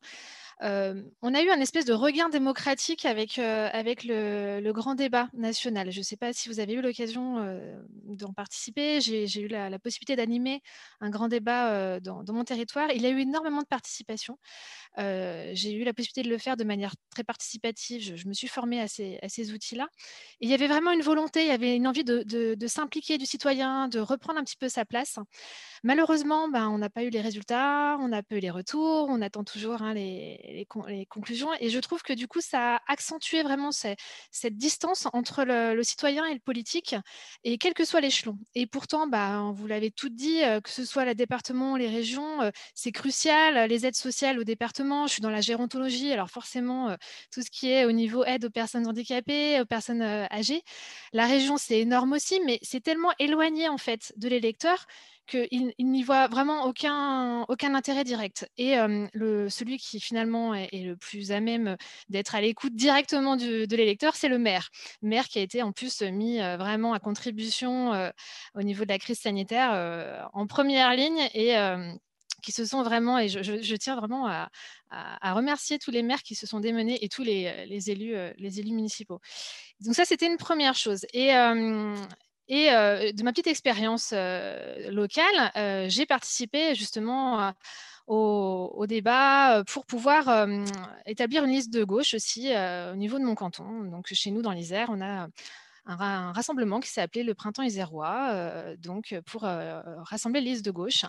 On 0.62 1.34
a 1.34 1.42
eu 1.42 1.50
un 1.50 1.60
espèce 1.60 1.86
de 1.86 1.94
regain 1.94 2.30
démocratique 2.30 3.06
avec, 3.06 3.40
avec 3.40 4.04
le, 4.04 4.72
grand 4.72 4.96
débat 4.96 5.30
national. 5.34 5.92
Je 5.92 6.00
ne 6.00 6.04
sais 6.04 6.18
pas 6.18 6.34
si 6.34 6.50
vous 6.50 6.60
avez 6.60 6.74
eu 6.74 6.82
l'occasion 6.82 7.38
d'en 8.04 8.34
participer. 8.34 9.02
J'ai 9.02 9.42
eu 9.42 9.48
la, 9.48 9.80
possibilité 9.80 10.16
d'animer 10.16 10.62
un 11.02 11.10
grand 11.10 11.28
débat 11.28 12.00
dans, 12.00 12.24
mon 12.30 12.44
territoire. 12.44 12.90
Il 12.92 13.02
y 13.02 13.06
a 13.06 13.10
eu 13.10 13.20
énormément 13.20 13.62
de 13.62 13.68
participation. 13.68 14.38
J'ai 14.98 15.74
eu 15.74 15.84
la 15.84 15.94
possibilité 15.94 16.24
de 16.24 16.30
le 16.30 16.38
faire 16.38 16.58
de 16.58 16.64
manière 16.64 16.96
très 17.10 17.24
participative. 17.24 18.16
Je, 18.16 18.28
me 18.28 18.34
suis 18.34 18.48
formée 18.48 18.82
à 18.82 18.88
ces, 18.88 19.20
à 19.22 19.30
ces 19.30 19.54
outils-là. 19.54 19.88
Il 20.42 20.50
y 20.50 20.54
avait 20.54 20.68
vraiment 20.68 20.92
une 20.92 21.02
volonté, 21.02 21.42
il 21.42 21.48
y 21.48 21.52
avait 21.52 21.76
une 21.76 21.88
envie 21.88 22.04
de, 22.04 22.24
de, 22.24 22.68
s'impliquer 22.68 23.18
du 23.18 23.26
citoyen, 23.26 23.88
de 23.88 24.00
reprendre 24.00 24.40
un 24.40 24.44
petit 24.44 24.58
peu 24.58 24.70
sa 24.70 24.86
place. 24.86 25.20
Malheureusement, 25.84 26.50
ben, 26.50 26.68
on 26.70 26.78
n'a 26.78 26.90
pas 26.90 27.04
eu 27.04 27.10
les 27.10 27.22
résultats, 27.22 27.98
on 28.00 28.08
n'a 28.08 28.24
pas 28.24 28.36
eu 28.36 28.40
les 28.40 28.50
retours, 28.50 29.08
on 29.10 29.22
attend 29.22 29.44
toujours 29.44 29.82
hein, 29.82 29.94
les, 29.94 30.47
les, 30.48 31.06
conclusions. 31.06 31.50
Et 31.60 31.70
je 31.70 31.80
trouve 31.80 32.02
que 32.02 32.14
du 32.14 32.28
coup, 32.28 32.42
ça 32.42 32.76
a 32.76 32.82
accentué 32.88 33.44
vraiment 33.44 33.72
cette, 33.72 33.98
distance 34.58 35.08
entre 35.14 35.44
le, 35.44 35.84
citoyen 35.84 36.26
et 36.26 36.34
le 36.34 36.40
politique, 36.40 36.96
et 37.44 37.58
quel 37.58 37.74
que 37.74 37.86
soit 37.86 38.02
l'échelon. 38.02 38.38
Et 38.56 38.66
pourtant, 38.68 39.08
ben, 39.08 39.52
vous 39.52 39.68
l'avez 39.68 39.92
tout 39.92 40.10
dit, 40.10 40.42
que 40.64 40.70
ce 40.70 40.86
soit 40.86 41.06
le 41.06 41.16
département, 41.16 41.76
les 41.78 41.90
régions, 41.90 42.52
c'est 42.74 42.92
crucial. 42.92 43.70
Les 43.70 43.86
aides 43.86 43.96
sociales 43.96 44.40
au 44.40 44.44
département, 44.44 45.08
je 45.08 45.14
suis 45.14 45.22
dans 45.22 45.30
la 45.30 45.42
gérontologie, 45.42 46.12
alors 46.12 46.30
forcément, 46.30 46.90
euh, 46.90 46.96
tout 47.32 47.42
ce 47.42 47.50
qui 47.50 47.70
est 47.72 47.86
au 47.86 47.92
niveau 47.92 48.24
aide 48.26 48.46
aux 48.46 48.50
personnes 48.50 48.88
handicapées, 48.88 49.60
aux 49.62 49.66
personnes 49.66 50.02
euh, 50.02 50.26
âgées. 50.32 50.64
La 51.14 51.26
région, 51.26 51.58
c'est 51.58 51.80
énorme 51.80 52.14
aussi, 52.14 52.40
mais 52.46 52.60
c'est 52.62 52.82
tellement 52.82 53.14
éloigné 53.20 53.70
en 53.70 53.78
fait 53.78 54.14
de 54.18 54.28
l'électeur 54.28 54.86
qu'il 55.28 55.74
n'y 55.80 56.04
voit 56.04 56.28
vraiment 56.28 56.66
aucun, 56.66 57.44
aucun 57.48 57.76
intérêt 57.76 58.04
direct. 58.04 58.50
Et 58.58 58.76
celui 58.76 59.78
qui 59.78 60.00
finalement 60.00 60.54
est, 60.54 60.70
le 60.74 60.96
plus 60.96 61.32
à 61.32 61.40
même 61.40 61.78
d'être 62.10 62.36
à 62.36 62.42
l'écoute 62.42 62.74
directement 62.74 63.36
de 63.36 63.76
l'électeur, 63.76 64.16
c'est 64.16 64.30
le 64.30 64.40
maire. 64.40 64.70
maire 65.02 65.28
qui 65.28 65.40
a 65.40 65.42
été 65.42 65.62
en 65.62 65.72
plus 65.72 66.02
mis 66.02 66.40
vraiment 66.40 66.94
à 66.94 67.00
contribution 67.00 67.92
au 68.56 68.64
niveau 68.64 68.84
de 68.86 68.90
la 68.90 69.00
crise 69.00 69.20
sanitaire 69.20 70.30
en 70.34 70.48
première 70.48 70.96
ligne 70.96 71.30
et 71.34 71.56
qui 72.42 72.52
se 72.52 72.66
sont 72.66 72.84
vraiment, 72.84 73.20
et 73.20 73.28
je, 73.28 73.76
tiens 73.76 73.96
vraiment 73.96 74.28
à, 74.28 75.34
remercier 75.34 75.80
tous 75.80 75.92
les 75.92 76.04
maires 76.04 76.24
qui 76.24 76.36
se 76.36 76.48
sont 76.48 76.60
démenés 76.60 77.04
et 77.04 77.10
tous 77.10 77.24
les, 77.24 77.90
élus, 77.90 78.16
les 78.38 78.60
élus 78.60 78.74
municipaux. 78.74 79.20
Donc 79.82 79.96
ça, 79.96 80.06
c'était 80.06 80.28
une 80.28 80.38
première 80.38 80.76
chose. 80.76 81.06
Et, 81.14 81.34
et 82.48 82.68
de 82.70 83.24
ma 83.24 83.32
petite 83.32 83.48
expérience 83.48 84.14
locale, 84.90 85.90
j'ai 85.90 86.06
participé 86.06 86.76
justement 86.76 87.54
au, 88.08 88.86
débat 88.88 89.64
pour 89.68 89.86
pouvoir 89.86 90.48
établir 91.06 91.44
une 91.44 91.52
liste 91.52 91.74
de 91.74 91.84
gauche 91.84 92.14
aussi 92.14 92.52
au 92.92 92.96
niveau 92.96 93.20
de 93.20 93.24
mon 93.24 93.36
canton. 93.36 93.84
Donc 93.84 94.08
chez 94.14 94.32
nous, 94.32 94.42
dans 94.42 94.52
l'Isère, 94.52 94.90
on 94.92 95.02
a 95.02 95.28
un, 95.86 96.32
rassemblement 96.32 96.80
qui 96.80 96.90
s'est 96.90 97.02
appelé 97.02 97.24
le 97.24 97.34
Printemps 97.34 97.64
isérois, 97.64 98.76
donc 98.78 99.16
pour 99.26 99.42
rassembler 99.42 100.42
les 100.42 100.52
listes 100.52 100.66
de 100.66 100.72
gauche. 100.72 101.06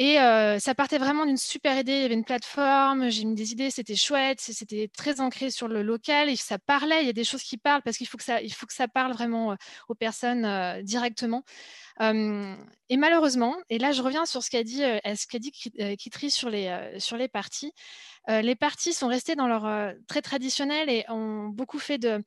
Et 0.00 0.14
ça 0.60 0.74
partait 0.76 0.98
vraiment 0.98 1.26
d'une 1.26 1.36
super 1.36 1.76
idée. 1.76 1.92
Il 1.92 2.02
y 2.02 2.04
avait 2.04 2.14
une 2.14 2.24
plateforme, 2.24 3.10
j'ai 3.10 3.24
mis 3.24 3.34
des 3.34 3.50
idées, 3.50 3.70
c'était 3.70 3.96
chouette, 3.96 4.40
c'était 4.40 4.88
très 4.96 5.20
ancré 5.20 5.50
sur 5.50 5.66
le 5.66 5.82
local 5.82 6.28
et 6.28 6.36
ça 6.36 6.56
parlait. 6.58 7.00
Il 7.02 7.06
y 7.06 7.10
a 7.10 7.12
des 7.14 7.24
choses 7.24 7.42
qui 7.42 7.56
parlent 7.56 7.82
parce 7.82 7.96
qu'il 7.96 8.06
faut 8.06 8.16
que 8.16 8.22
ça, 8.22 8.38
faut 8.52 8.66
que 8.66 8.72
ça 8.72 8.86
parle 8.86 9.12
vraiment 9.12 9.56
aux 9.88 9.94
personnes 9.96 10.82
directement. 10.82 11.42
et 12.00 12.96
malheureusement, 12.96 13.56
et 13.70 13.78
là 13.78 13.90
je 13.90 14.02
reviens 14.02 14.24
sur 14.24 14.44
ce 14.44 14.50
qu'a 14.50 14.62
dit, 14.62 14.82
ce 14.82 15.26
qu'a 15.26 15.40
dit 15.40 15.50
Kitri 15.50 16.30
sur 16.30 16.48
les, 16.48 16.94
sur 16.98 17.16
les 17.16 17.26
partis. 17.26 17.72
les 18.28 18.54
partis 18.54 18.92
sont 18.92 19.08
restés 19.08 19.34
dans 19.34 19.48
leur 19.48 19.94
très 20.06 20.22
traditionnel 20.22 20.88
et 20.90 21.04
ont 21.08 21.48
beaucoup 21.48 21.80
fait 21.80 21.98
de 21.98 22.22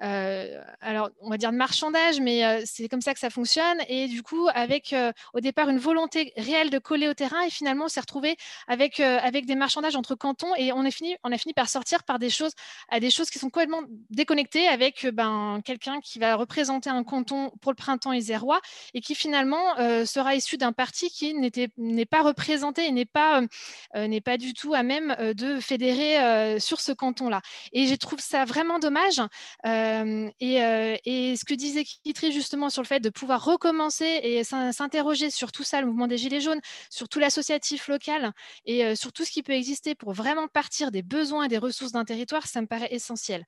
euh, 0.00 0.60
alors, 0.80 1.10
on 1.20 1.30
va 1.30 1.36
dire 1.36 1.52
de 1.52 1.56
marchandage, 1.56 2.20
mais 2.20 2.44
euh, 2.44 2.62
c'est 2.64 2.88
comme 2.88 3.00
ça 3.00 3.14
que 3.14 3.20
ça 3.20 3.30
fonctionne. 3.30 3.78
Et 3.88 4.08
du 4.08 4.22
coup, 4.22 4.48
avec 4.54 4.92
euh, 4.92 5.12
au 5.34 5.40
départ 5.40 5.68
une 5.68 5.78
volonté 5.78 6.32
réelle 6.36 6.70
de 6.70 6.78
coller 6.78 7.08
au 7.08 7.14
terrain, 7.14 7.42
et 7.42 7.50
finalement, 7.50 7.84
on 7.84 7.88
s'est 7.88 8.00
retrouvé 8.00 8.36
avec, 8.66 9.00
avec 9.00 9.46
des 9.46 9.54
marchandages 9.54 9.96
entre 9.96 10.14
cantons, 10.14 10.54
et 10.56 10.72
on, 10.72 10.84
est 10.84 10.90
fini, 10.90 11.16
on 11.22 11.32
a 11.32 11.38
fini 11.38 11.52
par 11.54 11.68
sortir 11.68 12.02
par 12.02 12.18
des 12.18 12.30
choses, 12.30 12.52
à 12.88 13.00
des 13.00 13.10
choses 13.10 13.30
qui 13.30 13.38
sont 13.38 13.50
complètement 13.50 13.82
déconnectées, 14.10 14.66
avec 14.68 15.06
ben, 15.06 15.60
quelqu'un 15.64 16.00
qui 16.00 16.18
va 16.18 16.34
représenter 16.34 16.90
un 16.90 17.04
canton 17.04 17.50
pour 17.60 17.72
le 17.72 17.76
printemps 17.76 18.12
isérois, 18.12 18.60
et 18.94 19.00
qui 19.00 19.14
finalement 19.14 19.76
sera 20.04 20.34
issu 20.34 20.56
d'un 20.56 20.72
parti 20.72 21.10
qui 21.10 21.34
n'est 21.34 22.06
pas 22.06 22.22
représenté 22.22 22.86
et 22.86 22.92
n'est 22.92 23.04
pas, 23.04 23.42
n'est 23.94 24.20
pas 24.20 24.36
du 24.36 24.54
tout 24.54 24.74
à 24.74 24.82
même 24.82 25.14
de 25.34 25.60
fédérer 25.60 26.58
sur 26.60 26.80
ce 26.80 26.92
canton-là. 26.92 27.40
Et 27.72 27.86
je 27.86 27.94
trouve 27.94 28.20
ça 28.20 28.44
vraiment 28.44 28.78
dommage. 28.78 29.20
Euh, 29.82 30.96
et, 31.04 31.36
ce 31.36 31.44
que 31.44 31.54
disait 31.54 31.84
Kitri 31.84 32.32
justement 32.32 32.70
sur 32.70 32.82
le 32.82 32.86
fait 32.86 33.00
de 33.00 33.10
pouvoir 33.10 33.44
recommencer 33.44 34.20
et 34.22 34.44
s'interroger 34.44 35.30
sur 35.30 35.52
tout 35.52 35.62
ça, 35.62 35.80
le 35.80 35.86
mouvement 35.86 36.06
des 36.06 36.18
Gilets 36.18 36.40
jaunes, 36.40 36.60
sur 36.90 37.08
tout 37.08 37.18
l'associatif 37.18 37.88
local 37.88 38.32
et 38.64 38.84
euh, 38.84 38.94
sur 38.94 39.12
tout 39.12 39.24
ce 39.24 39.30
qui 39.30 39.42
peut 39.42 39.52
exister 39.52 39.94
pour 39.94 40.12
vraiment 40.12 40.48
partir 40.48 40.90
des 40.90 41.02
besoins 41.02 41.44
et 41.44 41.48
des 41.48 41.58
ressources 41.58 41.92
d'un 41.92 42.04
territoire, 42.04 42.46
ça 42.46 42.60
me 42.60 42.66
paraît 42.66 42.92
essentiel. 42.92 43.44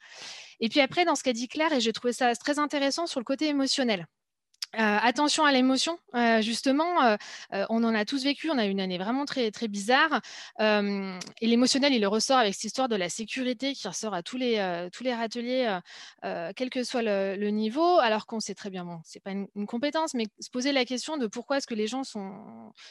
Et 0.61 0.69
puis 0.69 0.81
après, 0.81 1.05
dans 1.05 1.15
ce 1.15 1.23
qu'a 1.23 1.33
dit 1.33 1.49
Claire, 1.49 1.73
et 1.73 1.81
j'ai 1.81 1.93
trouvé 1.93 2.13
ça 2.13 2.35
très 2.35 2.59
intéressant 2.59 3.07
sur 3.07 3.21
le 3.21 3.25
côté 3.25 3.49
émotionnel. 3.49 4.07
Euh, 4.75 4.99
attention 5.03 5.45
à 5.45 5.53
l'émotion, 5.53 5.99
euh, 6.15 6.43
justement, 6.43 7.03
euh, 7.03 7.17
on 7.71 7.85
en 7.85 7.95
a 7.95 8.05
tous 8.05 8.25
vécu, 8.25 8.51
on 8.51 8.59
a 8.59 8.67
eu 8.67 8.71
une 8.71 8.81
année 8.81 8.99
vraiment 8.99 9.25
très, 9.25 9.51
très 9.53 9.69
bizarre. 9.69 10.21
et 10.59 11.47
l'émotionnel, 11.47 11.93
il 11.93 12.05
ressort 12.07 12.39
avec 12.39 12.55
cette 12.55 12.65
histoire 12.65 12.89
de 12.89 12.97
la 12.97 13.09
sécurité 13.09 13.75
qui 13.75 13.87
ressort 13.87 14.15
à 14.15 14.23
tous 14.23 14.37
les, 14.37 14.89
tous 14.93 15.05
les 15.05 15.15
râteliers, 15.15 15.79
quel 16.57 16.71
que 16.71 16.83
soit 16.83 17.03
le, 17.03 17.51
niveau, 17.51 17.99
alors 17.99 18.27
qu'on 18.27 18.41
sait 18.41 18.55
très 18.55 18.71
bien, 18.71 18.85
bon, 18.85 19.01
ce 19.05 19.19
n'est 19.19 19.21
pas 19.21 19.31
une, 19.31 19.67
compétence, 19.67 20.15
mais 20.15 20.27
se 20.41 20.51
poser 20.51 20.73
la 20.73 20.85
question 20.85 21.17
de 21.17 21.27
pourquoi 21.27 21.59
est-ce 21.59 21.67
que 21.67 21.75
les 21.75 21.87
gens 21.87 22.05
sont, 22.05 22.33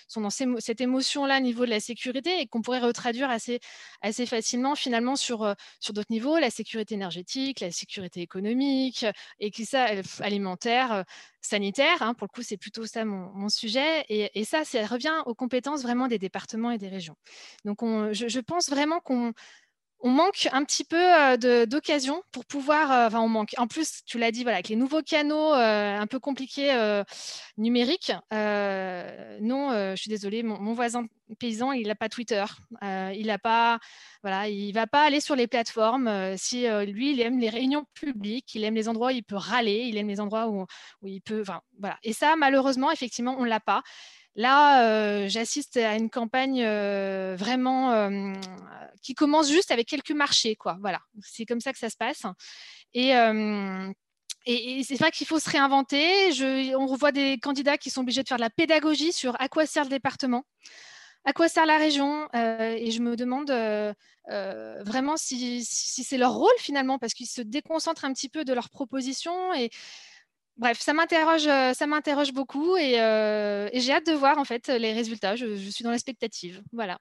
sont 0.08 0.22
dans 0.22 0.30
cette 0.30 0.82
émotion-là 0.82 1.38
au 1.38 1.42
niveau 1.42 1.66
de 1.66 1.70
la 1.70 1.80
sécurité 1.80 2.40
et 2.40 2.48
qu'on 2.48 2.62
pourrait 2.62 2.80
retraduire 2.80 3.30
assez, 3.30 3.60
assez 4.02 4.26
facilement 4.26 4.76
finalement 4.76 5.16
sur, 5.16 5.54
sur 5.80 5.94
d'autres 5.94 6.12
niveaux, 6.12 6.38
la 6.38 6.50
sécurité 6.50 6.96
énergétique, 6.96 7.60
la 7.60 7.72
sécurité 7.72 8.22
économique, 8.22 9.06
et 9.40 9.52
qui 9.52 9.66
ça, 9.66 9.88
alimentaire 10.22 11.04
sanitaire. 11.46 12.02
Hein, 12.02 12.14
pour 12.14 12.28
le 12.28 12.34
coup, 12.34 12.42
c'est 12.42 12.58
plutôt 12.58 12.86
ça 12.86 13.06
mon, 13.06 13.50
sujet. 13.50 14.06
Et, 14.10 14.44
ça, 14.46 14.64
ça 14.66 14.86
revient 14.86 15.14
aux 15.26 15.36
compétences 15.36 15.84
vraiment 15.84 16.08
des 16.08 16.20
départements 16.20 16.72
et 16.72 16.78
des 16.78 16.88
régions. 16.88 17.16
Donc, 17.66 17.80
je, 17.82 18.40
pense 18.40 18.70
vraiment 18.70 19.00
qu'on 19.00 19.34
on 20.04 20.10
manque 20.10 20.50
un 20.52 20.66
petit 20.66 20.84
peu 20.84 21.38
d'occasion 21.66 22.22
pour 22.34 22.46
pouvoir. 22.46 23.08
Enfin, 23.08 23.22
on 23.22 23.30
manque. 23.30 23.54
En 23.58 23.68
plus, 23.68 24.04
tu 24.06 24.20
l'as 24.20 24.32
dit, 24.32 24.44
voilà, 24.44 24.58
avec 24.58 24.68
les 24.68 24.76
nouveaux 24.76 25.02
canaux 25.02 25.54
un 25.54 26.06
peu 26.08 26.20
compliqués 26.20 26.72
numériques. 27.58 28.12
non, 28.32 29.70
je 29.72 29.96
suis 29.96 30.10
désolée, 30.10 30.44
mon, 30.44 30.74
voisin 30.74 31.08
paysan, 31.40 31.72
il 31.72 31.88
n'a 31.88 31.96
pas 31.96 32.10
Twitter. 32.10 32.44
il 32.82 33.28
n'a 33.28 33.40
pas. 33.40 33.80
Voilà, 34.22 34.50
il 34.50 34.74
va 34.74 34.88
pas 34.88 35.04
aller 35.04 35.22
sur 35.22 35.38
les 35.38 35.48
plateformes. 35.48 36.36
si 36.38 36.68
lui, 36.86 37.14
il 37.14 37.22
aime 37.22 37.40
les 37.40 37.50
réunions 37.50 37.86
publiques, 37.94 38.54
il 38.56 38.66
aime 38.66 38.76
les 38.76 38.90
endroits 38.90 39.08
où 39.08 39.12
il 39.12 39.24
peut 39.24 39.38
râler, 39.38 39.86
il 39.88 39.98
aime 39.98 40.10
les 40.10 40.20
endroits 40.20 40.50
où, 40.50 40.66
où 41.02 41.08
il 41.08 41.22
peut. 41.22 41.42
Enfin, 41.42 41.62
voilà. 41.80 41.98
Et 42.04 42.12
ça, 42.12 42.36
malheureusement, 42.36 42.92
effectivement, 42.92 43.38
on 43.40 43.46
l'a 43.46 43.62
pas. 43.62 43.84
Là, 44.36 44.84
euh, 44.84 45.28
j'assiste 45.30 45.78
à 45.78 45.96
une 45.96 46.10
campagne 46.10 46.64
euh, 46.64 47.36
vraiment 47.38 47.92
euh, 47.92 48.34
qui 49.04 49.14
commence 49.14 49.50
juste 49.50 49.70
avec 49.70 49.88
quelques 49.88 50.12
marchés, 50.12 50.56
quoi. 50.56 50.78
Voilà, 50.82 51.02
c'est 51.22 51.46
comme 51.46 51.60
ça 51.60 51.72
que 51.72 51.78
ça 51.78 51.90
se 51.90 51.98
passe. 51.98 52.24
Et, 52.94 53.14
c'est 54.84 54.96
vrai 54.96 55.12
qu'il 55.12 55.28
faut 55.28 55.40
se 55.40 55.50
réinventer. 55.50 56.32
on 56.76 56.88
revoit 56.88 57.12
des 57.12 57.38
candidats 57.38 57.78
qui 57.78 57.92
sont 57.92 58.02
obligés 58.02 58.24
de 58.24 58.28
faire 58.28 58.38
de 58.38 58.42
la 58.42 58.50
pédagogie 58.50 59.14
sur 59.14 59.40
à 59.40 59.48
quoi 59.50 59.66
sert 59.68 59.84
le 59.84 59.90
département, 59.90 60.44
à 61.26 61.34
quoi 61.34 61.48
sert 61.48 61.66
la 61.66 61.78
région. 61.78 62.28
et 62.34 62.90
je 62.92 63.02
me 63.02 63.16
demande 63.16 63.52
vraiment 64.84 65.16
si, 65.16 65.64
c'est 65.64 66.18
leur 66.18 66.34
rôle 66.34 66.58
finalement, 66.58 66.98
parce 66.98 67.14
qu'ils 67.14 67.28
se 67.28 67.42
déconcentrent 67.42 68.04
un 68.04 68.14
petit 68.14 68.30
peu 68.30 68.44
de 68.46 68.54
leurs 68.54 68.70
propositions 68.70 69.54
Bref, 70.58 70.80
ça 70.80 70.94
m'interroge, 70.94 71.48
euh, 71.48 71.74
ça 71.74 71.88
m'interroge 71.88 72.32
beaucoup 72.32 72.76
euh, 72.76 73.70
et, 73.72 73.80
j'ai 73.80 73.92
hâte 73.92 74.06
de 74.06 74.14
voir 74.14 74.38
en 74.38 74.46
fait 74.46 74.68
les 74.68 74.94
résultats. 74.94 75.36
Je, 75.36 75.56
suis 75.56 75.84
dans 75.84 75.92
l'expectative. 75.92 76.62
Voilà. 76.72 77.00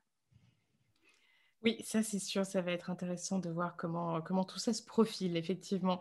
Oui, 1.63 1.77
ça 1.85 2.03
c'est 2.03 2.19
sûr, 2.19 2.45
ça 2.45 2.61
va 2.63 2.73
être 2.73 2.91
intéressant 2.91 3.39
de 3.39 3.51
voir 3.51 3.77
comment, 3.77 4.21
comment 4.23 4.45
tout 4.45 4.59
ça 4.59 4.73
se 4.73 4.83
profile, 4.83 5.37
effectivement. 5.37 6.01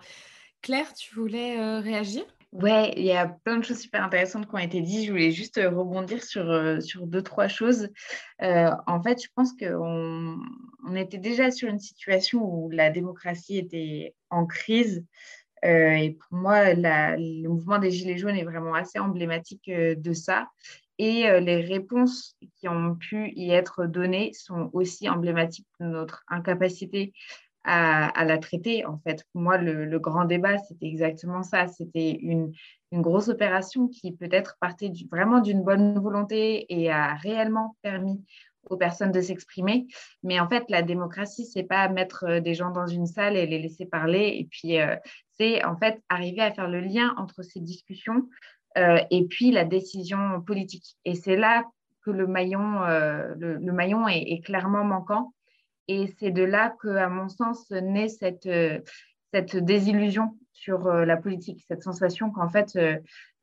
Claire, 0.61 0.93
tu 0.93 1.13
voulais 1.13 1.59
euh, 1.59 1.79
réagir? 1.79 2.23
Ouais, 2.51 2.93
il 2.97 3.03
y 3.03 3.11
a 3.11 3.27
plein 3.27 3.57
de 3.57 3.63
choses 3.63 3.79
super 3.79 4.03
intéressantes 4.03 4.47
qui 4.47 4.55
ont 4.55 4.59
été 4.59 4.81
dites. 4.81 5.05
Je 5.05 5.11
voulais 5.11 5.31
juste 5.31 5.57
rebondir 5.57 6.23
sur, 6.23 6.81
sur 6.81 7.07
deux, 7.07 7.21
trois 7.21 7.47
choses. 7.47 7.89
en 8.39 9.03
fait, 9.03 9.23
je 9.23 9.29
pense 9.35 9.53
qu'on 9.53 10.37
on 10.85 10.95
était 10.95 11.17
déjà 11.17 11.49
sur 11.49 11.69
une 11.69 11.79
situation 11.79 12.43
où 12.43 12.69
la 12.69 12.89
démocratie 12.89 13.57
était 13.57 14.15
en 14.29 14.45
crise. 14.45 15.05
Euh, 15.65 15.91
et 15.91 16.11
pour 16.11 16.37
moi, 16.37 16.73
le 16.73 17.47
mouvement 17.47 17.77
des 17.77 17.91
Gilets 17.91 18.17
jaunes 18.17 18.35
est 18.35 18.43
vraiment 18.43 18.73
assez 18.73 18.99
emblématique 18.99 19.69
euh, 19.69 19.95
de 19.95 20.13
ça. 20.13 20.49
Et 20.97 21.27
euh, 21.27 21.39
les 21.39 21.61
réponses 21.61 22.35
qui 22.55 22.67
ont 22.67 22.95
pu 22.95 23.31
y 23.35 23.51
être 23.51 23.85
données 23.85 24.33
sont 24.33 24.69
aussi 24.73 25.09
emblématiques 25.09 25.67
de 25.79 25.85
notre 25.85 26.23
incapacité 26.27 27.13
à, 27.63 28.25
la 28.25 28.37
traiter. 28.39 28.85
En 28.85 28.97
fait, 28.99 29.23
pour 29.31 29.41
moi, 29.41 29.57
le, 29.57 29.99
grand 29.99 30.25
débat, 30.25 30.57
c'était 30.57 30.87
exactement 30.87 31.43
ça. 31.43 31.67
C'était 31.67 32.11
une, 32.11 32.53
grosse 32.91 33.29
opération 33.29 33.87
qui 33.87 34.11
peut-être 34.11 34.57
partait 34.59 34.91
vraiment 35.09 35.39
d'une 35.39 35.63
bonne 35.63 35.97
volonté 35.97 36.65
et 36.69 36.91
a 36.91 37.13
réellement 37.15 37.77
permis 37.81 38.21
aux 38.69 38.77
personnes 38.77 39.11
de 39.11 39.21
s'exprimer. 39.21 39.87
Mais 40.23 40.39
en 40.39 40.49
fait, 40.49 40.65
la 40.69 40.81
démocratie, 40.81 41.45
c'est 41.45 41.63
pas 41.63 41.87
mettre 41.87 42.39
des 42.39 42.53
gens 42.53 42.71
dans 42.71 42.87
une 42.87 43.05
salle 43.05 43.37
et 43.37 43.45
les 43.45 43.59
laisser 43.59 43.85
parler 43.85 44.35
et 44.39 44.47
puis 44.49 44.77
c'est 45.41 45.65
en 45.65 45.75
fait 45.75 46.01
arriver 46.09 46.41
à 46.41 46.51
faire 46.51 46.69
le 46.69 46.81
lien 46.81 47.15
entre 47.17 47.41
ces 47.41 47.59
discussions 47.59 48.29
euh, 48.77 48.99
et 49.09 49.25
puis 49.25 49.51
la 49.51 49.65
décision 49.65 50.41
politique. 50.41 50.97
Et 51.03 51.15
c'est 51.15 51.35
là 51.35 51.63
que 52.05 52.11
le 52.11 52.27
maillon, 52.27 52.83
euh, 52.83 53.33
le, 53.39 53.71
maillon 53.71 54.07
est, 54.07 54.43
clairement 54.45 54.83
manquant. 54.83 55.33
Et 55.87 56.13
c'est 56.19 56.31
de 56.31 56.43
là 56.43 56.73
que, 56.79 56.89
à 56.89 57.09
mon 57.09 57.27
sens, 57.27 57.69
naît 57.71 58.07
cette, 58.07 58.47
cette 59.33 59.57
désillusion 59.57 60.37
sur 60.53 60.85
euh, 60.87 61.05
la 61.05 61.17
politique, 61.17 61.65
cette 61.67 61.81
sensation 61.81 62.29
qu'en 62.29 62.47
fait, 62.47 62.77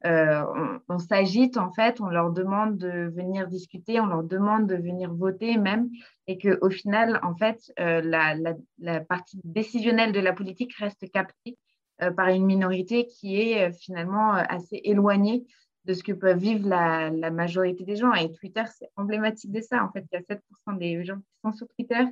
on, 0.04 0.98
s'agite, 0.98 1.56
en 1.56 1.72
fait, 1.72 2.00
on 2.00 2.06
leur 2.06 2.30
demande 2.30 2.78
de 2.78 3.12
venir 3.12 3.48
discuter, 3.48 3.98
on 4.00 4.06
leur 4.06 4.22
demande 4.22 4.68
de 4.68 4.76
venir 4.76 5.12
voter 5.12 5.58
même, 5.58 5.88
et 6.28 6.38
qu'au 6.38 6.70
final, 6.70 7.18
en 7.24 7.34
fait, 7.34 7.72
la, 7.76 8.36
la, 8.78 9.00
partie 9.00 9.40
décisionnelle 9.42 10.12
de 10.12 10.20
la 10.20 10.32
politique 10.32 10.74
reste 10.76 11.10
captée 11.10 11.58
euh, 11.58 11.67
par 12.16 12.28
une 12.28 12.46
minorité 12.46 13.06
qui 13.06 13.40
est 13.40 13.68
euh, 13.68 13.72
finalement 13.72 14.36
euh, 14.36 14.42
assez 14.48 14.80
éloignée 14.84 15.46
de 15.84 15.94
ce 15.94 16.02
que 16.02 16.12
peuvent 16.12 16.38
vivre 16.38 16.68
la, 16.68 17.30
majorité 17.30 17.84
des 17.84 17.96
gens. 17.96 18.12
Et 18.12 18.30
Twitter, 18.32 18.62
c'est 18.78 18.90
emblématique 18.96 19.50
de 19.50 19.60
ça. 19.60 19.82
En 19.82 19.90
fait, 19.90 20.04
il 20.12 20.16
y 20.16 20.18
a 20.18 20.20
7% 20.20 20.78
des 20.78 21.02
gens 21.04 21.16
qui 21.16 21.40
sont 21.42 21.52
sur 21.52 21.66
Twitter 21.68 22.04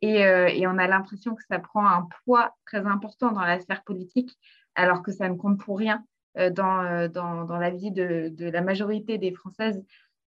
et, 0.00 0.66
on 0.66 0.78
a 0.78 0.86
l'impression 0.86 1.34
que 1.34 1.42
ça 1.46 1.58
prend 1.58 1.86
un 1.86 2.08
poids 2.24 2.54
très 2.64 2.86
important 2.86 3.30
dans 3.32 3.42
la 3.42 3.60
sphère 3.60 3.84
politique, 3.84 4.38
alors 4.74 5.02
que 5.02 5.12
ça 5.12 5.28
ne 5.28 5.34
compte 5.34 5.60
pour 5.60 5.76
rien 5.76 6.02
dans, 6.36 7.58
la 7.60 7.70
vie 7.70 7.90
de, 7.90 8.32
la 8.38 8.62
majorité 8.62 9.18
des 9.18 9.32
Françaises 9.32 9.84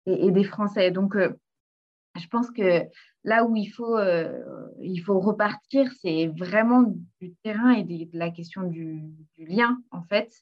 et, 0.05 0.27
et 0.27 0.31
des 0.31 0.43
Français. 0.43 0.91
Donc, 0.91 1.17
je 2.15 2.27
pense 2.27 2.51
que 2.51 2.87
là 3.23 3.45
où 3.45 3.55
il 3.55 3.67
faut, 3.67 3.97
euh, 3.97 4.67
il 4.81 4.99
faut 4.99 5.19
repartir, 5.19 5.91
c'est 6.01 6.27
vraiment 6.27 6.83
du 7.21 7.33
terrain 7.43 7.71
et 7.71 7.83
de, 7.83 8.17
la 8.17 8.29
question 8.29 8.63
du, 8.63 9.03
lien, 9.37 9.81
en 9.91 10.03
fait. 10.03 10.33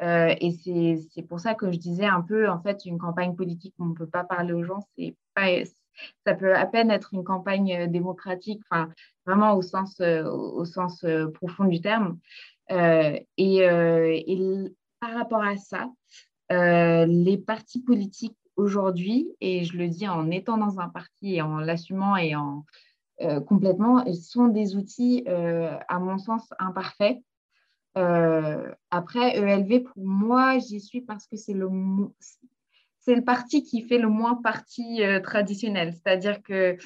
Euh, 0.00 0.34
et 0.40 0.50
c'est 0.50 1.22
pour 1.22 1.40
ça 1.40 1.54
que 1.54 1.70
je 1.70 1.78
disais 1.78 2.06
un 2.06 2.22
peu, 2.22 2.48
en 2.48 2.60
fait, 2.60 2.84
une 2.84 2.98
campagne 2.98 3.34
politique, 3.36 3.74
on 3.78 3.86
ne 3.86 3.94
peut 3.94 4.06
pas 4.06 4.24
parler 4.24 4.52
aux 4.52 4.64
gens, 4.64 4.80
pas, 5.34 5.48
ça 6.26 6.34
peut 6.34 6.56
à 6.56 6.66
peine 6.66 6.90
être 6.90 7.12
une 7.12 7.24
campagne 7.24 7.90
démocratique, 7.90 8.62
enfin, 8.70 8.88
vraiment 9.26 9.54
au 9.54 9.62
sens, 9.62 10.00
au 10.00 10.64
sens 10.64 11.04
profond 11.34 11.64
du 11.64 11.80
terme. 11.80 12.18
Euh, 12.70 13.18
et, 13.36 14.72
par 15.00 15.14
rapport 15.14 15.42
à 15.42 15.56
ça, 15.56 15.90
les 16.48 17.38
partis 17.38 17.82
politiques 17.82 18.36
aujourd'hui, 18.56 19.28
et 19.40 19.64
je 19.64 19.76
le 19.76 19.88
dis 19.88 20.08
en 20.08 20.30
étant 20.30 20.58
dans 20.58 20.80
un 20.80 20.88
parti 20.88 21.36
et 21.36 21.42
en 21.42 21.58
l'assumant 21.58 22.16
et 22.16 22.34
en 22.36 22.64
euh, 23.20 23.40
complètement, 23.40 24.04
sont 24.14 24.48
des 24.48 24.74
outils, 24.74 25.24
euh, 25.28 25.76
à 25.88 25.98
mon 25.98 26.18
sens, 26.18 26.52
imparfaits. 26.58 27.18
Euh, 27.96 28.72
après, 28.90 29.36
ELV, 29.36 29.84
pour 29.84 30.04
moi, 30.04 30.58
j'y 30.58 30.80
suis 30.80 31.02
parce 31.02 31.26
que 31.26 31.36
c'est 31.36 31.52
le, 31.52 31.68
parti 33.24 33.62
qui 33.62 33.82
fait 33.82 33.98
le 33.98 34.08
moins 34.08 34.34
parti 34.34 35.02
traditionnel. 35.22 35.92
C'est-à-dire 35.92 36.42
que 36.42 36.76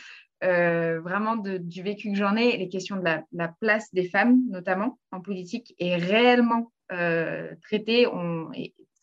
vraiment 0.43 1.37
du 1.37 1.83
vécu 1.83 2.11
que 2.11 2.17
j'en 2.17 2.37
ai, 2.37 2.57
les 2.57 2.69
questions 2.69 2.97
de 2.97 3.05
la, 3.05 3.25
la, 3.33 3.49
place 3.49 3.93
des 3.95 4.09
femmes, 4.09 4.41
notamment 4.49 4.99
en 5.13 5.21
politique, 5.21 5.75
est 5.79 5.97
réellement 5.97 6.71
traitée 6.89 8.07
on, 8.09 8.51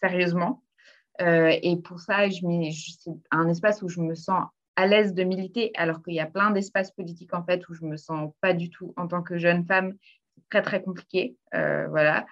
sérieusement. 0.01 0.61
Euh, 1.21 1.55
et 1.61 1.77
pour 1.77 1.99
ça, 1.99 2.29
c'est 2.29 3.11
un 3.31 3.47
espace 3.47 3.81
où 3.81 3.89
je 3.89 4.01
me 4.01 4.15
sens 4.15 4.45
à 4.75 4.87
l'aise 4.87 5.13
de 5.13 5.23
militer, 5.23 5.71
alors 5.75 6.01
qu'il 6.01 6.15
y 6.15 6.19
a 6.19 6.25
plein 6.25 6.49
d'espaces 6.49 6.91
politiques 6.91 7.33
en 7.33 7.43
fait 7.43 7.67
où 7.69 7.75
je 7.75 7.85
me 7.85 7.95
sens 7.95 8.31
pas 8.41 8.53
du 8.53 8.69
tout 8.69 8.93
en 8.97 9.07
tant 9.07 9.21
que 9.21 9.37
jeune 9.37 9.65
femme. 9.65 9.93
C'est 10.35 10.49
très 10.49 10.61
très 10.63 10.81
compliqué, 10.81 11.35
euh, 11.53 11.87
voilà. 11.89 12.25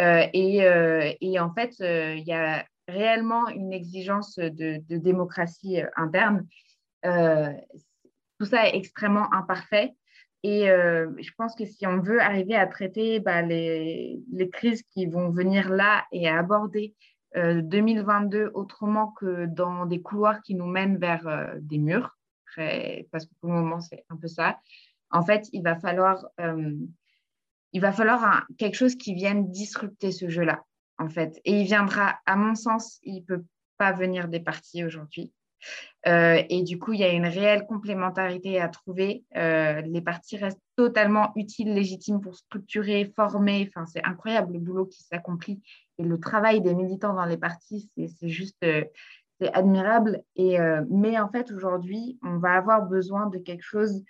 Euh, 0.00 0.26
et, 0.32 1.38
en 1.38 1.54
fait, 1.54 1.76
il 1.80 2.24
y 2.26 2.32
a 2.32 2.66
réellement 2.88 3.48
une 3.48 3.72
exigence 3.72 4.36
de, 4.36 4.82
démocratie 4.96 5.80
interne. 5.96 6.46
tout 7.02 8.46
ça 8.46 8.68
est 8.68 8.76
extrêmement 8.76 9.32
imparfait. 9.32 9.94
Et 10.42 10.66
je 10.66 11.30
pense 11.38 11.54
que 11.54 11.64
si 11.64 11.86
on 11.86 12.00
veut 12.00 12.20
arriver 12.20 12.56
à 12.56 12.66
traiter 12.66 13.20
bah, 13.20 13.42
les, 13.42 14.20
crises 14.52 14.82
qui 14.90 15.06
vont 15.06 15.30
venir 15.30 15.70
là 15.70 16.04
et 16.12 16.28
à 16.28 16.38
aborder 16.38 16.94
2022 17.36 18.38
euh, 18.38 18.50
autrement 18.54 19.08
que 19.08 19.46
dans 19.46 19.86
des 19.86 20.00
couloirs 20.00 20.40
qui 20.42 20.54
nous 20.54 20.66
mènent 20.66 20.96
vers 20.96 21.26
euh, 21.28 21.54
des 21.60 21.78
murs, 21.78 22.16
parce 23.12 23.26
que 23.26 23.34
pour 23.40 23.50
le 23.50 23.56
moment, 23.56 23.80
c'est 23.80 24.04
un 24.08 24.16
peu 24.16 24.28
ça. 24.28 24.58
En 25.10 25.22
fait, 25.22 25.48
il 25.52 25.62
va 25.62 25.76
falloir, 25.76 26.26
euh, 26.40 26.74
il 27.72 27.80
va 27.82 27.92
falloir 27.92 28.46
quelque 28.56 28.76
chose 28.76 28.96
qui 28.96 29.14
vienne 29.14 29.50
disrupter 29.50 30.10
ce 30.10 30.30
jeu-là, 30.30 30.64
en 30.98 31.10
fait. 31.10 31.38
Et 31.44 31.60
il 31.60 31.66
viendra, 31.66 32.18
à 32.24 32.34
mon 32.36 32.54
sens, 32.54 32.98
il 33.02 33.16
ne 33.16 33.20
peut 33.20 33.44
pas 33.76 33.92
venir 33.92 34.28
des 34.28 34.40
partis 34.40 34.84
aujourd'hui. 34.84 35.32
et 36.06 36.62
du 36.62 36.78
coup, 36.78 36.94
il 36.94 37.00
y 37.00 37.04
a 37.04 37.12
une 37.12 37.26
réelle 37.26 37.66
complémentarité 37.66 38.58
à 38.58 38.68
trouver. 38.68 39.24
les 39.34 40.00
partis 40.00 40.38
restent 40.38 40.62
totalement 40.76 41.32
utiles, 41.36 41.74
légitimes 41.74 42.22
pour 42.22 42.36
structurer, 42.36 43.12
former. 43.14 43.68
Enfin, 43.68 43.84
c'est 43.84 44.02
incroyable 44.02 44.54
le 44.54 44.60
boulot 44.60 44.86
qui 44.86 45.02
s'accomplit 45.02 45.60
et 45.98 46.02
le 46.02 46.18
travail 46.18 46.60
des 46.60 46.74
militants 46.74 47.14
dans 47.14 47.24
les 47.24 47.36
partis, 47.36 47.90
c'est 47.96 48.28
juste 48.28 48.62
euh, 48.64 48.84
c'est 49.40 49.52
admirable. 49.52 50.22
Et, 50.34 50.60
euh, 50.60 50.82
mais 50.90 51.18
en 51.18 51.28
fait, 51.28 51.50
aujourd'hui, 51.50 52.18
on 52.22 52.38
va 52.38 52.52
avoir 52.52 52.86
besoin 52.86 53.26
de 53.26 53.38
quelque 53.38 53.64
chose 53.64 54.02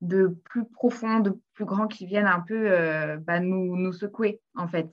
de 0.00 0.36
plus 0.44 0.64
profond, 0.64 1.20
de 1.20 1.38
plus 1.54 1.64
grand 1.64 1.86
qui 1.86 2.06
vienne 2.06 2.26
un 2.26 2.40
peu 2.40 2.70
euh, 2.72 3.16
bah, 3.18 3.38
nous, 3.38 3.92
secouer, 3.92 4.40
en 4.56 4.66
fait. 4.66 4.90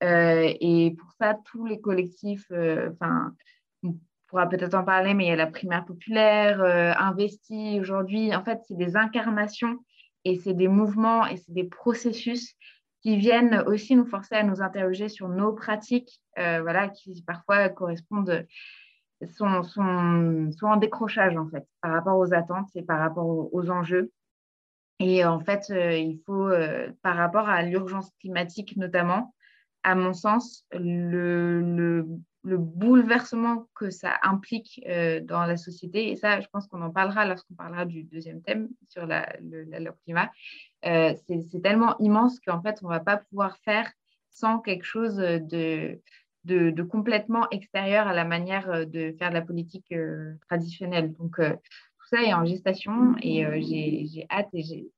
et 0.00 0.94
pour 0.96 1.12
ça, 1.18 1.36
tous 1.44 1.66
les 1.66 1.80
collectifs, 1.80 2.50
enfin, 2.52 3.34
on 3.82 3.96
pourra 4.28 4.48
peut-être 4.48 4.74
en 4.74 4.84
parler, 4.84 5.14
mais 5.14 5.26
il 5.26 5.28
y 5.28 5.32
a 5.32 5.36
la 5.36 5.48
primaire 5.48 5.84
populaire, 5.84 6.62
Investi 7.00 7.80
aujourd'hui. 7.80 8.34
En 8.34 8.44
fait, 8.44 8.60
c'est 8.68 8.76
des 8.76 8.96
incarnations 8.96 9.84
et 10.24 10.36
c'est 10.36 10.54
des 10.54 10.68
mouvements 10.68 11.26
et 11.26 11.36
c'est 11.36 11.52
des 11.52 11.64
processus 11.64 12.54
qui 13.02 13.16
viennent 13.16 13.64
aussi 13.66 13.96
nous 13.96 14.06
forcer 14.06 14.34
à 14.34 14.42
nous 14.42 14.60
interroger 14.60 15.08
sur 15.08 15.28
nos 15.28 15.52
pratiques, 15.52 16.22
voilà, 16.36 16.88
qui 16.88 17.22
parfois 17.26 17.68
correspondent 17.68 18.46
sont, 19.26 19.62
sont, 19.62 20.50
en 20.62 20.76
décrochage 20.76 21.36
en 21.36 21.48
fait 21.48 21.66
par 21.80 21.92
rapport 21.92 22.18
aux 22.18 22.32
attentes 22.32 22.70
et 22.74 22.82
par 22.82 22.98
rapport 22.98 23.26
aux, 23.26 23.70
enjeux. 23.70 24.10
Et 24.98 25.24
en 25.24 25.40
fait, 25.40 25.64
euh, 25.70 25.96
il 25.96 26.20
faut, 26.26 26.48
euh, 26.48 26.90
par 27.02 27.16
rapport 27.16 27.48
à 27.48 27.62
l'urgence 27.62 28.10
climatique 28.20 28.76
notamment, 28.76 29.34
à 29.82 29.94
mon 29.94 30.12
sens, 30.12 30.66
le, 30.72 31.62
le, 31.62 32.06
le 32.42 32.58
bouleversement 32.58 33.66
que 33.74 33.88
ça 33.88 34.18
implique 34.22 34.82
euh, 34.86 35.20
dans 35.20 35.44
la 35.46 35.56
société, 35.56 36.10
et 36.10 36.16
ça, 36.16 36.40
je 36.40 36.48
pense 36.52 36.66
qu'on 36.66 36.82
en 36.82 36.90
parlera 36.90 37.24
lorsqu'on 37.24 37.54
parlera 37.54 37.86
du 37.86 38.02
deuxième 38.04 38.42
thème 38.42 38.68
sur 38.88 39.06
la, 39.06 39.26
le, 39.42 39.64
le 39.64 39.92
climat, 40.04 40.30
c'est 40.82 41.62
tellement 41.62 41.98
immense 41.98 42.40
qu'en 42.40 42.62
fait, 42.62 42.78
on 42.82 42.86
ne 42.86 42.92
va 42.92 43.00
pas 43.00 43.18
pouvoir 43.18 43.58
faire 43.58 43.90
sans 44.30 44.58
quelque 44.58 44.84
chose 44.84 45.16
de, 45.16 46.00
de, 46.44 46.82
complètement 46.82 47.48
extérieur 47.50 48.06
à 48.06 48.14
la 48.14 48.24
manière 48.24 48.70
euh, 48.70 48.84
de 48.84 49.14
faire 49.18 49.28
de 49.28 49.34
la 49.34 49.42
politique 49.42 49.92
euh, 49.92 50.34
traditionnelle. 50.48 51.12
Donc, 51.14 51.38
euh, 51.38 51.50
tout 51.50 52.06
ça 52.10 52.22
est 52.22 52.32
en 52.32 52.44
gestation 52.44 53.14
et 53.22 53.44
j'ai 53.62 54.26
hâte 54.30 54.48
et 54.52 54.62
j'ai 54.62 54.88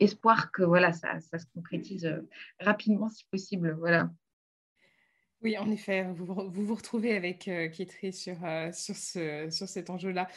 espoir 0.00 0.50
que 0.50 0.62
voilà, 0.62 0.92
ça, 0.92 1.20
ça 1.20 1.38
se 1.38 1.46
concrétise 1.52 2.10
rapidement 2.60 3.08
si 3.08 3.24
possible. 3.30 3.76
Voilà. 3.78 4.10
Oui, 5.42 5.58
en 5.58 5.70
effet, 5.70 6.04
vous 6.14 6.24
vous, 6.24 6.64
vous 6.64 6.74
retrouvez 6.74 7.14
avec 7.14 7.48
euh, 7.48 7.68
sur, 8.12 8.36
sur, 8.72 8.96
ce, 8.96 9.50
sur 9.50 9.68
cet 9.68 9.90
enjeu-là. 9.90 10.28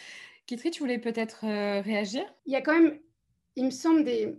Kitri, 0.48 0.72
tu 0.72 0.82
voulais 0.82 0.98
peut-être 0.98 1.42
réagir? 1.82 2.24
Il 2.46 2.52
y 2.54 2.56
a 2.58 2.62
quand 2.62 2.74
même, 2.74 3.00
il 3.58 3.66
me 3.66 3.72
semble, 3.72 4.04
des, 4.04 4.38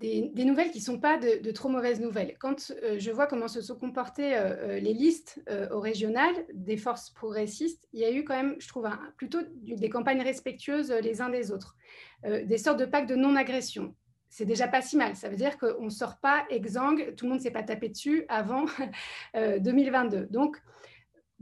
des, 0.00 0.44
nouvelles 0.44 0.70
qui 0.70 0.78
ne 0.78 0.84
sont 0.84 0.98
pas 0.98 1.18
de, 1.18 1.50
trop 1.50 1.68
mauvaises 1.68 2.00
nouvelles. 2.00 2.36
Quand 2.38 2.72
euh, 2.82 2.98
je 2.98 3.10
vois 3.10 3.26
comment 3.26 3.48
se 3.48 3.60
sont 3.60 3.76
comportées 3.76 4.34
euh, 4.34 4.56
euh, 4.56 4.80
les 4.80 4.94
listes 4.94 5.42
au 5.70 5.80
régional 5.80 6.32
des 6.54 6.76
forces 6.76 7.10
progressistes, 7.10 7.86
il 7.92 8.00
y 8.00 8.04
a 8.04 8.10
eu 8.10 8.24
quand 8.24 8.34
même, 8.34 8.56
je 8.58 8.68
trouve, 8.68 8.88
plutôt 9.16 9.40
des 9.62 9.90
campagnes 9.90 10.22
respectueuses 10.22 10.90
les 10.90 11.20
uns 11.20 11.28
des 11.28 11.52
autres, 11.52 11.76
des 12.24 12.58
sortes 12.58 12.80
de 12.80 12.86
pactes 12.86 13.08
de 13.08 13.16
non-agression. 13.16 13.94
C'est 14.28 14.44
déjà 14.44 14.68
pas 14.68 14.80
si 14.80 14.96
mal. 14.96 15.16
Ça 15.16 15.28
veut 15.28 15.36
dire 15.36 15.58
qu'on 15.58 15.84
ne 15.84 15.90
sort 15.90 16.18
pas 16.18 16.44
exsangue, 16.50 17.14
tout 17.16 17.26
le 17.26 17.30
monde 17.30 17.40
ne 17.40 17.42
s'est 17.42 17.50
pas 17.50 17.64
tapé 17.64 17.88
dessus 17.88 18.24
avant 18.28 18.64
2022. 19.34 20.28
Donc, 20.30 20.56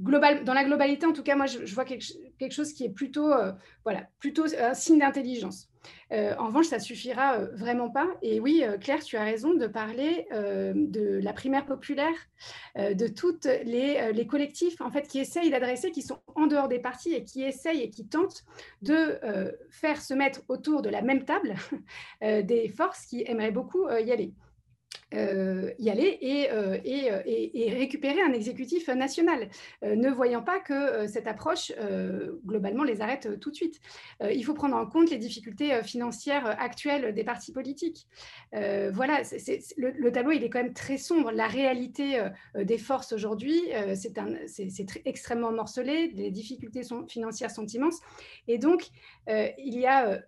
global, 0.00 0.44
dans 0.44 0.54
la 0.54 0.64
globalité, 0.64 1.06
en 1.06 1.12
tout 1.12 1.22
cas, 1.22 1.36
moi, 1.36 1.46
je, 1.46 1.74
vois 1.74 1.84
quelque, 1.84 2.04
quelque, 2.38 2.52
chose 2.52 2.72
qui 2.72 2.84
est 2.84 2.90
plutôt, 2.90 3.30
voilà, 3.84 4.08
plutôt 4.18 4.46
un 4.58 4.74
signe 4.74 4.98
d'intelligence. 4.98 5.67
Euh, 6.12 6.34
en 6.38 6.46
revanche, 6.46 6.66
ça 6.66 6.78
suffira 6.78 7.34
euh, 7.34 7.48
vraiment 7.54 7.90
pas. 7.90 8.08
Et 8.22 8.40
oui, 8.40 8.62
euh, 8.64 8.78
Claire, 8.78 9.02
tu 9.02 9.16
as 9.16 9.24
raison 9.24 9.54
de 9.54 9.66
parler 9.66 10.26
de 10.30 11.20
la 11.22 11.32
primaire 11.32 11.66
populaire, 11.66 12.14
de 12.76 13.08
tous 13.08 13.46
les, 13.64 14.26
collectifs 14.26 14.80
en 14.80 14.90
fait 14.90 15.08
qui 15.08 15.18
essayent 15.18 15.50
d'adresser, 15.50 15.90
qui 15.90 16.02
sont 16.02 16.20
en 16.34 16.46
dehors 16.46 16.68
des 16.68 16.78
partis 16.78 17.14
et 17.14 17.24
qui 17.24 17.42
essayent 17.42 17.82
et 17.82 17.90
qui 17.90 18.06
tentent 18.06 18.44
de 18.82 19.18
faire 19.70 20.00
se 20.00 20.14
mettre 20.14 20.42
autour 20.48 20.82
de 20.82 20.88
la 20.88 21.02
même 21.02 21.24
table 21.24 21.54
des 22.22 22.68
forces 22.68 23.06
qui 23.06 23.24
aimeraient 23.26 23.50
beaucoup 23.50 23.88
y 23.88 24.12
aller. 24.12 24.32
Euh, 25.14 25.72
y 25.78 25.88
aller 25.88 26.18
et, 26.20 26.50
euh, 26.50 26.76
euh, 26.76 27.22
et, 27.24 27.66
et, 27.66 27.70
récupérer 27.70 28.20
un 28.20 28.34
exécutif 28.34 28.88
national, 28.88 29.48
ne 29.82 30.10
voyant 30.10 30.42
pas 30.42 30.60
que 30.60 31.06
cette 31.06 31.26
approche, 31.26 31.72
globalement, 32.44 32.84
les 32.84 33.00
arrête 33.00 33.40
tout 33.40 33.50
de 33.50 33.54
suite. 33.54 33.80
il 34.30 34.44
faut 34.44 34.54
prendre 34.54 34.76
en 34.76 34.86
compte 34.86 35.10
les 35.10 35.18
difficultés 35.18 35.82
financières 35.82 36.46
actuelles 36.60 37.14
des 37.14 37.24
partis 37.24 37.52
politiques. 37.52 38.06
voilà, 38.52 39.22
le, 39.76 40.10
tableau, 40.10 40.32
il 40.32 40.44
est 40.44 40.50
quand 40.50 40.62
même 40.62 40.74
très 40.74 40.98
sombre. 40.98 41.32
La 41.32 41.46
réalité 41.46 42.22
des 42.54 42.78
forces 42.78 43.12
aujourd'hui, 43.12 43.62
c'est 43.94 45.00
extrêmement 45.04 45.52
morcelé, 45.52 46.12
les 46.14 46.30
difficultés 46.30 46.82
sont, 46.82 47.06
financières 47.06 47.50
sont 47.50 47.66
immenses. 47.66 48.00
Et 48.46 48.58
donc, 48.58 48.88
il 49.26 49.78
y 49.78 49.86
a 49.86 50.20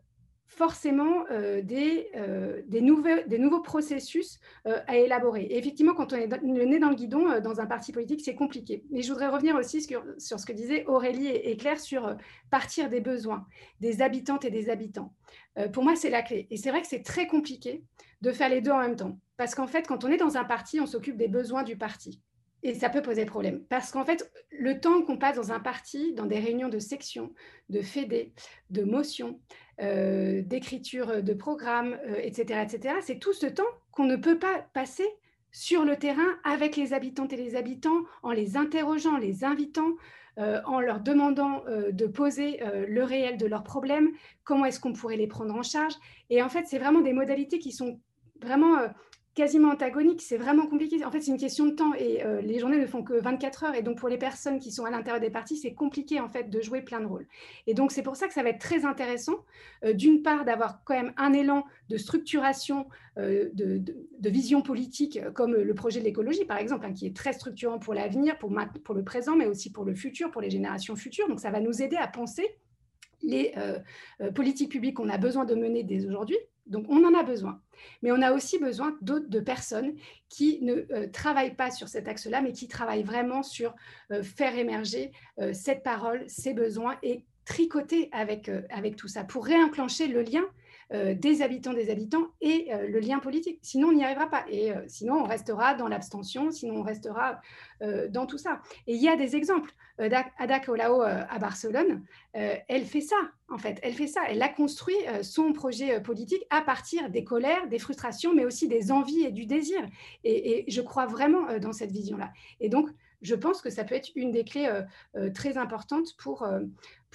forcément 0.50 1.24
euh, 1.30 1.62
des, 1.62 2.10
euh, 2.16 2.60
des, 2.66 2.80
nouveaux, 2.80 3.60
processus 3.62 4.40
euh, 4.66 4.80
à 4.88 4.96
élaborer. 4.98 5.42
Et 5.42 5.56
effectivement, 5.56 5.94
quand 5.94 6.12
on 6.12 6.16
est 6.16 6.26
le 6.26 6.64
nez 6.64 6.80
dans 6.80 6.90
le 6.90 6.96
guidon 6.96 7.40
dans 7.40 7.60
un 7.60 7.66
parti 7.66 7.92
politique, 7.92 8.20
c'est 8.22 8.34
compliqué. 8.34 8.84
Mais 8.90 9.02
je 9.02 9.12
voudrais 9.12 9.28
revenir 9.28 9.54
aussi 9.54 9.80
sur, 9.80 10.04
sur 10.18 10.40
ce 10.40 10.46
que 10.46 10.52
disaient 10.52 10.84
Aurélie 10.86 11.28
et, 11.28 11.56
Claire 11.56 11.78
sur 11.78 12.16
partir 12.50 12.90
des 12.90 13.00
besoins 13.00 13.46
des 13.80 14.02
habitantes 14.02 14.44
et 14.44 14.50
des 14.50 14.70
habitants. 14.70 15.14
pour 15.72 15.84
moi, 15.84 15.94
c'est 15.94 16.10
la 16.10 16.22
clé. 16.22 16.48
Et 16.50 16.56
c'est 16.56 16.70
vrai 16.70 16.82
que 16.82 16.88
c'est 16.88 17.02
très 17.02 17.26
compliqué 17.26 17.84
de 18.20 18.32
faire 18.32 18.48
les 18.48 18.60
deux 18.60 18.72
en 18.72 18.80
même 18.80 18.96
temps. 18.96 19.18
Parce 19.36 19.54
qu'en 19.54 19.68
fait, 19.68 19.86
quand 19.86 20.04
on 20.04 20.08
est 20.08 20.16
dans 20.16 20.36
un 20.36 20.44
parti, 20.44 20.80
on 20.80 20.86
s'occupe 20.86 21.16
des 21.16 21.28
besoins 21.28 21.62
du 21.62 21.76
parti. 21.76 22.20
Et 22.62 22.74
ça 22.74 22.90
peut 22.90 23.02
poser 23.02 23.24
problème. 23.24 23.64
Parce 23.68 23.90
qu'en 23.90 24.04
fait, 24.04 24.30
le 24.50 24.80
temps 24.80 25.02
qu'on 25.02 25.16
passe 25.16 25.36
dans 25.36 25.52
un 25.52 25.60
parti, 25.60 26.12
dans 26.12 26.26
des 26.26 26.38
réunions 26.38 26.68
de 26.68 26.78
section, 26.78 27.32
de 27.70 27.80
fédé, 27.80 28.34
de 28.68 28.82
motion, 28.82 29.40
euh, 29.80 30.42
d'écriture 30.42 31.22
de 31.22 31.32
programmes, 31.32 31.98
etc., 32.18 32.44
euh, 32.50 32.62
etc., 32.62 32.94
c'est 33.00 33.18
tout 33.18 33.32
ce 33.32 33.46
temps 33.46 33.62
qu'on 33.92 34.04
ne 34.04 34.16
peut 34.16 34.38
pas 34.38 34.66
passer 34.74 35.06
sur 35.52 35.84
le 35.84 35.96
terrain 35.96 36.28
avec 36.44 36.76
les 36.76 36.92
habitantes 36.92 37.32
et 37.32 37.36
les 37.36 37.56
habitants, 37.56 38.02
en 38.22 38.30
les 38.30 38.56
interrogeant, 38.56 39.16
les 39.16 39.42
invitant, 39.44 39.94
euh, 40.38 40.60
en 40.66 40.80
leur 40.80 41.00
demandant 41.00 41.64
de 41.66 42.06
poser 42.06 42.60
le 42.86 43.02
réel 43.02 43.36
de 43.36 43.46
leurs 43.46 43.64
problèmes, 43.64 44.10
comment 44.44 44.64
est-ce 44.64 44.80
qu'on 44.80 44.92
pourrait 44.92 45.16
les 45.16 45.26
prendre 45.26 45.54
en 45.54 45.62
charge. 45.62 45.94
Et 46.28 46.42
en 46.42 46.48
fait, 46.48 46.66
c'est 46.66 46.78
vraiment 46.78 47.00
des 47.00 47.12
modalités 47.12 47.58
qui 47.58 47.72
sont 47.72 48.00
vraiment 48.40 48.76
quasiment 49.34 49.70
antagonique, 49.70 50.22
c'est 50.22 50.36
vraiment 50.36 50.66
compliqué. 50.66 51.04
En 51.04 51.10
fait, 51.10 51.20
c'est 51.20 51.30
une 51.30 51.38
question 51.38 51.66
de 51.66 51.72
temps 51.72 51.94
et 51.94 52.24
euh, 52.24 52.40
les 52.40 52.58
journées 52.58 52.78
ne 52.78 52.86
font 52.86 53.02
que 53.02 53.14
24 53.14 53.64
heures. 53.64 53.74
Et 53.74 53.82
donc, 53.82 53.98
pour 53.98 54.08
les 54.08 54.18
personnes 54.18 54.58
qui 54.58 54.72
sont 54.72 54.84
à 54.84 54.90
l'intérieur 54.90 55.20
des 55.20 55.30
partis, 55.30 55.56
c'est 55.56 55.72
compliqué 55.72 56.20
en 56.20 56.28
fait 56.28 56.50
de 56.50 56.60
jouer 56.60 56.82
plein 56.82 57.00
de 57.00 57.06
rôles. 57.06 57.26
Et 57.66 57.74
donc, 57.74 57.92
c'est 57.92 58.02
pour 58.02 58.16
ça 58.16 58.26
que 58.26 58.34
ça 58.34 58.42
va 58.42 58.48
être 58.48 58.60
très 58.60 58.84
intéressant, 58.84 59.44
euh, 59.84 59.92
d'une 59.92 60.22
part, 60.22 60.44
d'avoir 60.44 60.82
quand 60.84 60.94
même 60.94 61.12
un 61.16 61.32
élan 61.32 61.64
de 61.88 61.96
structuration, 61.96 62.88
euh, 63.18 63.50
de, 63.54 64.30
vision 64.30 64.62
politique, 64.62 65.20
comme 65.34 65.54
le 65.54 65.74
projet 65.74 66.00
de 66.00 66.04
l'écologie, 66.04 66.44
par 66.44 66.58
exemple, 66.58 66.86
hein, 66.86 66.92
qui 66.92 67.06
est 67.06 67.16
très 67.16 67.32
structurant 67.32 67.78
pour 67.78 67.94
l'avenir, 67.94 68.38
pour, 68.38 68.52
pour 68.84 68.94
le 68.94 69.04
présent, 69.04 69.36
mais 69.36 69.46
aussi 69.46 69.70
pour 69.70 69.84
le 69.84 69.94
futur, 69.94 70.30
pour 70.30 70.40
les 70.40 70.50
générations 70.50 70.96
futures. 70.96 71.28
Donc, 71.28 71.40
ça 71.40 71.50
va 71.50 71.60
nous 71.60 71.82
aider 71.82 71.96
à 71.96 72.06
penser 72.06 72.46
les 73.22 73.52
politiques 74.34 74.70
publiques 74.70 74.96
qu'on 74.96 75.10
a 75.10 75.18
besoin 75.18 75.44
de 75.44 75.54
mener 75.54 75.82
dès 75.82 76.06
aujourd'hui 76.06 76.38
donc, 76.70 76.86
on 76.88 77.04
en 77.04 77.18
a 77.18 77.22
besoin. 77.22 77.60
Mais 78.02 78.12
on 78.12 78.22
a 78.22 78.32
aussi 78.32 78.58
besoin 78.58 78.96
d'autres 79.02 79.40
personnes 79.40 79.94
qui 80.28 80.60
ne 80.62 80.86
euh, 80.92 81.08
travaillent 81.12 81.56
pas 81.56 81.70
sur 81.70 81.88
cet 81.88 82.08
axe-là, 82.08 82.40
mais 82.40 82.52
qui 82.52 82.68
travaillent 82.68 83.02
vraiment 83.02 83.42
sur 83.42 83.74
euh, 84.12 84.22
faire 84.22 84.56
émerger 84.56 85.10
euh, 85.40 85.52
cette 85.52 85.82
parole, 85.82 86.24
ces 86.28 86.54
besoins 86.54 86.96
et 87.02 87.24
tricoter 87.44 88.08
avec 88.12 88.48
tout 88.96 89.08
ça 89.08 89.24
pour 89.24 89.44
réenclencher 89.44 90.06
le 90.06 90.22
lien 90.22 90.44
euh, 90.92 91.14
des 91.14 91.40
habitants 91.40 91.72
des 91.72 91.88
habitants 91.88 92.26
et 92.40 92.74
euh, 92.74 92.88
le 92.88 92.98
lien 92.98 93.20
politique. 93.20 93.60
Sinon, 93.62 93.88
on 93.88 93.92
n'y 93.92 94.04
arrivera 94.04 94.28
pas. 94.28 94.44
Et 94.48 94.72
euh, 94.72 94.82
sinon, 94.88 95.20
on 95.20 95.24
restera 95.24 95.74
dans 95.74 95.86
l'abstention, 95.86 96.50
sinon 96.50 96.78
on 96.78 96.82
restera 96.82 97.40
dans 98.10 98.26
tout 98.26 98.36
ça. 98.36 98.60
Et 98.86 98.94
il 98.94 99.02
y 99.02 99.08
a 99.08 99.16
des 99.16 99.36
exemples. 99.36 99.70
Ada 99.98 100.60
Colau 100.60 101.00
à 101.00 101.38
Barcelone, 101.38 102.04
elle 102.34 102.84
fait 102.84 103.00
ça, 103.00 103.16
en 103.48 103.56
fait. 103.56 103.78
Elle 103.82 103.94
fait 103.94 104.06
ça. 104.06 104.20
Elle 104.28 104.42
a 104.42 104.50
construit 104.50 104.96
son 105.22 105.54
projet 105.54 105.98
politique 106.02 106.44
à 106.50 106.60
partir 106.60 107.08
des 107.08 107.24
colères, 107.24 107.68
des 107.68 107.78
frustrations, 107.78 108.34
mais 108.34 108.44
aussi 108.44 108.68
des 108.68 108.92
envies 108.92 109.24
et 109.24 109.30
du 109.30 109.46
désir. 109.46 109.80
Et, 110.24 110.68
et 110.68 110.70
je 110.70 110.82
crois 110.82 111.06
vraiment 111.06 111.58
dans 111.58 111.72
cette 111.72 111.90
vision-là. 111.90 112.32
Et 112.60 112.68
donc, 112.68 112.90
je 113.22 113.34
pense 113.34 113.60
que 113.60 113.70
ça 113.70 113.84
peut 113.84 113.94
être 113.94 114.10
une 114.14 114.30
des 114.30 114.44
clés 114.44 114.68
très 115.34 115.58
importantes 115.58 116.16
pour, 116.16 116.46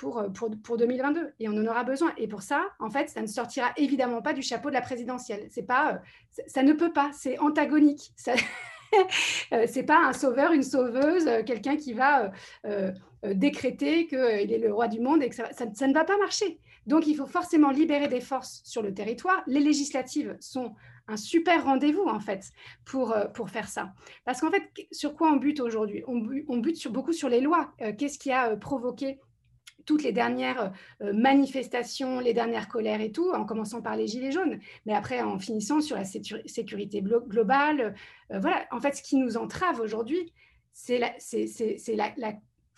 euh, 0.03 0.29
pour, 0.33 0.55
pour, 0.63 0.77
2022 0.77 1.33
et 1.39 1.47
on 1.47 1.53
en 1.53 1.65
aura 1.65 1.83
besoin. 1.83 2.11
Et 2.17 2.27
pour 2.27 2.41
ça, 2.41 2.65
en 2.79 2.89
fait, 2.89 3.09
ça 3.09 3.21
ne 3.21 3.27
sortira 3.27 3.71
évidemment 3.77 4.21
pas 4.21 4.33
du 4.33 4.41
chapeau 4.41 4.69
de 4.69 4.73
la 4.73 4.81
présidentielle. 4.81 5.47
C'est 5.49 5.63
pas, 5.63 5.93
euh, 5.93 6.41
ça 6.47 6.63
ne 6.63 6.73
peut 6.73 6.91
pas, 6.91 7.11
c'est 7.13 7.39
antagonique. 7.39 8.11
Ça... 8.17 8.33
Euh, 9.51 9.65
c'est 9.67 9.83
pas 9.83 9.97
un 9.97 10.13
sauveur, 10.13 10.53
une 10.53 10.63
sauveuse, 10.63 11.25
quelqu'un 11.45 11.75
qui 11.75 11.91
va 11.91 12.31
décréter 13.23 14.07
qu'il 14.07 14.17
est 14.53 14.59
le 14.59 14.73
roi 14.73 14.87
du 14.87 15.01
monde 15.01 15.21
et 15.21 15.27
que 15.27 15.35
ça, 15.35 15.49
ça, 15.51 15.87
ne 15.87 15.93
va 15.93 16.05
pas 16.05 16.17
marcher. 16.17 16.59
Donc, 16.85 17.05
il 17.07 17.15
faut 17.15 17.25
forcément 17.25 17.71
libérer 17.71 18.07
des 18.07 18.21
forces 18.21 18.61
sur 18.63 18.81
le 18.81 18.93
territoire. 18.93 19.43
Les 19.47 19.59
législatives 19.59 20.37
sont 20.39 20.75
un 21.07 21.17
super 21.17 21.63
rendez-vous, 21.63 22.05
en 22.05 22.19
fait, 22.19 22.51
pour, 22.85 23.15
pour 23.33 23.49
faire 23.49 23.67
ça. 23.67 23.93
Parce 24.25 24.41
qu'en 24.41 24.51
fait, 24.51 24.63
sur 24.91 25.15
quoi 25.15 25.31
on 25.31 25.37
bute 25.37 25.59
aujourd'hui? 25.59 26.03
On, 26.07 26.57
bute 26.57 26.77
sur, 26.77 26.91
beaucoup 26.91 27.13
sur 27.13 27.29
les 27.29 27.41
lois. 27.41 27.73
Qu'est-ce 27.97 28.17
qui 28.17 28.31
a 28.31 28.55
provoqué 28.55 29.19
toutes 29.85 30.01
les 30.01 30.11
dernières 30.11 30.71
manifestations, 30.99 32.19
les 32.19 32.33
dernières 32.33 32.67
colères 32.67 33.01
et 33.01 33.11
tout, 33.11 33.29
en 33.31 33.45
commençant 33.45 33.83
par 33.83 33.95
les 33.95 34.07
Gilets 34.07 34.31
jaunes, 34.31 34.59
mais 34.87 34.93
après 34.93 35.21
en 35.21 35.37
finissant 35.37 35.79
sur 35.79 35.95
la 35.95 36.05
sécurité 36.05 37.03
globale. 37.03 37.93
voilà, 38.31 38.65
en 38.71 38.79
fait, 38.79 38.95
ce 38.95 39.03
qui 39.03 39.17
nous 39.17 39.37
entrave 39.37 39.79
aujourd'hui, 39.79 40.33
c'est 40.73 40.97
la 40.97 42.33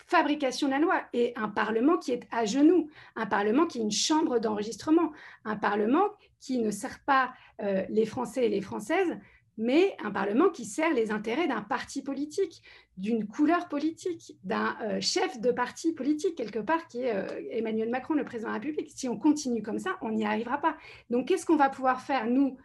fabrication 0.08 0.68
de 0.68 0.72
la 0.72 0.78
loi 0.78 1.02
et 1.12 1.32
un 1.36 1.48
Parlement 1.48 1.98
qui 1.98 2.12
est 2.12 2.26
à 2.32 2.46
genoux, 2.46 2.88
un 3.14 3.26
Parlement 3.26 3.66
qui 3.66 3.78
est 3.78 3.82
une 3.82 3.90
chambre 3.90 4.38
d'enregistrement, 4.38 5.12
un 5.44 5.56
Parlement 5.56 6.08
qui 6.40 6.58
ne 6.58 6.70
sert 6.70 6.98
pas 7.04 7.32
euh, 7.62 7.84
les 7.90 8.06
Français 8.06 8.46
et 8.46 8.48
les 8.48 8.62
Françaises, 8.62 9.18
mais 9.58 9.94
un 10.02 10.10
Parlement 10.10 10.48
qui 10.48 10.64
sert 10.64 10.94
les 10.94 11.10
intérêts 11.10 11.46
d'un 11.46 11.60
parti 11.60 12.02
politique, 12.02 12.62
d'une 12.96 13.26
couleur 13.26 13.68
politique, 13.68 14.38
d'un 14.44 14.76
euh, 14.82 15.00
chef 15.02 15.40
de 15.40 15.50
parti 15.50 15.92
politique, 15.92 16.36
quelque 16.36 16.60
part, 16.60 16.86
qui 16.88 17.02
est 17.02 17.14
euh, 17.14 17.26
Emmanuel 17.50 17.90
Macron, 17.90 18.14
le 18.14 18.24
président 18.24 18.48
de 18.48 18.54
la 18.54 18.60
République. 18.60 18.90
Si 18.94 19.10
on 19.10 19.18
continue 19.18 19.62
comme 19.62 19.78
ça, 19.78 19.98
on 20.00 20.10
n'y 20.10 20.24
arrivera 20.24 20.58
pas. 20.58 20.78
Donc, 21.10 21.28
qu'est-ce 21.28 21.44
qu'on 21.44 21.56
va 21.56 21.68
pouvoir 21.68 22.00
faire, 22.00 22.26
nous, 22.26 22.56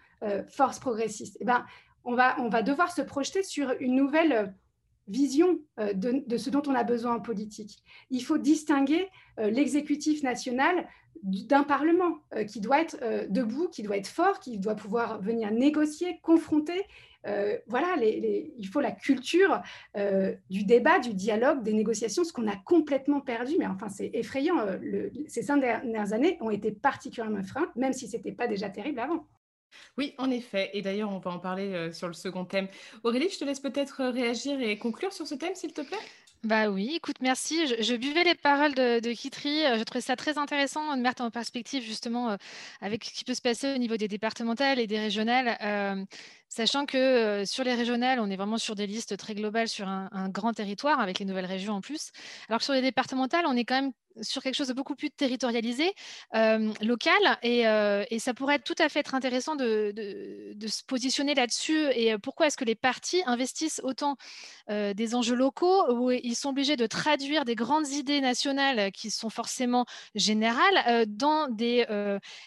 force 0.47 0.79
progressiste 0.79 1.35
eh 1.41 1.43
ben, 1.43 1.65
on, 2.05 2.15
va, 2.15 2.39
on 2.39 2.47
va 2.47 2.61
devoir 2.61 2.89
se 2.93 3.01
projeter 3.01 3.43
sur 3.43 3.73
une 3.81 3.93
nouvelle 3.93 4.55
vision 5.07 5.59
euh, 5.79 5.93
de, 5.93 6.37
ce 6.37 6.49
dont 6.49 6.63
on 6.67 6.75
a 6.75 6.83
besoin 6.83 7.15
en 7.15 7.19
politique. 7.19 7.83
Il 8.09 8.21
faut 8.21 8.37
distinguer 8.37 9.07
euh, 9.39 9.49
l'exécutif 9.49 10.23
national 10.23 10.87
d'un 11.23 11.63
Parlement 11.63 12.19
euh, 12.35 12.43
qui 12.43 12.59
doit 12.59 12.81
être 12.81 12.97
debout, 13.29 13.69
qui 13.69 13.83
doit 13.83 13.97
être 13.97 14.07
fort, 14.07 14.39
qui 14.39 14.59
doit 14.59 14.75
pouvoir 14.75 15.21
venir 15.21 15.51
négocier, 15.51 16.19
confronter. 16.21 16.81
voilà, 17.67 17.95
il 18.01 18.67
faut 18.67 18.81
la 18.81 18.91
culture 18.91 19.61
du 20.49 20.65
débat, 20.65 20.99
du 20.99 21.13
dialogue, 21.13 21.63
des 21.63 21.71
négociations, 21.71 22.25
ce 22.25 22.33
qu'on 22.33 22.49
a 22.49 22.57
complètement 22.65 23.21
perdu. 23.21 23.53
Mais 23.57 23.67
enfin, 23.67 23.87
c'est 23.87 24.11
effrayant. 24.13 24.57
ces 25.27 25.43
cinq 25.43 25.61
dernières 25.61 26.11
années 26.11 26.37
ont 26.41 26.49
été 26.49 26.73
particulièrement 26.73 27.39
effrayantes, 27.39 27.73
même 27.77 27.93
si 27.93 28.09
ce 28.09 28.17
n'était 28.17 28.33
pas 28.33 28.47
déjà 28.47 28.69
terrible 28.69 28.99
avant. 28.99 29.25
Oui, 29.97 30.13
en 30.17 30.29
effet. 30.31 30.71
Et 30.73 30.81
d'ailleurs, 30.81 31.11
on 31.11 31.19
va 31.19 31.31
en 31.31 31.39
parler 31.39 31.73
euh, 31.73 31.91
sur 31.91 32.07
le 32.07 32.13
second 32.13 32.45
thème. 32.45 32.67
Aurélie, 33.03 33.29
je 33.29 33.39
te 33.39 33.45
laisse 33.45 33.59
peut-être 33.59 34.01
euh, 34.01 34.09
réagir 34.11 34.59
et 34.61 34.77
conclure 34.77 35.13
sur 35.13 35.27
ce 35.27 35.35
thème, 35.35 35.55
s'il 35.55 35.73
te 35.73 35.81
plaît? 35.81 35.97
Bah 36.43 36.69
oui, 36.69 36.95
écoute, 36.95 37.17
merci. 37.21 37.67
Je, 37.67 37.95
buvais 37.95 38.25
les 38.25 38.35
paroles 38.35 38.73
de, 38.73 38.99
de 38.99 39.13
Kitri. 39.13 39.65
Euh, 39.65 39.77
je 39.77 39.83
trouvais 39.83 40.01
ça 40.01 40.15
très 40.15 40.37
intéressant 40.37 40.97
de 40.97 41.01
mettre 41.01 41.21
en 41.21 41.31
perspective 41.31 41.83
justement 41.83 42.37
avec 42.81 43.05
ce 43.05 43.13
qui 43.13 43.23
peut 43.23 43.33
se 43.33 43.41
passer 43.41 43.73
au 43.73 43.77
niveau 43.77 43.95
des 43.95 44.09
départementales 44.09 44.79
et 44.79 44.87
des 44.87 44.99
régionales. 44.99 45.57
Sachant 46.55 46.85
que 46.85 47.45
sur 47.45 47.63
les 47.63 47.73
régionales, 47.73 48.19
on 48.19 48.29
est 48.29 48.35
vraiment 48.35 48.59
sur 48.59 48.75
des 48.75 48.85
listes 48.85 49.17
très 49.17 49.33
globales 49.33 49.67
sur 49.67 49.87
un, 49.87 50.29
grand 50.29 50.53
territoire 50.53 50.99
avec 50.99 51.17
les 51.17 51.25
nouvelles 51.25 51.47
régions 51.47 51.73
en 51.73 51.81
plus. 51.81 52.11
Alors 52.47 52.59
que 52.59 52.65
sur 52.65 52.75
les 52.75 52.83
départementales, 52.83 53.45
on 53.47 53.57
est 53.57 53.65
quand 53.65 53.81
même 53.81 53.91
sur 54.21 54.43
quelque 54.43 54.53
chose 54.53 54.67
de 54.67 54.73
beaucoup 54.73 54.93
plus 54.93 55.09
territorialisé, 55.09 55.91
local, 56.81 57.39
et, 57.41 58.19
ça 58.19 58.35
pourrait 58.35 58.59
tout 58.59 58.75
à 58.77 58.87
fait 58.87 58.99
être 58.99 59.15
intéressant 59.15 59.55
de, 59.55 59.91
se 60.67 60.83
positionner 60.83 61.33
là-dessus. 61.33 61.87
Et 61.95 62.15
pourquoi 62.19 62.45
est-ce 62.45 62.57
que 62.57 62.65
les 62.65 62.75
partis 62.75 63.23
investissent 63.25 63.81
autant 63.83 64.17
des 64.69 65.15
enjeux 65.15 65.35
locaux 65.35 65.91
où 65.91 66.11
ils 66.11 66.35
sont 66.35 66.49
obligés 66.49 66.75
de 66.75 66.85
traduire 66.85 67.45
des 67.45 67.55
grandes 67.55 67.89
idées 67.89 68.21
nationales 68.21 68.91
qui 68.91 69.09
sont 69.09 69.31
forcément 69.31 69.85
générales 70.13 71.07
dans, 71.07 71.47
des, 71.49 71.85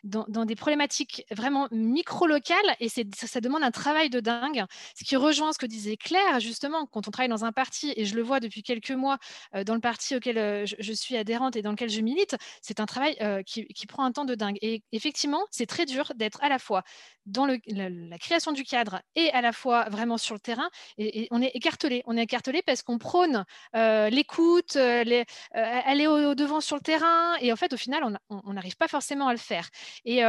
dans, 0.05 0.45
des 0.45 0.55
problématiques 0.55 1.27
vraiment 1.33 1.67
micro-locales 1.73 2.77
Et 2.79 2.89
ça 2.89 3.41
demande 3.41 3.65
un 3.65 3.73
travail 3.73 3.96
de 4.11 4.21
dingue, 4.21 4.65
ce 4.95 5.05
qui 5.05 5.17
rejoint 5.17 5.53
ce 5.53 5.59
que 5.59 5.67
disait 5.67 5.97
Claire, 5.97 6.41
justement, 6.41 6.87
quand 6.87 7.09
on 7.09 7.11
travaille 7.11 7.29
dans 7.29 7.45
un 7.45 7.53
parti, 7.53 7.93
et 7.97 8.05
je 8.05 8.15
le 8.15 8.23
vois 8.23 8.41
depuis 8.41 8.63
quelques 8.63 8.91
mois 8.91 9.19
dans 9.65 9.75
le 9.75 9.81
parti 9.81 10.17
auquel 10.17 10.67
je 10.67 10.93
suis 10.93 11.17
adhérente 11.17 11.57
et 11.57 11.63
dans 11.63 11.71
lequel 11.71 11.89
je 11.89 12.01
milite, 12.01 12.37
c'est 12.63 12.81
un 12.81 12.87
travail 12.87 13.17
qui, 13.45 13.87
prend 13.87 14.05
un 14.05 14.13
temps 14.13 14.25
de 14.25 14.35
dingue. 14.35 14.59
Et 14.63 14.83
effectivement, 14.93 15.45
c'est 15.51 15.67
très 15.67 15.87
dur 15.87 16.13
d'être 16.17 16.43
à 16.43 16.49
la 16.49 16.59
fois 16.59 16.83
dans 17.25 17.47
la, 17.47 17.59
création 18.19 18.53
du 18.53 18.65
cadre 18.65 19.01
et 19.15 19.31
à 19.31 19.41
la 19.41 19.53
fois 19.53 19.89
vraiment 19.91 20.19
sur 20.19 20.35
le 20.35 20.41
terrain. 20.41 20.69
Et, 20.99 21.29
on 21.31 21.43
est 21.43 21.51
écartelé. 21.55 22.03
On 22.07 22.17
est 22.17 22.23
écartelé 22.23 22.63
parce 22.63 22.83
qu'on 22.83 22.99
prône 22.99 23.45
l'écoute, 23.75 24.77
aller 24.77 26.07
au, 26.07 26.35
devant 26.35 26.61
sur 26.61 26.77
le 26.77 26.83
terrain. 26.83 27.37
Et 27.41 27.53
en 27.53 27.57
fait, 27.57 27.73
au 27.73 27.77
final, 27.77 28.19
on 28.31 28.53
n'arrive 28.53 28.77
pas 28.77 28.89
forcément 28.89 29.29
à 29.29 29.33
le 29.33 29.39
faire. 29.39 29.69
Et, 30.05 30.23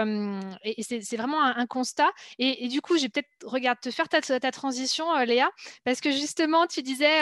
et 0.64 0.84
c'est 0.84 1.18
vraiment 1.18 1.44
un, 1.44 1.66
constat. 1.66 2.12
Et, 2.40 2.68
du 2.68 2.82
coup, 2.82 2.98
j'ai 2.98 3.10
peut-être, 3.10 3.28
regarde, 3.58 3.80
te 3.80 3.92
faire 3.92 4.10
ta, 4.10 4.22
transition, 4.52 5.06
Léa, 5.24 5.50
parce 5.84 6.02
que 6.02 6.12
justement, 6.12 6.68
tu 6.68 6.82
disais 6.82 7.20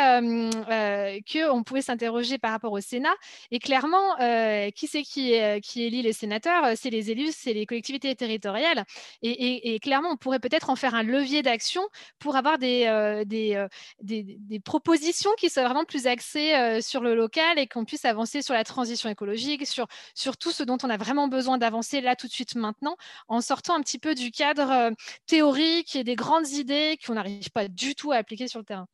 qu'on 1.31 1.63
pouvait 1.63 1.81
s'interroger 1.81 2.37
par 2.37 2.51
rapport 2.51 2.71
au 2.71 2.81
Sénat. 2.81 3.13
Et 3.51 3.59
clairement, 3.59 4.19
euh, 4.19 4.69
qui 4.71 4.87
c'est 4.87 5.03
qui, 5.03 5.39
euh, 5.39 5.59
qui 5.59 5.83
élit 5.83 6.01
les 6.01 6.13
sénateurs? 6.13 6.73
C'est 6.75 6.89
les 6.89 7.11
élus, 7.11 7.31
c'est 7.31 7.53
les 7.53 7.65
collectivités 7.65 8.15
territoriales. 8.15 8.85
Et, 9.21 9.79
clairement, 9.79 10.11
on 10.11 10.17
pourrait 10.17 10.39
peut-être 10.39 10.69
en 10.69 10.75
faire 10.75 10.95
un 10.95 11.03
levier 11.03 11.41
d'action 11.41 11.87
pour 12.19 12.35
avoir 12.35 12.57
des, 12.57 12.85
euh, 12.87 13.23
des, 13.25 13.67
des, 14.01 14.59
propositions 14.59 15.31
qui 15.37 15.49
soient 15.49 15.63
vraiment 15.63 15.85
plus 15.85 16.07
axées 16.07 16.81
sur 16.81 17.01
le 17.01 17.15
local 17.15 17.59
et 17.59 17.67
qu'on 17.67 17.85
puisse 17.85 18.05
avancer 18.05 18.41
sur 18.41 18.53
la 18.53 18.63
transition 18.63 19.09
écologique, 19.09 19.67
sur, 19.67 19.87
sur 20.13 20.37
tout 20.37 20.51
ce 20.51 20.63
dont 20.63 20.77
on 20.83 20.89
a 20.89 20.97
vraiment 20.97 21.27
besoin 21.27 21.57
d'avancer 21.57 22.01
là 22.01 22.15
tout 22.15 22.27
de 22.27 22.31
suite 22.31 22.55
maintenant, 22.55 22.97
en 23.27 23.41
sortant 23.41 23.75
un 23.75 23.81
petit 23.81 23.99
peu 23.99 24.15
du 24.15 24.31
cadre 24.31 24.91
théorique 25.27 25.95
et 25.95 26.03
des 26.03 26.15
idées 26.51 26.97
qu'on 27.05 27.13
n'arrive 27.13 27.51
pas 27.51 27.67
du 27.67 27.95
tout 27.95 28.11
à 28.11 28.17
appliquer 28.17 28.47
sur 28.47 28.59
le 28.59 28.65
terrain. 28.65 28.87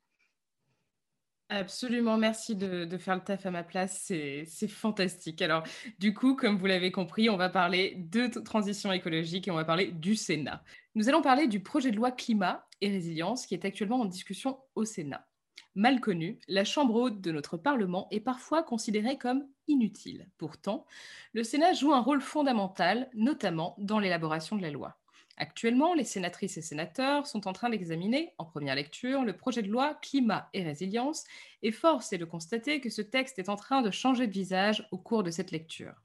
Absolument, 1.53 2.17
merci 2.17 2.55
de, 2.55 2.87
faire 2.97 3.15
le 3.15 3.21
taf 3.21 3.45
à 3.45 3.51
ma 3.51 3.63
place, 3.63 4.03
c'est 4.05 4.67
fantastique. 4.69 5.41
Alors, 5.41 5.63
du 5.99 6.13
coup, 6.13 6.33
comme 6.33 6.57
vous 6.57 6.65
l'avez 6.65 6.93
compris, 6.93 7.29
on 7.29 7.35
va 7.35 7.49
parler 7.49 7.95
de 7.97 8.27
transition 8.39 8.89
écologique 8.93 9.49
et 9.49 9.51
on 9.51 9.55
va 9.55 9.65
parler 9.65 9.87
du 9.87 10.15
Sénat. 10.15 10.63
Nous 10.95 11.09
allons 11.09 11.21
parler 11.21 11.47
du 11.47 11.59
projet 11.59 11.91
de 11.91 11.97
loi 11.97 12.11
climat 12.11 12.65
et 12.79 12.89
résilience 12.89 13.45
qui 13.45 13.53
est 13.53 13.65
actuellement 13.65 13.99
en 13.99 14.05
discussion 14.05 14.59
au 14.75 14.85
Sénat. 14.85 15.27
Mal 15.75 15.99
connu, 15.99 16.39
la 16.47 16.63
Chambre 16.63 16.95
haute 16.95 17.19
de 17.19 17.33
notre 17.33 17.57
Parlement 17.57 18.07
est 18.11 18.21
parfois 18.21 18.63
considérée 18.63 19.17
comme 19.17 19.45
inutile. 19.67 20.29
Pourtant, 20.37 20.85
le 21.33 21.43
Sénat 21.43 21.73
joue 21.73 21.93
un 21.93 21.99
rôle 21.99 22.21
fondamental, 22.21 23.09
notamment 23.13 23.75
dans 23.77 23.99
l'élaboration 23.99 24.55
de 24.55 24.61
la 24.61 24.71
loi. 24.71 25.00
Actuellement, 25.41 25.95
les 25.95 26.04
sénatrices 26.04 26.58
et 26.58 26.62
sénateurs 26.62 27.25
sont 27.25 27.47
en 27.47 27.51
train 27.51 27.71
d'examiner, 27.71 28.32
en 28.38 28.45
première 28.45 28.75
lecture, 28.75 29.23
le 29.23 29.36
projet 29.36 29.63
de 29.63 29.69
loi 29.69 29.95
Climat 29.99 30.47
et 30.54 30.62
résilience, 30.62 31.23
et 31.63 31.71
force 31.71 32.13
est 32.13 32.19
de 32.19 32.25
constater 32.25 32.80
que 32.80 32.91
ce 32.91 33.01
texte 33.01 33.39
est 33.39 33.49
en 33.49 33.56
train 33.56 33.82
de 33.82 33.89
changer 33.89 34.27
de 34.27 34.32
visage 34.32 34.88
au 34.91 34.99
cours 34.99 35.23
de 35.23 35.32
cette 35.32 35.49
lecture. 35.49 35.95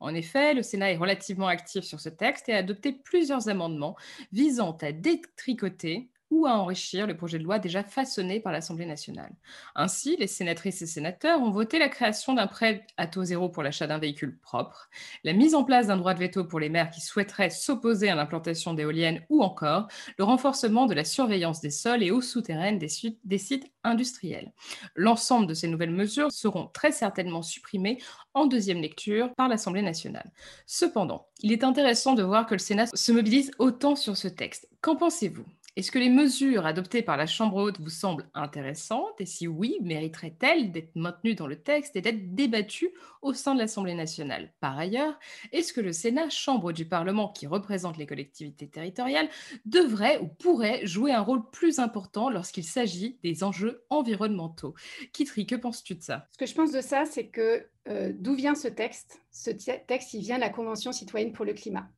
En 0.00 0.12
effet, 0.16 0.52
le 0.52 0.64
Sénat 0.64 0.90
est 0.90 0.96
relativement 0.96 1.46
actif 1.46 1.84
sur 1.84 2.00
ce 2.00 2.08
texte 2.08 2.48
et 2.48 2.54
a 2.54 2.58
adopté 2.58 2.90
plusieurs 2.90 3.48
amendements 3.48 3.94
visant 4.32 4.76
à 4.80 4.90
détricoter 4.90 6.10
ou 6.32 6.46
à 6.46 6.58
enrichir 6.58 7.06
le 7.06 7.14
projet 7.14 7.38
de 7.38 7.44
loi 7.44 7.58
déjà 7.58 7.84
façonné 7.84 8.40
par 8.40 8.52
l'Assemblée 8.52 8.86
nationale. 8.86 9.32
Ainsi, 9.74 10.16
les 10.18 10.26
sénatrices 10.26 10.80
et 10.80 10.86
sénateurs 10.86 11.42
ont 11.42 11.50
voté 11.50 11.78
la 11.78 11.90
création 11.90 12.32
d'un 12.32 12.46
prêt 12.46 12.86
à 12.96 13.06
taux 13.06 13.22
zéro 13.22 13.50
pour 13.50 13.62
l'achat 13.62 13.86
d'un 13.86 13.98
véhicule 13.98 14.38
propre, 14.38 14.88
la 15.24 15.34
mise 15.34 15.54
en 15.54 15.62
place 15.62 15.88
d'un 15.88 15.98
droit 15.98 16.14
de 16.14 16.20
veto 16.20 16.44
pour 16.44 16.58
les 16.58 16.70
maires 16.70 16.88
qui 16.88 17.02
souhaiteraient 17.02 17.50
s'opposer 17.50 18.08
à 18.08 18.14
l'implantation 18.14 18.72
d'éoliennes 18.72 19.20
ou 19.28 19.42
encore 19.42 19.88
le 20.16 20.24
renforcement 20.24 20.86
de 20.86 20.94
la 20.94 21.04
surveillance 21.04 21.60
des 21.60 21.70
sols 21.70 22.02
et 22.02 22.10
eaux 22.10 22.22
souterraines 22.22 22.78
des, 22.78 22.88
des 23.24 23.38
sites 23.38 23.70
industriels. 23.84 24.52
L'ensemble 24.96 25.46
de 25.46 25.54
ces 25.54 25.68
nouvelles 25.68 25.90
mesures 25.90 26.32
seront 26.32 26.68
très 26.68 26.92
certainement 26.92 27.42
supprimées 27.42 27.98
en 28.32 28.46
deuxième 28.46 28.80
lecture 28.80 29.34
par 29.34 29.48
l'Assemblée 29.48 29.82
nationale. 29.82 30.30
Cependant, 30.66 31.26
il 31.40 31.52
est 31.52 31.64
intéressant 31.64 32.14
de 32.14 32.22
voir 32.22 32.46
que 32.46 32.54
le 32.54 32.58
Sénat 32.58 32.86
se 32.86 33.12
mobilise 33.12 33.50
autant 33.58 33.96
sur 33.96 34.16
ce 34.16 34.28
texte. 34.28 34.68
Qu'en 34.80 34.96
pensez-vous? 34.96 35.44
Est-ce 35.74 35.90
que 35.90 35.98
les 35.98 36.10
mesures 36.10 36.66
adoptées 36.66 37.00
par 37.00 37.16
la 37.16 37.26
Chambre 37.26 37.56
haute 37.56 37.80
vous 37.80 37.88
semblent 37.88 38.28
intéressantes? 38.34 39.18
Et 39.20 39.26
si 39.26 39.48
oui, 39.48 39.78
mériteraient-elles 39.80 40.70
d'être 40.70 40.94
maintenues 40.96 41.34
dans 41.34 41.46
le 41.46 41.56
texte 41.56 41.96
et 41.96 42.02
d'être 42.02 42.34
débattues 42.34 42.90
au 43.22 43.32
sein 43.32 43.54
de 43.54 43.60
l'Assemblée 43.60 43.94
nationale? 43.94 44.52
Par 44.60 44.78
ailleurs, 44.78 45.18
est-ce 45.50 45.72
que 45.72 45.80
le 45.80 45.92
Sénat, 45.92 46.28
chambre 46.28 46.72
du 46.72 46.84
Parlement 46.84 47.28
qui 47.28 47.46
représente 47.46 47.96
les 47.96 48.06
collectivités 48.06 48.68
territoriales, 48.68 49.30
devrait 49.64 50.18
ou 50.18 50.28
pourrait 50.28 50.86
jouer 50.86 51.12
un 51.12 51.22
rôle 51.22 51.48
plus 51.50 51.78
important 51.78 52.28
lorsqu'il 52.28 52.64
s'agit 52.64 53.18
des 53.22 53.42
enjeux 53.42 53.82
environnementaux? 53.88 54.74
Kitri, 55.14 55.46
que 55.46 55.54
penses-tu 55.54 55.94
de 55.94 56.02
ça? 56.02 56.26
Ce 56.32 56.38
que 56.38 56.46
je 56.46 56.54
pense 56.54 56.72
de 56.72 56.82
ça, 56.82 57.06
c'est 57.06 57.28
que 57.28 57.66
euh, 57.88 58.12
d'où 58.14 58.34
vient 58.34 58.54
ce 58.54 58.68
texte? 58.68 59.22
Ce 59.30 59.50
texte, 59.50 60.12
il 60.12 60.20
vient 60.20 60.36
de 60.36 60.42
la 60.42 60.50
Convention 60.50 60.92
citoyenne 60.92 61.32
pour 61.32 61.46
le 61.46 61.54
climat 61.54 61.88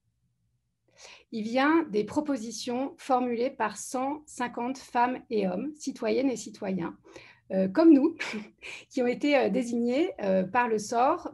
il 1.32 1.42
vient 1.42 1.84
des 1.90 2.04
propositions 2.04 2.94
formulées 2.96 3.50
par 3.50 3.76
150 3.76 4.78
femmes 4.78 5.18
et 5.30 5.48
hommes, 5.48 5.72
citoyennes 5.76 6.30
et 6.30 6.36
citoyens, 6.36 6.96
euh, 7.52 7.68
comme 7.68 7.92
nous, 7.92 8.16
qui 8.90 9.02
ont 9.02 9.06
été 9.06 9.36
euh, 9.36 9.48
désignés 9.50 10.12
euh, 10.22 10.44
par 10.44 10.68
le 10.68 10.78
sort, 10.78 11.32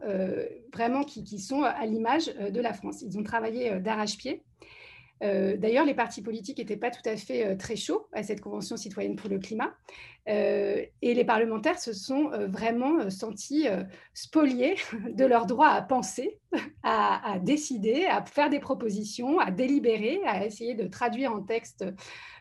vraiment 0.73 1.05
qui, 1.05 1.39
sont 1.39 1.63
à 1.63 1.87
l'image 1.87 2.27
de 2.27 2.61
la 2.61 2.73
France. 2.73 3.03
Ils 3.03 3.19
ont 3.19 3.23
travaillé 3.23 3.81
d'arrache-pied. 3.81 4.43
Euh, 5.23 5.57
d'ailleurs, 5.57 5.85
les 5.85 5.95
partis 5.95 6.23
politiques 6.23 6.59
n'étaient 6.59 6.77
pas 6.77 6.91
tout 6.91 7.07
à 7.07 7.17
fait 7.17 7.47
euh, 7.47 7.57
très 7.57 7.77
chauds 7.77 8.07
à 8.13 8.23
cette 8.23 8.41
Convention 8.41 8.77
citoyenne 8.77 9.17
pour 9.17 9.29
le 9.29 9.39
climat. 9.39 9.75
Euh, 10.29 10.85
et 11.03 11.15
les 11.15 11.25
parlementaires 11.25 11.79
se 11.79 11.93
sont 11.93 12.31
vraiment 12.49 13.11
sentis 13.11 13.67
spoliés 14.15 14.77
de 15.11 15.25
leur 15.25 15.47
droit 15.47 15.69
à 15.69 15.83
penser, 15.83 16.39
à, 16.83 17.39
décider, 17.43 18.07
à 18.07 18.25
faire 18.25 18.51
des 18.51 18.61
propositions, 18.61 19.39
à 19.39 19.51
délibérer, 19.51 20.21
à 20.27 20.45
essayer 20.45 20.75
de 20.75 20.87
traduire 20.87 21.33
en 21.33 21.43
texte 21.43 21.85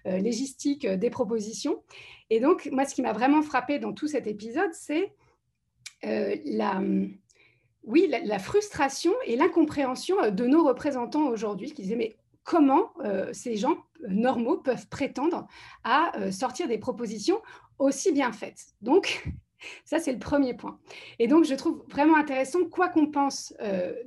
légistique 0.06 0.88
des 0.88 1.10
propositions. 1.10 1.84
Et 2.30 2.40
donc, 2.40 2.70
moi, 2.72 2.86
ce 2.86 2.96
qui 2.96 3.02
m'a 3.02 3.14
vraiment 3.14 3.42
frappé 3.42 3.80
dans 3.80 3.94
tout 3.94 4.08
cet 4.08 4.28
épisode, 4.28 4.72
c'est 4.74 5.14
la 6.04 6.82
oui, 7.86 8.14
la, 8.24 8.40
frustration 8.40 9.14
et 9.26 9.36
l'incompréhension 9.36 10.30
de 10.30 10.46
nos 10.46 10.64
représentants 10.64 11.28
aujourd'hui 11.28 11.72
qui 11.72 11.82
disaient 11.82 11.96
mais 11.96 12.18
comment 12.50 12.94
euh, 13.06 13.30
ces 13.32 13.58
gens 13.58 13.78
euh, 14.04 14.08
normaux 14.08 14.58
peuvent 14.58 14.88
prétendre 14.88 15.46
à 15.84 16.18
euh, 16.18 16.32
sortir 16.32 16.68
des 16.68 16.80
propositions 16.80 17.40
aussi 17.78 18.12
bien 18.12 18.32
faites. 18.32 18.74
Donc, 18.82 19.30
ça, 19.86 20.00
c'est 20.00 20.12
le 20.12 20.18
premier 20.18 20.56
point. 20.56 20.80
Et 21.20 21.28
donc, 21.28 21.46
je 21.46 21.54
trouve 21.54 21.86
vraiment 21.90 22.18
intéressant, 22.18 22.66
quoi 22.66 22.90
qu'on 22.90 23.06
pense 23.06 23.54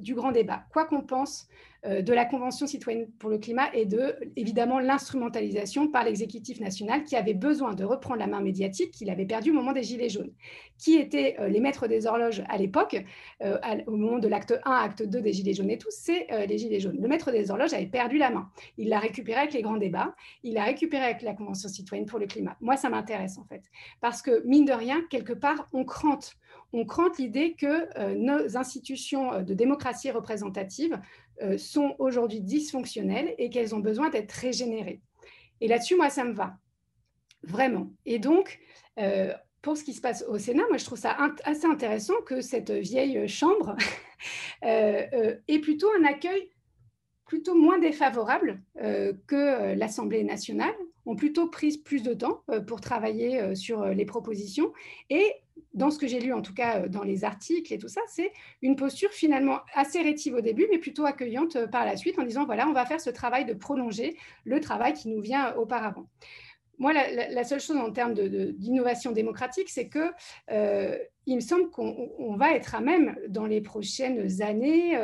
du 0.01 0.17
grand 0.17 0.33
débat, 0.33 0.65
quoi 0.73 0.87
qu'on 0.87 1.03
pense 1.03 1.47
euh, 1.47 1.53
de 1.85 2.13
la 2.13 2.25
Convention 2.25 2.67
citoyenne 2.67 3.09
pour 3.19 3.29
le 3.29 3.39
climat 3.39 3.69
et 3.75 3.87
de, 3.87 4.15
évidemment, 4.37 4.79
l'instrumentalisation 4.79 5.89
par 5.89 6.05
l'exécutif 6.05 6.61
national 6.61 7.03
qui 7.03 7.17
avait 7.17 7.35
besoin 7.35 7.75
de 7.75 7.85
reprendre 7.85 8.21
la 8.21 8.29
main 8.29 8.41
médiatique 8.41 8.93
qu'il 8.93 9.11
avait 9.11 9.27
perdue 9.27 9.51
au 9.51 9.55
moment 9.55 9.73
des 9.73 9.83
Gilets 9.83 10.09
jaunes. 10.09 10.33
Qui 10.79 10.97
étaient 10.97 11.37
euh, 11.41 11.49
les 11.49 11.61
maîtres 11.61 11.89
des 11.89 12.07
horloges 12.07 12.43
à 12.49 12.57
l'époque, 12.57 13.03
euh, 13.43 13.59
au 13.87 13.97
moment 13.97 14.19
de 14.19 14.29
l'acte 14.29 14.55
1, 14.65 14.71
acte 14.71 15.03
2 15.03 15.21
des 15.21 15.33
Gilets 15.33 15.55
jaunes 15.55 15.71
et 15.71 15.79
tout, 15.79 15.91
c'est 15.91 16.27
les 16.47 16.59
Gilets 16.59 16.81
jaunes. 16.81 16.99
Le 17.01 17.09
maître 17.09 17.33
des 17.33 17.51
horloges 17.51 17.75
avait 17.75 17.87
perdu 17.87 18.19
la 18.19 18.31
main. 18.31 18.49
Il 18.79 18.89
l'a 18.89 19.01
récupéré 19.01 19.41
avec 19.41 19.53
les 19.53 19.63
grands 19.63 19.77
débats, 19.77 20.15
il 20.43 20.55
l'a 20.55 20.65
récupéré 20.65 21.05
avec 21.05 21.23
la 21.23 21.35
Convention 21.35 21.69
citoyenne 21.69 22.07
pour 22.07 22.19
le 22.19 22.27
climat. 22.27 22.57
Moi, 22.61 22.77
ça 22.77 22.91
m'intéresse 22.91 23.39
en 23.39 23.45
fait, 23.45 23.63
parce 24.01 24.23
que, 24.23 24.47
mine 24.47 24.65
de 24.65 24.73
rien, 24.73 25.03
quelque 25.11 25.33
part, 25.33 25.69
on 25.73 25.85
crante 25.85 26.37
on 26.75 26.87
crante 26.87 27.19
l'idée 27.19 27.53
que 27.53 28.15
nos 28.15 28.57
institutions 28.57 29.43
de 29.43 29.53
démocratie 29.53 30.11
représentative 30.11 30.99
euh, 31.32 31.32
sont 31.59 31.95
aujourd'hui 31.99 32.41
dysfonctionnelles 32.41 33.35
et 33.39 33.51
qu'elles 33.51 33.75
ont 33.75 33.81
besoin 33.81 34.11
d'être 34.11 34.33
régénérées. 34.33 35.01
Et 35.61 35.69
là-dessus, 35.69 35.97
moi, 35.97 36.11
ça 36.11 36.25
me 36.25 36.33
va, 36.33 36.57
vraiment. 37.43 37.93
Et 38.05 38.19
donc, 38.19 38.59
euh, 38.99 39.33
pour 39.63 39.77
ce 39.77 39.85
qui 39.85 39.93
se 39.93 40.01
passe 40.01 40.25
au 40.29 40.39
Sénat, 40.39 40.65
moi, 40.69 40.77
je 40.77 40.85
trouve 40.85 40.99
ça 40.99 41.17
assez 41.45 41.67
intéressant 41.67 42.21
que 42.27 42.41
cette 42.41 42.71
vieille 42.71 43.29
chambre 43.29 43.77
euh, 44.65 45.37
ait 45.47 45.59
plutôt 45.61 45.89
un 45.99 46.05
accueil 46.05 46.51
plutôt 47.27 47.55
moins 47.55 47.79
défavorable 47.79 48.61
que 48.77 49.73
l'Assemblée 49.73 50.23
nationale, 50.23 50.75
ont 51.07 51.17
plutôt 51.17 51.49
pris 51.49 51.79
plus 51.79 52.03
de 52.03 52.13
temps 52.13 52.45
pour 52.67 52.83
travailler 52.83 53.55
sur 53.55 53.87
les 53.87 54.05
propositions 54.05 54.71
et 55.09 55.33
dans 55.75 55.91
ce 55.91 55.99
que 55.99 56.07
j'ai 56.07 56.21
lu, 56.21 56.33
en 56.33 56.43
tout 56.43 56.55
cas 56.55 56.83
euh, 56.83 56.89
dans 56.89 57.03
les 57.03 57.25
articles 57.25 57.73
et 57.73 57.79
tout 57.79 57.89
ça, 57.89 58.01
c'est 58.09 58.33
une 58.61 58.77
posture 58.77 59.11
finalement 59.11 59.61
assez 59.75 60.01
rétive 60.03 60.35
au 60.35 60.41
début, 60.41 60.67
mais 60.71 60.79
plutôt 60.79 61.07
accueillante 61.07 61.57
euh, 61.57 61.67
par 61.67 61.85
la 61.85 61.97
suite, 61.97 62.19
en 62.19 62.25
disant, 62.25 62.45
voilà, 62.45 62.69
on 62.69 62.73
va 62.73 62.85
faire 62.87 63.01
ce 63.01 63.11
travail 63.11 63.45
de 63.45 63.55
prolonger 63.55 64.17
le 64.45 64.61
travail 64.61 64.93
qui 64.93 65.09
nous 65.09 65.21
vient 65.21 65.55
auparavant. 65.57 66.07
Moi, 66.79 66.93
la, 66.93 67.45
seule 67.45 67.61
chose 67.61 67.77
en 67.77 67.93
termes 67.93 68.15
d'innovation 68.15 69.13
démocratique, 69.13 69.69
c'est 69.69 69.89
que 69.89 70.11
euh, 70.51 70.99
il 71.27 71.37
me 71.37 71.41
semble 71.41 71.71
qu'on 71.71 72.35
va 72.37 72.55
être 72.57 72.75
à 72.75 72.81
même, 72.81 73.17
dans 73.29 73.47
les 73.47 73.61
prochaines 73.61 74.43
années, 74.43 74.99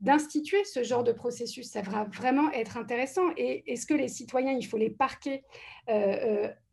d'instituer 0.00 0.64
ce 0.64 0.82
genre 0.82 1.04
de 1.04 1.12
processus. 1.12 1.70
Ça 1.70 1.82
va 1.82 2.04
vraiment 2.04 2.50
être 2.50 2.78
intéressant. 2.78 3.28
Et 3.36 3.70
est-ce 3.70 3.86
que 3.86 3.94
les 3.94 4.08
citoyens, 4.08 4.52
il 4.52 4.66
faut 4.66 4.78
les 4.78 4.90
parquer 4.90 5.44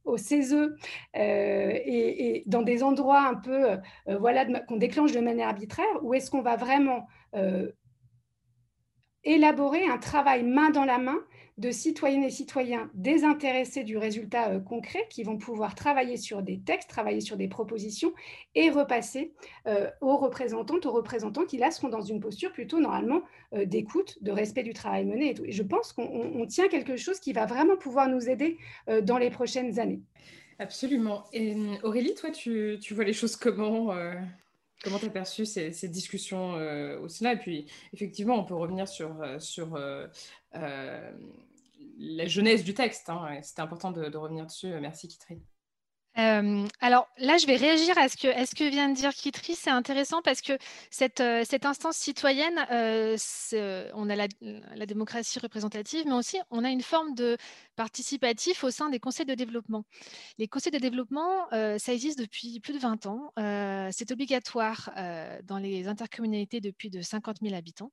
au 0.08 0.18
CESE 0.18 0.54
euh, 0.54 0.70
et, 1.16 2.44
dans 2.46 2.62
des 2.62 2.84
endroits 2.84 3.22
un 3.22 3.36
peu 3.36 3.72
euh, 3.72 4.18
voilà, 4.18 4.46
qu'on 4.62 4.78
déclenche 4.78 5.12
de 5.12 5.20
manière 5.20 5.50
arbitraire 5.50 5.86
ou 6.02 6.14
est-ce 6.14 6.32
qu'on 6.32 6.42
va 6.42 6.56
vraiment 6.56 7.08
euh, 7.36 7.72
élaborer 9.24 9.86
un 9.86 9.98
travail 9.98 10.44
main 10.44 10.70
dans 10.70 10.86
la 10.86 10.98
main 10.98 11.20
de 11.58 11.72
citoyennes 11.72 12.24
et 12.24 12.30
citoyens 12.30 12.90
désintéressés 12.94 13.84
du 13.84 13.98
résultat 13.98 14.52
euh, 14.52 14.60
concret 14.60 15.08
qui 15.10 15.24
vont 15.24 15.38
pouvoir 15.38 15.74
travailler 15.74 16.18
sur 16.18 16.44
des 16.44 16.60
textes, 16.60 16.90
travailler 16.90 17.22
sur 17.22 17.36
des 17.36 17.48
propositions 17.48 18.14
et 18.54 18.70
repasser 18.70 19.34
euh, 19.66 19.90
aux 20.02 20.18
représentantes, 20.18 20.86
aux 20.86 20.92
représentants 20.92 21.46
qui 21.46 21.58
là 21.58 21.72
seront 21.72 21.90
dans 21.90 22.02
une 22.02 22.20
posture 22.20 22.52
plutôt 22.52 22.80
normalement 22.80 23.24
euh, 23.54 23.66
d'écoute, 23.66 24.22
de 24.22 24.32
respect 24.32 24.64
du 24.64 24.74
travail 24.74 25.06
mené 25.06 25.36
et 25.44 25.52
je 25.52 25.64
pense 25.64 25.94
qu'on 25.94 26.46
tient 26.48 26.68
quelque 26.68 26.96
chose 26.96 27.20
qui 27.20 27.34
va 27.34 27.46
vraiment 27.46 27.76
pouvoir 27.76 28.08
nous 28.08 28.30
aider 28.30 28.58
dans 29.04 29.18
les 29.18 29.30
prochaines 29.30 29.80
années. 29.80 30.02
Absolument. 30.60 31.26
Et 31.34 31.56
Aurélie, 31.84 32.14
toi, 32.14 32.30
tu, 32.32 32.80
vois 32.92 33.04
les 33.04 33.14
choses 33.14 33.36
comment 33.36 33.94
Comment 34.84 35.00
tu 35.00 35.08
as 35.08 35.10
perçu 35.10 35.46
ces, 35.46 35.88
discussions 35.88 36.54
au 37.02 37.08
Sénat? 37.08 37.34
Et 37.34 37.38
puis, 37.38 37.66
effectivement, 37.94 38.40
on 38.40 38.46
peut 38.46 38.56
revenir 38.56 38.88
sur, 38.88 39.16
sur 39.40 39.78
la 41.98 42.28
jeunesse 42.28 42.64
du 42.64 42.74
texte. 42.74 43.10
Hein. 43.10 43.40
C'était 43.42 43.62
important 43.62 43.92
de, 43.92 44.16
revenir 44.16 44.46
dessus. 44.46 44.74
Merci, 44.80 45.08
Kitri. 45.08 45.42
Euh, 46.18 46.66
alors 46.82 47.08
là, 47.20 47.38
je 47.38 47.46
vais 47.46 47.58
réagir 47.58 47.96
à 47.98 48.10
ce 48.10 48.18
que, 48.18 48.70
vient 48.70 48.90
de 48.90 48.96
dire 48.96 49.14
Kitri. 49.14 49.54
C'est 49.56 49.70
intéressant 49.70 50.22
parce 50.24 50.42
que 50.42 50.58
cette, 50.90 51.20
euh, 51.20 51.44
instance 51.64 51.96
citoyenne, 51.98 52.66
euh, 52.72 53.18
on 53.94 54.10
a 54.10 54.16
la, 54.16 54.28
la, 54.76 54.86
démocratie 54.86 55.38
représentative, 55.40 56.06
mais 56.08 56.14
aussi 56.14 56.38
on 56.50 56.64
a 56.64 56.70
une 56.70 56.82
forme 56.82 57.14
de 57.14 57.38
participatif 57.76 58.64
au 58.64 58.72
sein 58.72 58.90
des 58.90 59.00
conseils 59.00 59.26
de 59.26 59.36
développement. 59.36 59.84
Les 60.40 60.48
conseils 60.48 60.72
de 60.72 60.80
développement, 60.80 61.48
ça 61.52 61.94
existe 61.94 62.18
depuis 62.20 62.60
plus 62.60 62.74
de 62.74 62.80
20 62.80 63.06
ans. 63.06 63.32
c'est 63.92 64.12
obligatoire 64.12 64.92
dans 65.44 65.58
les 65.58 65.88
intercommunalités 65.88 66.62
depuis 66.62 66.90
de 66.90 67.02
50 67.02 67.38
000 67.42 67.54
habitants. 67.54 67.92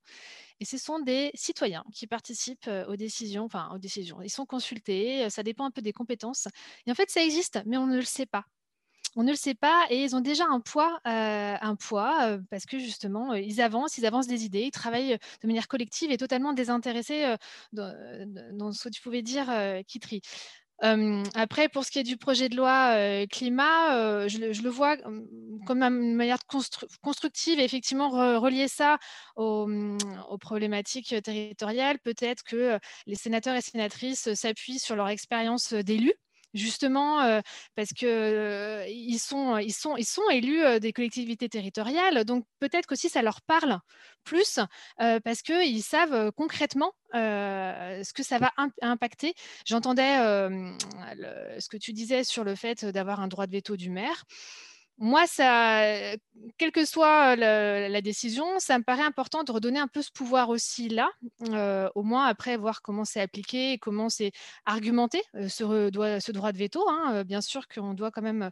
Et 0.61 0.65
ce 0.65 0.79
sont 0.79 1.01
des 1.01 1.31
citoyens 1.35 1.85
qui 1.93 2.07
participent 2.07 2.71
aux 2.89 2.97
décisions, 2.97 3.45
enfin 3.45 3.71
aux 3.75 3.79
décisions. 3.79 4.23
Ils 4.23 4.31
sont 4.31 4.47
consultés, 4.47 5.29
ça 5.29 5.43
dépend 5.43 5.65
un 5.65 5.71
peu 5.71 5.83
des 5.83 5.93
compétences. 5.93 6.49
Et 6.87 6.93
en 6.93 6.95
fait, 6.95 7.11
ça 7.11 7.23
existe, 7.23 7.61
mais 7.67 7.77
on 7.77 7.87
ne 7.87 7.97
le 7.97 8.03
on 9.17 9.23
ne 9.23 9.31
le 9.31 9.37
sait 9.37 9.55
pas 9.55 9.87
et 9.91 10.03
ils 10.03 10.17
ont 10.17 10.21
déjà 10.21 10.45
un 10.51 10.61
poids, 10.61 11.01
un 11.05 11.77
poids 11.77 12.39
parce 12.51 12.67
que 12.67 12.79
justement, 12.79 13.35
ils 13.35 13.61
avancent, 13.61 13.99
ils 13.99 14.07
avancent 14.07 14.27
des 14.27 14.45
idées, 14.45 14.63
ils 14.63 14.71
travaillent 14.71 15.19
de 15.43 15.47
manière 15.47 15.69
collective 15.69 16.11
et 16.11 16.17
totalement 16.17 16.53
désintéressés 16.53 17.37
dans, 17.73 18.73
ce 18.73 18.89
que 18.89 18.89
tu 18.93 19.01
pouvais 19.03 19.23
dire, 19.23 19.47
Kitri. 19.87 20.21
Après, 20.81 21.69
pour 21.69 21.85
ce 21.85 21.91
qui 21.91 22.01
est 22.01 22.05
du 22.05 22.17
projet 22.17 22.49
de 22.49 22.57
loi 22.57 23.27
climat, 23.27 24.27
je, 24.29 24.39
le 24.63 24.69
vois 24.69 24.97
comme 25.67 25.83
une 25.83 26.15
manière 26.15 26.41
constructive 27.03 27.61
et 27.61 27.65
effectivement 27.65 28.11
relier 28.41 28.69
ça 28.69 28.99
mmh, 29.37 29.99
aux, 30.29 30.39
problématiques 30.39 31.15
territoriales. 31.23 31.99
Peut-être 32.01 32.43
que 32.43 32.79
les 33.07 33.15
sénateurs 33.15 33.57
et 33.57 33.63
sénatrices 33.63 34.35
s'appuient 34.35 34.81
sur 34.81 34.97
leur 34.97 35.09
expérience 35.09 35.73
d'élus 35.73 36.15
justement 36.55 37.41
parce 37.75 37.93
que 37.93 38.85
ils, 38.89 39.19
sont, 39.19 39.59
élus 40.31 40.81
des 40.81 40.93
collectivités 40.93 41.49
territoriales, 41.49 42.25
donc 42.25 42.45
peut-être 42.61 42.87
qu'aussi 42.87 43.09
ça 43.09 43.23
leur 43.23 43.43
parle 43.43 43.79
plus 44.25 44.59
parce 44.97 45.43
qu'ils 45.43 45.83
savent 45.83 46.33
concrètement 46.33 46.93
ce 47.13 48.13
que 48.13 48.23
ça 48.23 48.39
va 48.39 48.53
impacter. 48.81 49.35
J'entendais 49.67 50.17
ce 50.17 51.69
que 51.69 51.77
tu 51.77 51.93
disais 51.93 52.25
sur 52.25 52.45
le 52.45 52.55
fait 52.55 52.85
d'avoir 52.85 53.21
un 53.21 53.29
droit 53.29 53.47
de 53.47 53.53
veto 53.53 53.77
du 53.77 53.91
maire 53.91 54.25
moi, 54.99 55.27
ça, 55.27 55.83
quelle 56.57 56.71
que 56.71 56.85
soit 56.85 57.37
la, 57.37 58.01
décision, 58.01 58.59
ça 58.59 58.79
me 58.79 58.85
paraît 58.85 59.03
important 59.03 59.43
de 59.43 59.51
redonner 59.51 59.81
un 59.81 59.89
peu 59.89 60.03
ce 60.03 60.11
pouvoir 60.13 60.51
aussi 60.51 60.89
là, 60.89 61.11
au 61.95 62.03
moins 62.03 62.27
après 62.27 62.57
voir 62.57 62.81
comment 62.83 63.05
c'est 63.05 63.21
appliqué, 63.21 63.79
comment 63.79 64.09
c'est 64.09 64.33
argumenté, 64.67 65.21
ce, 65.49 65.91
droit 66.33 66.53
de 66.53 66.59
veto. 66.59 66.89
Hein, 66.89 67.25
bien 67.25 67.41
sûr 67.41 67.67
qu'on 67.69 67.95
doit 67.95 68.11
quand 68.11 68.23
même 68.23 68.51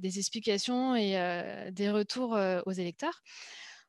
des 0.00 0.18
explications 0.18 0.96
et 0.96 1.70
des 1.70 1.90
retours 1.90 2.36
aux 2.66 2.72
électeurs. 2.72 3.22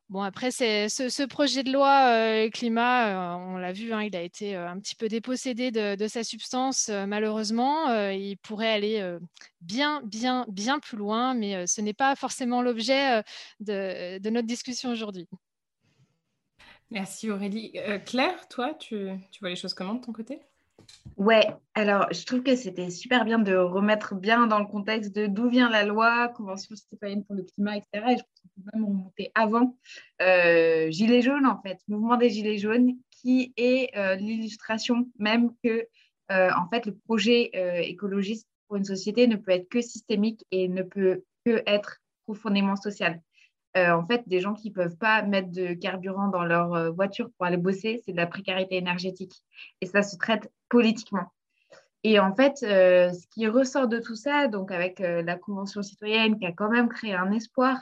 Bon, 0.10 0.24
après, 0.24 0.50
ce, 0.50 1.26
projet 1.28 1.62
de 1.62 1.72
loi 1.72 2.08
euh, 2.08 2.50
climat, 2.50 3.36
euh, 3.36 3.38
on 3.54 3.58
l'a 3.58 3.72
vu, 3.72 3.94
hein, 3.94 4.02
il 4.02 4.16
a 4.16 4.24
été 4.24 4.56
euh, 4.56 4.68
un 4.68 4.80
petit 4.80 4.96
peu 4.96 5.08
dépossédé 5.08 5.70
de, 5.70 6.08
sa 6.08 6.24
substance, 6.24 6.90
malheureusement. 6.90 7.94
il 8.10 8.38
pourrait 8.38 8.72
aller 8.72 9.18
bien, 9.62 10.02
bien, 10.04 10.46
bien 10.50 10.80
plus 10.80 10.98
loin, 10.98 11.36
mais 11.36 11.68
ce 11.68 11.82
n'est 11.82 11.94
pas 11.94 12.16
forcément 12.16 12.64
l'objet 12.64 13.22
de, 13.60 14.30
notre 14.30 14.48
discussion 14.48 14.90
aujourd'hui. 14.90 15.28
Merci 16.90 17.30
Aurélie. 17.30 17.74
Claire, 18.08 18.48
toi, 18.48 18.74
tu 18.74 19.10
vois 19.42 19.50
les 19.50 19.56
choses 19.56 19.76
comment 19.76 19.94
de 19.94 20.04
ton 20.04 20.12
côté? 20.12 20.40
Ouais, 21.18 21.48
alors 21.74 22.08
je 22.12 22.26
trouve 22.26 22.44
que 22.44 22.56
c'était 22.56 22.90
super 22.90 23.26
bien 23.26 23.40
de 23.40 23.56
remettre 23.56 24.16
bien 24.16 24.48
dans 24.48 24.60
le 24.60 24.66
contexte 24.66 25.14
de 25.16 25.28
d'où 25.28 25.50
vient 25.50 25.70
la 25.70 25.84
loi, 25.84 26.30
Convention 26.30 26.76
citoyenne 26.76 27.26
pour 27.26 27.36
le 27.36 27.44
climat, 27.44 27.78
etc. 27.78 28.12
Et 28.12 28.18
je 28.18 28.24
pense 28.24 28.42
qu'on 28.42 28.62
peut 28.62 28.70
même 28.74 28.86
remonter 28.86 29.32
avant 29.36 29.78
euh, 30.22 30.90
Gilets 30.92 31.22
jaunes, 31.22 31.46
en 31.46 31.62
fait, 31.62 31.80
mouvement 31.88 32.18
des 32.18 32.30
Gilets 32.30 32.58
jaunes 32.58 32.94
qui 33.10 33.54
est 33.58 33.92
l'illustration 34.18 35.10
même 35.18 35.52
que 35.62 35.88
en 36.30 36.70
fait 36.70 36.86
le 36.86 36.96
projet 36.96 37.50
écologiste 37.90 38.48
pour 38.68 38.78
une 38.78 38.86
société 38.86 39.28
ne 39.28 39.36
peut 39.36 39.52
être 39.52 39.68
que 39.68 39.82
systémique 39.82 40.46
et 40.52 40.70
ne 40.70 40.84
peut 40.84 41.24
que 41.46 41.64
être 41.66 42.02
profondément 42.26 42.76
social. 42.76 43.22
En 43.88 44.06
fait, 44.06 44.28
des 44.28 44.40
gens 44.40 44.54
qui 44.54 44.70
ne 44.70 44.74
peuvent 44.76 44.98
pas 44.98 45.22
mettre 45.24 45.52
de 45.52 45.74
carburant 45.74 46.28
dans 46.28 46.44
leur 46.44 46.94
voiture 46.94 47.30
pour 47.38 47.46
aller 47.46 47.58
bosser, 47.58 48.02
c'est 48.06 48.12
de 48.12 48.18
la 48.18 48.28
précarité 48.28 48.76
énergétique. 48.78 49.44
Et 49.82 49.86
ça 49.86 50.02
se 50.02 50.18
traite 50.18 50.52
politiquement. 50.70 51.32
Et 52.04 52.20
en 52.20 52.34
fait, 52.34 52.58
ce 52.58 53.28
qui 53.28 53.48
ressort 53.48 53.88
de 53.88 54.00
tout 54.00 54.16
ça, 54.16 54.48
donc 54.48 54.72
avec 54.72 55.00
la 55.00 55.36
Convention 55.36 55.82
citoyenne 55.82 56.40
qui 56.40 56.46
a 56.46 56.52
quand 56.52 56.70
même 56.70 56.88
créé 56.90 57.14
un 57.14 57.32
espoir 57.32 57.78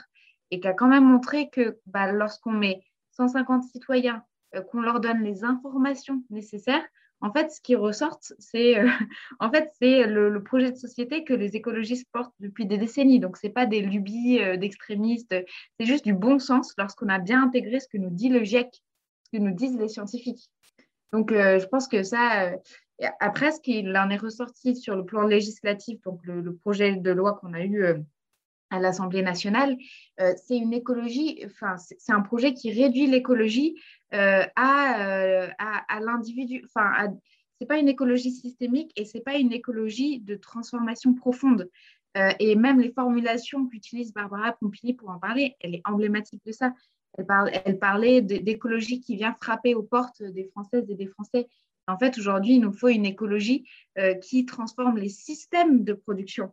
et 0.50 0.60
qui 0.60 0.66
a 0.66 0.72
quand 0.72 0.88
même 0.88 1.04
montré 1.04 1.50
que 1.50 1.78
bah, 1.86 2.10
lorsqu'on 2.12 2.52
met 2.52 2.82
150 3.12 3.64
citoyens, 3.64 4.24
qu'on 4.70 4.80
leur 4.80 5.00
donne 5.00 5.22
les 5.22 5.44
informations 5.44 6.22
nécessaires, 6.30 6.84
en 7.20 7.32
fait, 7.32 7.50
ce 7.50 7.60
qui 7.60 7.74
ressort, 7.74 8.18
c'est 8.38 8.78
euh, 8.78 8.88
en 9.40 9.50
fait, 9.50 9.70
c'est 9.80 10.06
le, 10.06 10.42
projet 10.42 10.70
de 10.70 10.76
société 10.76 11.24
que 11.24 11.34
les 11.34 11.56
écologistes 11.56 12.08
portent 12.12 12.34
depuis 12.40 12.66
des 12.66 12.78
décennies. 12.78 13.20
Donc, 13.20 13.36
ce 13.36 13.46
n'est 13.46 13.52
pas 13.52 13.66
des 13.66 13.80
lubies 13.80 14.40
euh, 14.40 14.56
d'extrémistes, 14.56 15.34
c'est 15.78 15.86
juste 15.86 16.04
du 16.04 16.14
bon 16.14 16.38
sens 16.38 16.74
lorsqu'on 16.78 17.08
a 17.08 17.18
bien 17.18 17.42
intégré 17.42 17.80
ce 17.80 17.88
que 17.88 17.98
nous 17.98 18.10
dit 18.10 18.28
le 18.28 18.44
GIEC, 18.44 18.82
ce 19.24 19.36
que 19.36 19.42
nous 19.42 19.54
disent 19.54 19.76
les 19.78 19.88
scientifiques. 19.88 20.48
Donc, 21.12 21.32
euh, 21.32 21.58
je 21.58 21.66
pense 21.66 21.88
que 21.88 22.02
ça, 22.02 22.52
après, 23.20 23.50
ce 23.50 23.60
qu'il 23.60 23.96
en 23.96 24.10
est 24.10 24.16
ressorti 24.16 24.76
sur 24.76 24.94
le 24.94 25.04
plan 25.04 25.22
législatif, 25.22 26.00
donc 26.02 26.20
le, 26.24 26.54
projet 26.54 26.96
de 26.96 27.10
loi 27.10 27.38
qu'on 27.40 27.54
a 27.54 27.62
eu 27.62 27.84
à 28.70 28.80
l'Assemblée 28.80 29.22
nationale, 29.22 29.76
c'est 30.18 30.56
une 30.56 30.72
écologie, 30.72 31.42
enfin, 31.46 31.76
c'est 31.78 32.12
un 32.12 32.20
projet 32.20 32.54
qui 32.54 32.70
réduit 32.70 33.06
l'écologie 33.06 33.76
euh, 34.14 34.42
euh, 34.42 35.48
à, 35.58 35.96
à, 35.96 36.00
l'individu. 36.00 36.64
Enfin, 36.64 37.14
c'est 37.60 37.66
pas 37.66 37.78
une 37.78 37.88
écologie 37.88 38.30
systémique 38.30 38.90
et 38.96 39.04
c'est 39.04 39.20
pas 39.20 39.36
une 39.36 39.52
écologie 39.52 40.20
de 40.20 40.34
transformation 40.34 41.12
profonde. 41.14 41.68
Euh, 42.16 42.30
et 42.38 42.56
même 42.56 42.80
les 42.80 42.90
formulations 42.90 43.66
qu'utilise 43.66 44.14
Barbara 44.14 44.52
Pompili 44.52 44.94
pour 44.94 45.10
en 45.10 45.18
parler, 45.18 45.56
elle 45.60 45.74
est 45.74 45.82
emblématique 45.84 46.40
de 46.46 46.52
ça. 46.52 46.72
Elle, 47.18 47.26
parle, 47.26 47.50
elle 47.66 47.78
parlait 47.78 48.22
d'écologie 48.22 49.00
qui 49.00 49.16
vient 49.16 49.34
frapper 49.34 49.74
aux 49.74 49.82
portes 49.82 50.22
des 50.22 50.44
Françaises 50.44 50.88
et 50.88 50.94
des 50.94 51.06
Français. 51.06 51.46
En 51.86 51.98
fait, 51.98 52.16
aujourd'hui, 52.16 52.54
il 52.54 52.60
nous 52.60 52.72
faut 52.72 52.88
une 52.88 53.06
écologie 53.06 53.68
qui 54.22 54.46
transforme 54.46 54.98
les 54.98 55.08
systèmes 55.08 55.84
de 55.84 55.94
production 55.94 56.52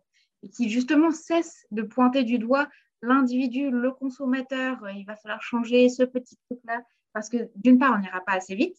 qui 0.49 0.69
justement 0.69 1.11
cesse 1.11 1.65
de 1.71 1.81
pointer 1.81 2.23
du 2.23 2.39
doigt 2.39 2.67
l'individu, 3.01 3.69
le 3.69 3.91
consommateur. 3.91 4.77
Il 4.95 5.05
va 5.05 5.15
falloir 5.15 5.41
changer 5.41 5.89
ce 5.89 6.03
petit 6.03 6.37
truc-là, 6.49 6.81
parce 7.13 7.29
que 7.29 7.49
d'une 7.55 7.79
part, 7.79 7.93
on 7.95 7.99
n'ira 7.99 8.21
pas 8.21 8.33
assez 8.33 8.55
vite, 8.55 8.77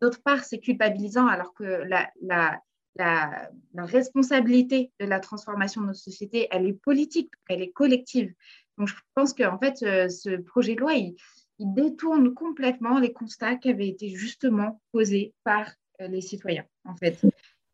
d'autre 0.00 0.22
part, 0.22 0.44
c'est 0.44 0.58
culpabilisant 0.58 1.26
alors 1.26 1.54
que 1.54 1.64
la, 1.64 2.10
la, 2.22 2.60
la, 2.96 3.50
responsabilité 3.74 4.92
de 5.00 5.06
la 5.06 5.20
transformation 5.20 5.82
de 5.82 5.88
nos 5.88 5.94
sociétés, 5.94 6.48
elle 6.50 6.66
est 6.66 6.72
politique, 6.72 7.30
elle 7.48 7.62
est 7.62 7.70
collective. 7.70 8.32
Donc 8.78 8.88
je 8.88 8.94
pense 9.14 9.34
qu'en 9.34 9.58
fait, 9.58 9.82
euh, 9.82 10.08
ce 10.08 10.36
projet 10.36 10.74
de 10.74 10.80
loi, 10.80 10.94
il, 10.94 11.14
détourne 11.62 12.32
complètement 12.32 12.98
les 12.98 13.12
constats 13.12 13.56
qui 13.56 13.68
avaient 13.68 13.88
été 13.88 14.08
justement 14.08 14.80
posés 14.92 15.34
par 15.44 15.70
euh, 16.00 16.08
les 16.08 16.22
citoyens, 16.22 16.64
en 16.86 16.96
fait. 16.96 17.20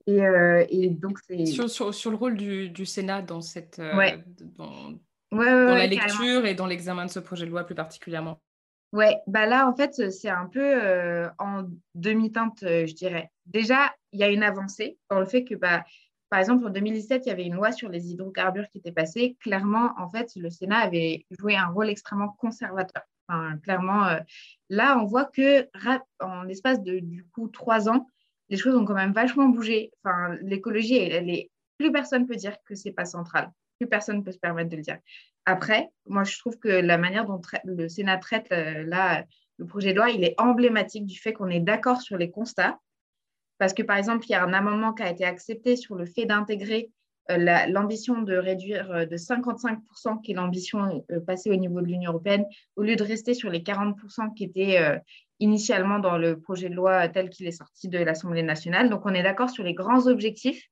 Et, 0.06 0.24
euh, 0.24 0.64
et 0.68 0.90
donc, 0.90 1.18
c'est... 1.26 1.46
Sur, 1.46 1.68
sur, 1.68 1.92
sur, 1.92 2.10
le 2.10 2.16
rôle 2.16 2.36
du, 2.36 2.68
du 2.70 2.86
Sénat 2.86 3.22
dans, 3.22 3.40
cette, 3.40 3.78
ouais. 3.78 4.22
dans, 4.56 4.92
dans 5.32 5.74
la 5.74 5.86
lecture 5.86 6.46
et 6.46 6.54
dans 6.54 6.66
l'examen 6.66 7.06
de 7.06 7.10
ce 7.10 7.18
projet 7.18 7.44
de 7.44 7.50
loi 7.50 7.64
plus 7.64 7.74
particulièrement. 7.74 8.40
Ouais, 8.92 9.20
bah 9.26 9.46
là, 9.46 9.68
en 9.68 9.74
fait, 9.74 10.10
c'est 10.10 10.28
un 10.28 10.46
peu 10.46 10.60
euh, 10.62 11.28
en 11.38 11.64
demi-teinte, 11.94 12.62
euh, 12.62 12.86
je 12.86 12.94
dirais. 12.94 13.30
Déjà, 13.44 13.94
il 14.12 14.20
y 14.20 14.22
a 14.22 14.30
une 14.30 14.42
avancée 14.42 14.96
dans 15.10 15.20
le 15.20 15.26
fait 15.26 15.44
que, 15.44 15.54
bah, 15.54 15.84
par 16.30 16.38
exemple, 16.38 16.66
en 16.66 16.70
2017, 16.70 17.26
il 17.26 17.28
y 17.28 17.32
avait 17.32 17.44
une 17.44 17.54
loi 17.54 17.72
sur 17.72 17.88
les 17.88 18.10
hydrocarbures 18.12 18.68
qui 18.70 18.78
était 18.78 18.92
passée. 18.92 19.36
Clairement, 19.40 19.92
en 19.98 20.08
fait, 20.08 20.30
le 20.36 20.50
Sénat 20.50 20.78
avait 20.78 21.26
joué 21.30 21.56
un 21.56 21.66
rôle 21.66 21.90
extrêmement 21.90 22.30
conservateur. 22.38 23.02
Enfin, 23.28 23.58
clairement, 23.58 24.06
euh, 24.06 24.20
là, 24.70 24.98
on 24.98 25.04
voit 25.04 25.24
que 25.24 25.68
en 26.20 26.44
l'espace 26.44 26.82
de, 26.82 27.00
du 27.00 27.26
coup, 27.34 27.48
trois 27.48 27.88
ans, 27.88 28.06
les 28.48 28.56
choses 28.56 28.76
ont 28.76 28.84
quand 28.84 28.94
même 28.94 29.12
vachement 29.12 29.48
bougé. 29.48 29.90
Enfin, 30.02 30.36
l'écologie, 30.42 31.10
plus 31.78 31.92
personne 31.92 32.26
peut 32.26 32.36
dire 32.36 32.56
que 32.64 32.74
c'est 32.74 32.92
pas 32.92 33.04
central. 33.04 33.50
Plus 33.78 33.88
personne 33.88 34.24
peut 34.24 34.32
se 34.32 34.38
permettre 34.38 34.70
de 34.70 34.76
le 34.76 34.82
dire. 34.82 34.98
Après, 35.44 35.90
moi, 36.06 36.24
je 36.24 36.38
trouve 36.38 36.58
que 36.58 36.68
la 36.68 36.98
manière 36.98 37.24
dont 37.26 37.40
le 37.64 37.88
Sénat 37.88 38.18
traite 38.18 38.50
euh, 38.52 38.82
là, 38.84 39.24
le 39.58 39.66
projet 39.66 39.92
de 39.92 39.98
loi, 39.98 40.10
il 40.10 40.24
est 40.24 40.34
emblématique 40.38 41.06
du 41.06 41.18
fait 41.18 41.32
qu'on 41.32 41.48
est 41.48 41.60
d'accord 41.60 42.02
sur 42.02 42.16
les 42.16 42.30
constats. 42.30 42.78
Parce 43.58 43.72
que, 43.72 43.82
par 43.82 43.96
exemple, 43.96 44.26
il 44.26 44.32
y 44.32 44.34
a 44.34 44.42
un 44.42 44.52
amendement 44.52 44.92
qui 44.92 45.02
a 45.02 45.10
été 45.10 45.24
accepté 45.24 45.76
sur 45.76 45.94
le 45.94 46.04
fait 46.04 46.26
d'intégrer 46.26 46.90
l'ambition 47.28 48.22
de 48.22 48.36
réduire 48.36 48.90
euh, 48.90 49.06
de 49.06 49.16
55%, 49.16 50.20
qui 50.22 50.32
est 50.32 50.34
l'ambition 50.34 51.04
passée 51.26 51.50
au 51.50 51.56
niveau 51.56 51.80
de 51.80 51.86
l'Union 51.86 52.12
européenne, 52.12 52.44
au 52.76 52.82
lieu 52.82 52.96
de 52.96 53.02
rester 53.02 53.34
sur 53.34 53.50
les 53.50 53.60
40% 53.60 54.34
qui 54.34 54.44
étaient 54.44 55.00
initialement 55.40 55.98
dans 55.98 56.18
le 56.18 56.38
projet 56.40 56.68
de 56.68 56.74
loi 56.74 57.08
tel 57.08 57.30
qu'il 57.30 57.46
est 57.46 57.52
sorti 57.52 57.88
de 57.88 57.98
l'Assemblée 57.98 58.42
nationale. 58.42 58.88
Donc, 58.88 59.04
on 59.04 59.14
est 59.14 59.22
d'accord 59.22 59.50
sur 59.50 59.64
les 59.64 59.74
grands 59.74 60.06
objectifs. 60.06 60.62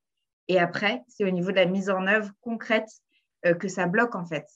Et 0.48 0.58
après, 0.58 1.02
c'est 1.08 1.24
au 1.24 1.30
niveau 1.30 1.50
de 1.50 1.56
la 1.56 1.66
mise 1.66 1.90
en 1.90 2.06
œuvre 2.06 2.30
concrète 2.40 2.88
que 3.58 3.68
ça 3.68 3.86
bloque, 3.86 4.14
en 4.14 4.24
fait 4.24 4.46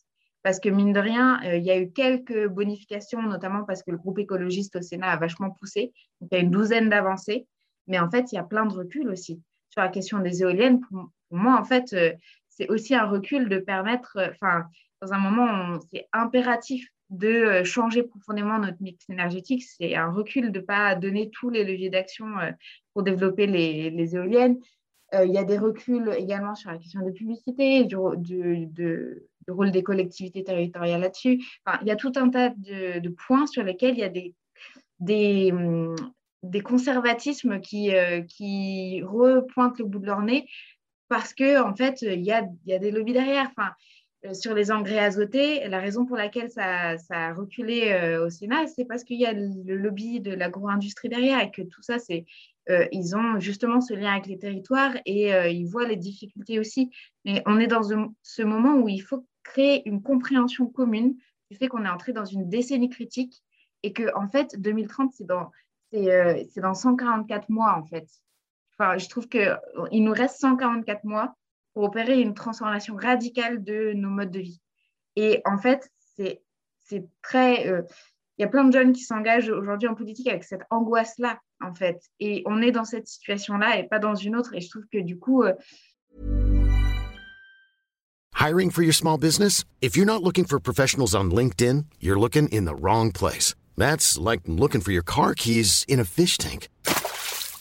parce 0.43 0.61
que 0.61 0.69
mine 0.69 0.93
de 0.93 1.01
rien, 1.01 1.41
euh, 1.45 1.57
il 1.57 1.65
y 1.65 1.71
a 1.71 1.79
eu 1.79 1.91
quelques 1.91 2.47
bonifications, 2.47 3.23
notamment 3.23 3.65
parce 3.65 3.83
que 3.83 3.91
le 3.91 3.99
groupe 3.99 4.19
écologiste 4.19 4.77
au 4.77 4.81
Sénat 4.81 5.11
a 5.11 5.17
vachement 5.17 5.51
poussé. 5.51 5.93
Donc, 6.21 6.31
il 6.33 6.37
y 6.37 6.39
a 6.39 6.43
une 6.43 6.51
douzaine 6.51 6.89
d'avancées. 6.89 7.47
Mais 7.87 7.99
en 7.99 8.11
fait, 8.11 8.33
il 8.33 8.37
y 8.37 8.39
a 8.39 8.45
plein 8.45 8.67
de 8.67 8.73
reculs 8.73 9.09
aussi. 9.09 9.43
Sur 9.69 9.83
la 9.83 9.89
question 9.89 10.21
des 10.21 10.43
éoliennes, 10.43 10.81
pour, 10.81 11.11
moi, 11.31 11.59
en 11.59 11.65
fait, 11.65 11.93
euh, 11.93 12.13
c'est 12.49 12.69
aussi 12.69 12.95
un 12.95 13.07
recul 13.07 13.49
de 13.49 13.59
permettre, 13.59 14.17
euh, 14.17 14.31
enfin, 14.31 14.65
dans 15.03 15.13
un 15.13 15.19
moment, 15.19 15.79
c'est 15.93 16.07
impératif 16.13 16.89
de 17.11 17.63
changer 17.65 18.03
profondément 18.03 18.59
notre 18.59 18.83
mix 18.83 19.09
énergétique. 19.09 19.63
C'est 19.63 19.95
un 19.95 20.11
recul 20.11 20.53
de 20.53 20.59
ne 20.59 20.65
pas 20.65 20.95
donner 20.95 21.31
tous 21.31 21.49
les 21.49 21.65
leviers 21.65 21.89
d'action 21.89 22.27
pour 22.93 23.03
développer 23.03 23.47
les, 23.47 24.15
éoliennes. 24.15 24.59
il 25.15 25.33
y 25.33 25.39
a 25.39 25.45
des 25.45 25.57
reculs 25.57 26.13
également 26.19 26.55
sur 26.55 26.71
la 26.71 26.77
question 26.77 27.01
de 27.01 27.11
publicité, 27.11 27.85
du, 27.85 28.69
le 29.49 29.55
rôle 29.55 29.71
des 29.71 29.83
collectivités 29.83 30.45
territoriales 30.45 31.01
là-dessus. 31.01 31.43
il 31.81 31.89
y 31.89 31.91
a 31.91 31.97
tout 31.97 32.13
un 32.17 32.29
tas 32.29 32.51
de, 32.51 33.09
points 33.09 33.47
sur 33.47 33.63
lesquels 33.63 33.95
il 33.95 34.01
y 34.01 34.05
a 34.05 34.11
des, 34.11 34.35
des, 35.01 35.51
hum, 35.51 35.97
des 36.43 36.61
conservatismes 36.61 37.61
qui, 37.61 37.95
euh, 37.95 38.23
qui 38.23 39.03
repointent 39.03 39.79
le 39.79 39.85
bout 39.87 39.99
de 39.99 40.07
leur 40.07 40.23
nez 40.23 40.47
parce 41.09 41.35
qu'en 41.35 41.71
en 41.71 41.75
fait, 41.75 42.03
il 42.03 42.23
y, 42.23 42.33
a, 42.33 42.43
des 42.67 42.91
lobbies 42.91 43.13
derrière. 43.13 43.49
Enfin, 43.51 43.73
euh, 44.25 44.35
sur 44.35 44.53
les 44.55 44.73
engrais 44.73 44.99
azotés, 44.99 45.69
la 45.69 45.79
raison 45.79 46.05
pour 46.05 46.17
laquelle 46.17 46.51
ça, 46.51 46.97
a 47.11 47.33
reculé 47.35 47.91
euh, 47.93 48.27
au 48.27 48.31
Sénat, 48.31 48.67
c'est 48.67 48.85
parce 48.85 49.05
qu'il 49.05 49.21
y 49.21 49.27
a 49.27 49.33
le 49.33 49.77
lobby 49.77 50.21
de 50.21 50.33
l'agro-industrie 50.33 51.09
derrière 51.09 51.41
et 51.41 51.51
que 51.51 51.63
tout 51.63 51.83
ça, 51.83 51.99
c'est 51.99 52.25
ils 52.93 53.17
ont 53.17 53.41
justement 53.41 53.81
ce 53.81 53.95
lien 53.95 54.13
avec 54.13 54.27
les 54.27 54.39
territoires 54.39 54.93
et 55.07 55.31
ils 55.51 55.65
voient 55.65 55.89
les 55.89 55.97
difficultés 55.97 56.59
aussi. 56.59 56.91
Mais 57.25 57.43
on 57.47 57.59
est 57.59 57.67
dans 57.67 57.81
ce 58.23 58.43
moment 58.43 58.75
où 58.75 58.91
il 58.91 59.01
faut 59.01 59.27
créer 59.43 59.89
une 59.89 60.03
compréhension 60.03 60.67
commune 60.67 61.17
du 61.51 61.57
fait 61.57 61.69
qu'on 61.69 61.85
est 61.87 61.89
entré 61.89 62.13
dans 62.13 62.27
une 62.27 62.49
décennie 62.49 62.91
critique 62.91 63.43
et 63.83 63.93
que, 63.93 64.15
en 64.15 64.29
fait, 64.29 64.61
2030, 64.61 65.13
c'est 65.15 65.27
dans, 65.27 65.51
euh, 65.95 66.45
c'est, 66.51 66.61
dans 66.61 66.75
144 66.75 67.49
mois, 67.49 67.77
en 67.77 67.85
fait. 67.85 68.07
Enfin, 68.79 68.97
je 68.99 69.09
trouve 69.09 69.29
qu'il 69.29 69.59
nous 69.93 70.13
reste 70.13 70.39
144 70.41 71.05
mois 71.05 71.35
pour 71.75 71.85
opérer 71.85 72.21
une 72.21 72.35
transformation 72.35 72.95
radicale 72.97 73.63
de 73.65 73.93
nos 73.95 74.11
modes 74.11 74.31
de 74.31 74.41
vie. 74.41 74.61
Et 75.17 75.43
en 75.45 75.59
fait, 75.59 75.91
c'est, 76.17 76.43
c'est 76.79 77.05
très. 77.23 77.67
Euh, 77.67 77.83
il 78.37 78.43
y 78.43 78.45
a 78.45 78.49
plein 78.49 78.65
de 78.65 78.73
jeunes 78.73 78.93
qui 78.93 79.03
s'engagent 79.03 79.51
aujourd'hui 79.51 79.89
en 79.89 79.97
politique 79.97 80.29
avec 80.29 80.45
cette 80.45 80.63
angoisse-là, 80.71 81.41
en 81.61 81.75
fait. 81.75 82.01
Et 82.21 82.45
on 82.47 82.63
est 82.63 82.71
dans 82.71 82.85
cette 82.85 83.09
situation-là 83.09 83.79
et 83.79 83.89
pas 83.89 83.99
dans 83.99 84.15
une 84.15 84.37
autre. 84.37 84.55
Et 84.55 84.61
je 84.61 84.71
trouve 84.71 84.85
que 84.93 84.99
du 84.99 85.19
coup, 85.19 85.43
euh, 85.43 85.55
Hiring 88.35 88.71
for 88.71 88.83
your 88.83 88.95
small 88.95 89.19
business? 89.19 89.65
If 89.81 89.97
you're 89.97 90.07
not 90.07 90.23
looking 90.23 90.45
for 90.45 90.61
professionals 90.61 91.13
on 91.13 91.33
LinkedIn, 91.33 91.87
you're 91.99 92.21
looking 92.21 92.47
in 92.51 92.67
the 92.67 92.77
wrong 92.77 93.11
place. 93.11 93.57
That's 93.77 94.17
like 94.17 94.43
looking 94.47 94.81
for 94.81 94.93
your 94.93 95.03
car 95.03 95.35
keys 95.35 95.85
in 95.89 95.99
a 95.99 96.05
fish 96.05 96.39
tank. 96.39 96.69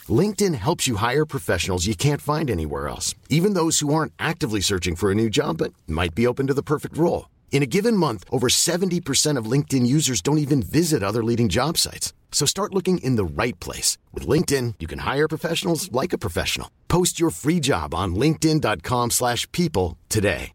LinkedIn 0.10 0.56
helps 0.56 0.88
you 0.88 0.98
hire 0.98 1.26
professionals 1.26 1.88
you 1.88 1.96
can't 1.96 2.22
find 2.22 2.50
anywhere 2.50 2.88
else, 2.88 3.16
even 3.30 3.56
those 3.56 3.80
who 3.80 3.92
aren't 3.92 4.14
actively 4.20 4.62
searching 4.62 4.96
for 4.96 5.10
a 5.10 5.16
new 5.16 5.30
job 5.30 5.58
but 5.58 5.74
might 5.88 6.14
be 6.14 6.28
open 6.28 6.46
to 6.46 6.54
the 6.54 6.70
perfect 6.72 6.96
role. 6.96 7.30
In 7.52 7.64
a 7.64 7.72
given 7.78 7.98
month, 7.98 8.24
over 8.30 8.48
70% 8.48 9.38
of 9.38 9.52
LinkedIn 9.52 9.88
users 9.88 10.22
don't 10.22 10.38
even 10.38 10.62
visit 10.62 11.02
other 11.02 11.24
leading 11.24 11.50
job 11.50 11.78
sites. 11.80 12.14
So 12.32 12.46
start 12.46 12.76
looking 12.76 13.00
in 13.00 13.16
the 13.16 13.42
right 13.42 13.60
place. 13.60 13.98
With 14.14 14.28
LinkedIn, 14.28 14.76
you 14.78 14.86
can 14.86 15.00
hire 15.00 15.28
professionals 15.28 15.92
like 15.92 16.14
a 16.14 16.20
professional. 16.20 16.70
Post 16.88 17.20
your 17.20 17.32
free 17.32 17.60
job 17.60 17.96
on 17.96 18.14
linkedin.com 18.14 19.10
slash 19.10 19.52
people 19.52 19.98
today. 20.10 20.54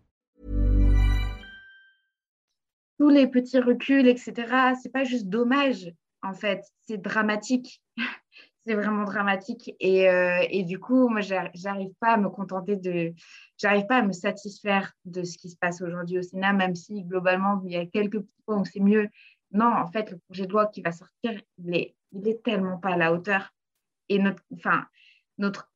tous 3.03 3.09
les 3.09 3.27
petits 3.27 3.59
reculs, 3.59 4.07
etc. 4.07 4.77
C'est 4.81 4.93
pas 4.93 5.03
juste 5.03 5.27
dommage, 5.27 5.93
en 6.23 6.35
fait, 6.35 6.63
c'est 6.87 7.03
dramatique. 7.03 7.82
C'est 8.67 8.75
vraiment 8.75 9.05
dramatique. 9.05 9.75
Et, 9.81 10.09
euh, 10.09 10.45
et, 10.51 10.63
du 10.65 10.79
coup, 10.79 11.09
moi, 11.09 11.21
j'arrive 11.21 11.93
pas 12.01 12.13
à 12.13 12.17
me 12.17 12.29
contenter 12.29 12.77
de. 12.77 13.13
J'arrive 13.59 13.87
pas 13.87 13.99
à 13.99 14.03
me 14.03 14.13
satisfaire 14.13 14.93
de 15.05 15.25
ce 15.25 15.37
qui 15.39 15.51
se 15.51 15.57
passe 15.57 15.83
aujourd'hui 15.83 16.19
au 16.19 16.23
Sénat, 16.23 16.53
même 16.53 16.75
si 16.75 17.03
globalement, 17.03 17.61
il 17.65 17.73
y 17.73 17.77
a 17.77 17.87
quelques 17.87 18.21
points 18.45 18.61
où 18.61 18.65
c'est 18.65 18.81
mieux. 18.81 19.09
Non, 19.53 19.67
en 19.67 19.87
fait, 19.91 20.11
le 20.11 20.19
projet 20.19 20.47
de 20.47 20.53
loi 20.53 20.67
qui 20.67 20.81
va 20.81 20.93
sortir, 20.93 21.41
il 21.59 21.75
est, 21.75 21.95
il 22.13 22.27
est 22.27 22.43
tellement 22.43 22.79
pas 22.79 22.95
à 22.95 22.97
la 22.97 23.13
hauteur. 23.13 23.53
Et 24.09 24.19
notre, 24.19 24.43
enfin, 24.55 24.87
notre, 25.39 25.71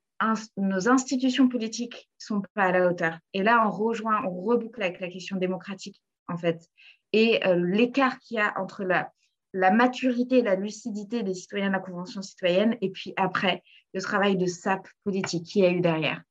nos 0.56 0.88
institutions 0.88 1.48
politiques 1.48 2.08
sont 2.18 2.42
pas 2.54 2.64
à 2.64 2.72
la 2.72 2.88
hauteur. 2.88 3.18
Et 3.32 3.42
là, 3.42 3.66
on 3.66 3.70
rejoint, 3.70 4.24
on 4.24 4.42
reboucle 4.42 4.82
avec 4.82 5.00
la 5.00 5.08
question 5.08 5.36
démocratique, 5.36 6.00
en 6.28 6.36
fait. 6.36 6.68
Et 7.12 7.46
euh, 7.46 7.54
l'écart 7.54 8.18
qu'il 8.18 8.38
y 8.38 8.40
a 8.40 8.58
entre 8.58 8.84
la, 8.84 9.12
la 9.56 9.70
maturité, 9.70 10.42
la 10.42 10.54
lucidité 10.54 11.22
des 11.22 11.32
citoyens 11.32 11.68
de 11.68 11.72
la 11.72 11.78
Convention 11.78 12.20
citoyenne, 12.20 12.76
et 12.82 12.90
puis 12.90 13.14
après, 13.16 13.62
le 13.94 14.02
travail 14.02 14.36
de 14.36 14.44
SAP 14.44 14.86
politique 15.02 15.44
qui 15.44 15.64
a 15.64 15.70
eu 15.70 15.80
derrière. 15.80 16.22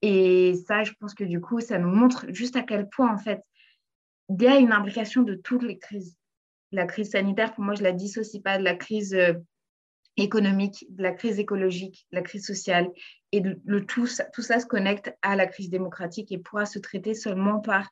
Et 0.00 0.54
ça, 0.66 0.82
je 0.82 0.92
pense 0.98 1.14
que 1.14 1.24
du 1.24 1.40
coup, 1.40 1.60
ça 1.60 1.78
nous 1.78 1.90
montre 1.90 2.24
juste 2.30 2.56
à 2.56 2.62
quel 2.62 2.88
point, 2.88 3.12
en 3.12 3.18
fait, 3.18 3.42
il 4.30 4.42
y 4.42 4.46
a 4.46 4.56
une 4.56 4.72
imbrication 4.72 5.22
de 5.22 5.34
toutes 5.34 5.62
les 5.62 5.78
crises. 5.78 6.16
La 6.72 6.86
crise 6.86 7.10
sanitaire, 7.10 7.54
pour 7.54 7.62
moi, 7.62 7.74
je 7.74 7.80
ne 7.80 7.88
la 7.88 7.92
dissocie 7.92 8.42
pas 8.42 8.56
de 8.56 8.64
la 8.64 8.74
crise 8.74 9.14
euh, 9.14 9.34
économique, 10.16 10.86
de 10.88 11.02
la 11.02 11.12
crise 11.12 11.38
écologique, 11.38 12.06
de 12.10 12.16
la 12.16 12.22
crise 12.22 12.46
sociale. 12.46 12.88
Et 13.32 13.42
le, 13.42 13.84
tout, 13.84 14.06
ça, 14.06 14.24
tout 14.24 14.40
ça 14.40 14.60
se 14.60 14.66
connecte 14.66 15.14
à 15.20 15.36
la 15.36 15.46
crise 15.46 15.68
démocratique 15.68 16.32
et 16.32 16.38
pourra 16.38 16.64
se 16.64 16.78
traiter 16.78 17.12
seulement 17.12 17.60
par 17.60 17.90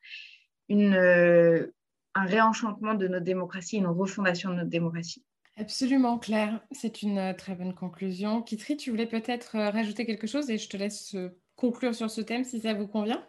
une, 0.69 0.95
euh, 0.95 1.67
un 2.15 2.25
réenchantement 2.25 2.93
de 2.93 3.07
notre 3.07 3.25
démocratie, 3.25 3.77
une 3.77 3.87
refondation 3.87 4.49
de 4.49 4.55
notre 4.55 4.69
démocratie. 4.69 5.23
Absolument, 5.57 6.17
Claire. 6.17 6.61
C'est 6.71 7.01
une 7.01 7.17
euh, 7.17 7.33
très 7.33 7.55
bonne 7.55 7.73
conclusion. 7.73 8.41
Kitri, 8.41 8.77
tu 8.77 8.89
voulais 8.89 9.05
peut-être 9.05 9.55
euh, 9.55 9.69
rajouter 9.69 10.05
quelque 10.05 10.27
chose 10.27 10.49
et 10.49 10.57
je 10.57 10.69
te 10.69 10.77
laisse 10.77 11.13
euh, 11.15 11.29
conclure 11.55 11.93
sur 11.93 12.09
ce 12.09 12.21
thème 12.21 12.43
si 12.43 12.61
ça 12.61 12.73
vous 12.73 12.87
convient. 12.87 13.23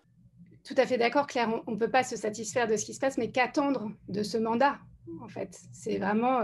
Tout 0.65 0.75
à 0.77 0.87
fait 0.87 0.99
d'accord, 0.99 1.27
Claire. 1.27 1.63
On 1.67 1.73
ne 1.73 1.77
peut 1.77 1.91
pas 1.91 2.05
se 2.05 2.17
satisfaire 2.17 2.69
de 2.69 2.77
ce 2.77 2.85
qui 2.85 2.95
se 2.95 3.01
passe, 3.01 3.19
mais 3.19 3.31
qu'attendre 3.31 3.91
de 4.09 4.23
ce 4.23 4.39
mandat, 4.39 4.79
en 5.21 5.29
fait? 5.29 5.59
C'est 5.73 5.99
vraiment... 5.99 6.43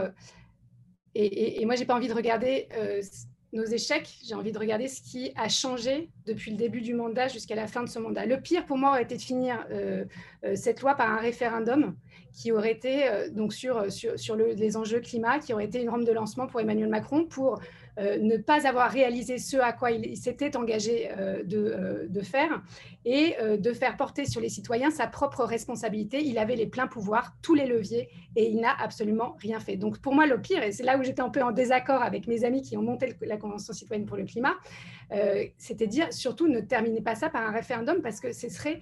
Et, 1.14 1.24
et, 1.24 1.62
et, 1.62 1.64
moi, 1.66 1.76
j'ai 1.76 1.86
pas 1.86 1.94
envie 1.94 2.08
de 2.08 2.14
regarder 2.14 2.68
nos 3.52 3.64
échecs, 3.64 4.18
j'ai 4.22 4.34
envie 4.34 4.52
de 4.52 4.58
regarder 4.58 4.88
ce 4.88 5.00
qui 5.00 5.32
a 5.36 5.48
changé 5.48 6.10
depuis 6.26 6.50
le 6.50 6.56
début 6.56 6.82
du 6.82 6.92
mandat 6.94 7.28
jusqu'à 7.28 7.54
la 7.54 7.66
fin 7.66 7.82
de 7.82 7.88
ce 7.88 7.98
mandat. 7.98 8.26
Le 8.26 8.40
pire 8.40 8.64
pour 8.66 8.76
moi 8.76 8.90
aurait 8.90 9.02
été 9.02 9.16
de 9.16 9.22
finir 9.22 9.64
euh, 9.70 10.04
euh, 10.44 10.54
cette 10.54 10.82
loi 10.82 10.94
par 10.94 11.10
un 11.10 11.16
référendum 11.16 11.96
qui 12.34 12.52
aurait 12.52 12.72
été 12.72 13.08
euh, 13.08 13.30
donc 13.30 13.54
sur, 13.54 13.90
sur, 13.90 14.18
sur 14.18 14.36
le, 14.36 14.52
les 14.52 14.76
enjeux 14.76 15.00
climat, 15.00 15.38
qui 15.38 15.54
aurait 15.54 15.64
été 15.64 15.80
une 15.80 15.88
rampe 15.88 16.04
de 16.04 16.12
lancement 16.12 16.46
pour 16.46 16.60
Emmanuel 16.60 16.88
Macron 16.88 17.24
pour 17.24 17.60
ne 17.98 18.36
pas 18.36 18.66
avoir 18.66 18.90
réalisé 18.90 19.38
ce 19.38 19.56
à 19.56 19.72
quoi 19.72 19.90
il, 19.90 20.16
s'était 20.16 20.56
engagé 20.56 21.10
euh, 21.10 21.42
euh, 21.52 22.06
de, 22.08 22.20
faire 22.20 22.62
et 23.04 23.36
de 23.58 23.72
faire 23.72 23.96
porter 23.96 24.26
sur 24.26 24.40
les 24.40 24.48
citoyens 24.48 24.90
sa 24.90 25.06
propre 25.06 25.44
responsabilité. 25.44 26.22
Il 26.22 26.38
avait 26.38 26.56
les 26.56 26.66
pleins 26.66 26.86
pouvoirs, 26.86 27.34
tous 27.42 27.54
les 27.54 27.66
leviers, 27.66 28.08
et 28.36 28.48
il 28.50 28.60
n'a 28.60 28.74
absolument 28.78 29.36
rien 29.40 29.60
fait. 29.60 29.76
Donc 29.76 29.98
pour 29.98 30.14
moi, 30.14 30.26
le 30.26 30.40
pire, 30.40 30.62
et 30.62 30.72
c'est 30.72 30.82
là 30.82 30.98
où 30.98 31.02
j'étais 31.02 31.22
un 31.22 31.30
peu 31.30 31.42
en 31.42 31.52
désaccord 31.52 32.02
avec 32.02 32.26
mes 32.26 32.44
amis 32.44 32.62
qui 32.62 32.76
ont 32.76 32.82
monté 32.82 33.14
la 33.22 33.36
Convention 33.36 33.72
citoyenne 33.72 34.06
pour 34.06 34.16
le 34.16 34.24
climat, 34.24 34.54
c'était 35.56 35.86
dire 35.86 36.12
surtout 36.12 36.48
ne 36.48 36.60
terminez 36.60 37.00
pas 37.00 37.14
ça 37.14 37.30
par 37.30 37.46
un 37.46 37.52
référendum 37.52 38.02
parce 38.02 38.20
que 38.20 38.32
ce 38.32 38.48
serait 38.48 38.80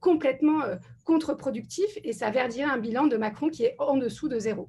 complètement 0.00 0.62
contre-productif 1.04 1.98
et 2.04 2.12
ça 2.12 2.30
verdirait 2.30 2.70
un 2.70 2.78
bilan 2.78 3.06
de 3.06 3.16
Macron 3.16 3.48
qui 3.48 3.64
est 3.64 3.74
en 3.78 3.96
dessous 3.96 4.28
de 4.28 4.38
zéro. 4.38 4.68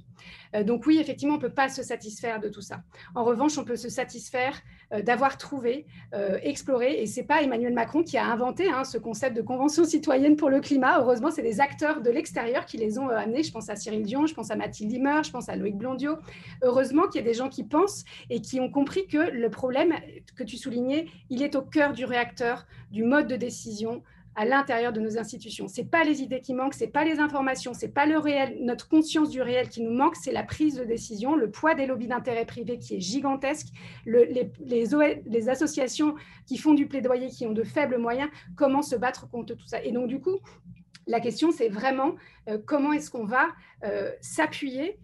Euh, 0.55 0.63
donc 0.63 0.85
oui, 0.85 0.97
effectivement, 0.99 1.35
on 1.35 1.37
ne 1.37 1.41
peut 1.41 1.53
pas 1.53 1.69
se 1.69 1.83
satisfaire 1.83 2.39
de 2.39 2.49
tout 2.49 2.61
ça. 2.61 2.81
En 3.15 3.23
revanche, 3.23 3.57
on 3.57 3.63
peut 3.63 3.75
se 3.75 3.89
satisfaire 3.89 4.59
euh, 4.93 5.01
d'avoir 5.01 5.37
trouvé, 5.37 5.85
euh, 6.13 6.39
exploré, 6.41 7.01
et 7.01 7.05
ce 7.05 7.19
n'est 7.19 7.25
pas 7.25 7.41
Emmanuel 7.41 7.73
Macron 7.73 8.03
qui 8.03 8.17
a 8.17 8.25
inventé 8.25 8.69
hein, 8.69 8.83
ce 8.83 8.97
concept 8.97 9.35
de 9.35 9.41
convention 9.41 9.85
citoyenne 9.85 10.35
pour 10.35 10.49
le 10.49 10.59
climat. 10.59 10.99
Heureusement, 10.99 11.29
c'est 11.29 11.41
des 11.43 11.59
acteurs 11.59 12.01
de 12.01 12.09
l'extérieur 12.09 12.65
qui 12.65 12.77
les 12.77 12.97
ont 12.97 13.09
amenés. 13.09 13.43
Je 13.43 13.51
pense 13.51 13.69
à 13.69 13.75
Cyril 13.75 14.03
Dion, 14.03 14.25
je 14.25 14.33
pense 14.33 14.49
à 14.49 14.55
Mathilde 14.55 14.91
Limer, 14.91 15.21
je 15.23 15.31
pense 15.31 15.49
à 15.49 15.55
Loïc 15.55 15.77
Blondiot. 15.77 16.17
Heureusement 16.61 17.07
qu'il 17.07 17.21
y 17.21 17.23
a 17.23 17.27
des 17.27 17.33
gens 17.35 17.49
qui 17.49 17.63
pensent 17.63 18.05
et 18.29 18.41
qui 18.41 18.59
ont 18.59 18.69
compris 18.69 19.07
que 19.07 19.17
le 19.17 19.49
problème 19.49 19.93
que 20.35 20.43
tu 20.43 20.57
soulignais, 20.57 21.07
il 21.29 21.43
est 21.43 21.55
au 21.55 21.61
cœur 21.61 21.93
du 21.93 22.05
réacteur, 22.05 22.65
du 22.91 23.03
mode 23.03 23.27
de 23.27 23.35
décision, 23.35 24.03
à 24.35 24.45
l'intérieur 24.45 24.93
de 24.93 24.99
nos 24.99 25.17
institutions. 25.17 25.67
Ce 25.67 25.81
n'est 25.81 25.87
pas 25.87 26.03
les 26.03 26.21
idées 26.21 26.41
qui 26.41 26.53
manquent, 26.53 26.73
ce 26.73 26.83
n'est 26.83 26.89
pas 26.91 27.03
les 27.03 27.19
informations, 27.19 27.73
ce 27.73 27.85
n'est 27.85 27.91
pas 27.91 28.05
le 28.05 28.17
réel, 28.17 28.57
notre 28.61 28.87
conscience 28.87 29.29
du 29.29 29.41
réel 29.41 29.69
qui 29.69 29.81
nous 29.81 29.93
manque, 29.93 30.15
c'est 30.15 30.31
la 30.31 30.43
prise 30.43 30.75
de 30.75 30.83
décision, 30.83 31.35
le 31.35 31.51
poids 31.51 31.75
des 31.75 31.85
lobbies 31.85 32.07
d'intérêt 32.07 32.45
privé 32.45 32.79
qui 32.79 32.95
est 32.95 32.99
gigantesque, 32.99 33.67
les, 34.05 35.49
associations 35.49 36.15
qui 36.47 36.57
font 36.57 36.73
du 36.73 36.87
plaidoyer, 36.87 37.27
qui 37.27 37.45
ont 37.45 37.53
de 37.53 37.63
faibles 37.63 37.97
moyens, 37.97 38.29
comment 38.55 38.81
se 38.81 38.95
battre 38.95 39.29
contre 39.29 39.53
tout 39.55 39.67
ça. 39.67 39.83
Et 39.83 39.91
donc, 39.91 40.07
du 40.07 40.19
coup, 40.19 40.39
la 41.07 41.19
question, 41.19 41.51
c'est 41.51 41.69
vraiment 41.69 42.15
euh, 42.49 42.57
comment 42.65 42.93
est-ce 42.93 43.11
qu'on 43.11 43.25
va 43.25 43.47
euh, 43.83 44.11
s'appuyer. 44.21 44.99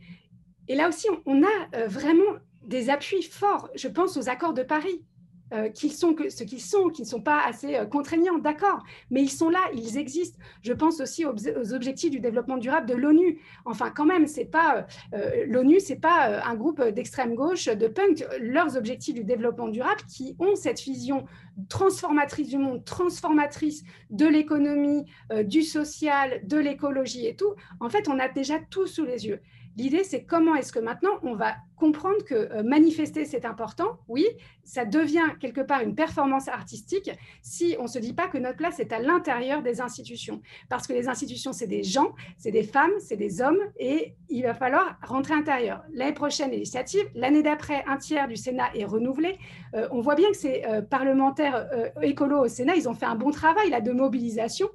Et 0.67 0.75
là 0.75 0.88
aussi, 0.88 1.07
on, 1.25 1.43
a 1.43 1.47
euh, 1.75 1.88
vraiment 1.88 2.38
des 2.63 2.89
appuis 2.89 3.23
forts. 3.23 3.69
Je 3.75 3.88
pense 3.88 4.17
aux 4.17 4.30
accords 4.30 4.53
de 4.53 4.63
Paris. 4.63 5.03
Euh, 5.51 5.69
qu'ils 5.69 5.93
sont 5.93 6.15
ce 6.29 6.43
qu'ils 6.43 6.61
sont, 6.61 6.89
qui 6.89 7.01
ne 7.01 7.07
sont 7.07 7.21
pas 7.21 7.41
assez 7.43 7.75
euh, 7.75 7.85
contraignants, 7.85 8.37
d'accord, 8.37 8.83
mais 9.09 9.23
ils 9.23 9.31
sont 9.31 9.49
là, 9.49 9.59
ils 9.73 9.97
existent. 9.97 10.37
Je 10.61 10.73
pense 10.73 10.99
aussi 11.01 11.25
aux, 11.25 11.73
objectifs 11.73 12.11
du 12.11 12.19
développement 12.19 12.57
durable 12.57 12.87
de 12.87 12.93
l'ONU. 12.93 13.39
Enfin, 13.65 13.89
quand 13.89 14.05
même, 14.05 14.27
c'est 14.27 14.45
pas 14.45 14.85
euh, 15.15 15.45
l'ONU, 15.47 15.79
c'est 15.79 15.99
pas 15.99 16.43
un 16.45 16.55
groupe 16.55 16.83
d'extrême 16.89 17.33
gauche, 17.33 17.65
de 17.65 17.87
punk. 17.87 18.23
Leurs 18.39 18.77
objectifs 18.77 19.15
du 19.15 19.23
développement 19.23 19.69
durable, 19.69 20.01
qui 20.07 20.35
ont 20.37 20.55
cette 20.55 20.81
vision 20.81 21.25
transformatrice 21.67 22.49
du 22.49 22.59
monde, 22.59 22.85
transformatrice 22.85 23.83
de 24.11 24.27
l'économie, 24.27 25.05
du 25.45 25.63
social, 25.63 26.41
de 26.43 26.57
l'écologie 26.57 27.25
et 27.25 27.35
tout. 27.35 27.55
En 27.79 27.89
fait, 27.89 28.07
on 28.07 28.19
a 28.19 28.27
déjà 28.27 28.59
tout 28.69 28.85
sous 28.85 29.05
les 29.05 29.25
yeux. 29.25 29.41
L'idée, 29.80 30.03
c'est 30.03 30.25
comment 30.25 30.55
est-ce 30.55 30.73
que 30.73 30.80
maintenant 30.80 31.19
on 31.23 31.36
va 31.36 31.55
comprendre 31.77 32.21
que 32.25 32.36
euh, 32.36 32.63
manifester, 32.63 33.23
c'est 33.23 33.45
important? 33.45 33.97
Oui, 34.09 34.25
ça 34.65 34.84
devient 34.84 35.23
quelque 35.39 35.61
part 35.61 35.80
une 35.80 35.95
performance 35.95 36.49
artistique 36.49 37.09
si 37.41 37.77
on 37.80 37.84
ne 37.84 37.88
se 37.88 37.97
dit 37.97 38.11
pas 38.11 38.27
que 38.27 38.38
notre 38.38 38.57
place 38.57 38.82
est 38.82 38.91
à 38.91 38.99
l'intérieur 38.99 39.61
des 39.61 39.80
institutions. 39.80 40.41
Parce 40.67 40.86
que 40.86 40.91
les 40.91 41.07
institutions, 41.07 41.53
c'est 41.53 41.65
des 41.65 41.84
gens, 41.84 42.13
c'est 42.38 42.51
des 42.51 42.63
femmes, 42.63 42.91
c'est 42.99 43.15
des 43.15 43.41
hommes, 43.41 43.61
et 43.77 44.15
il 44.27 44.43
va 44.43 44.53
falloir 44.53 44.99
rentrer 45.01 45.34
intérieur. 45.34 45.82
L'année 45.93 46.11
prochaine, 46.13 46.51
l'initiative. 46.51 47.05
L'année 47.15 47.41
d'après, 47.41 47.86
un 47.88 47.95
tiers 47.95 48.27
du 48.27 48.36
Sénat 48.36 48.75
est 48.75 48.84
renouvelé. 48.84 49.38
Euh, 49.75 49.88
on 49.91 50.01
voit 50.01 50.15
bien 50.15 50.30
que 50.30 50.38
ces 50.38 50.65
euh, 50.65 50.82
parlementaires 50.82 51.69
écolos 52.01 52.43
au 52.43 52.47
Sénat, 52.49 52.75
ils 52.75 52.89
ont 52.89 52.95
fait 52.95 53.05
un 53.05 53.15
bon 53.15 53.32
travail 53.32 53.69
là, 53.69 53.80
de 53.80 53.93
mobilisation. 53.93 54.67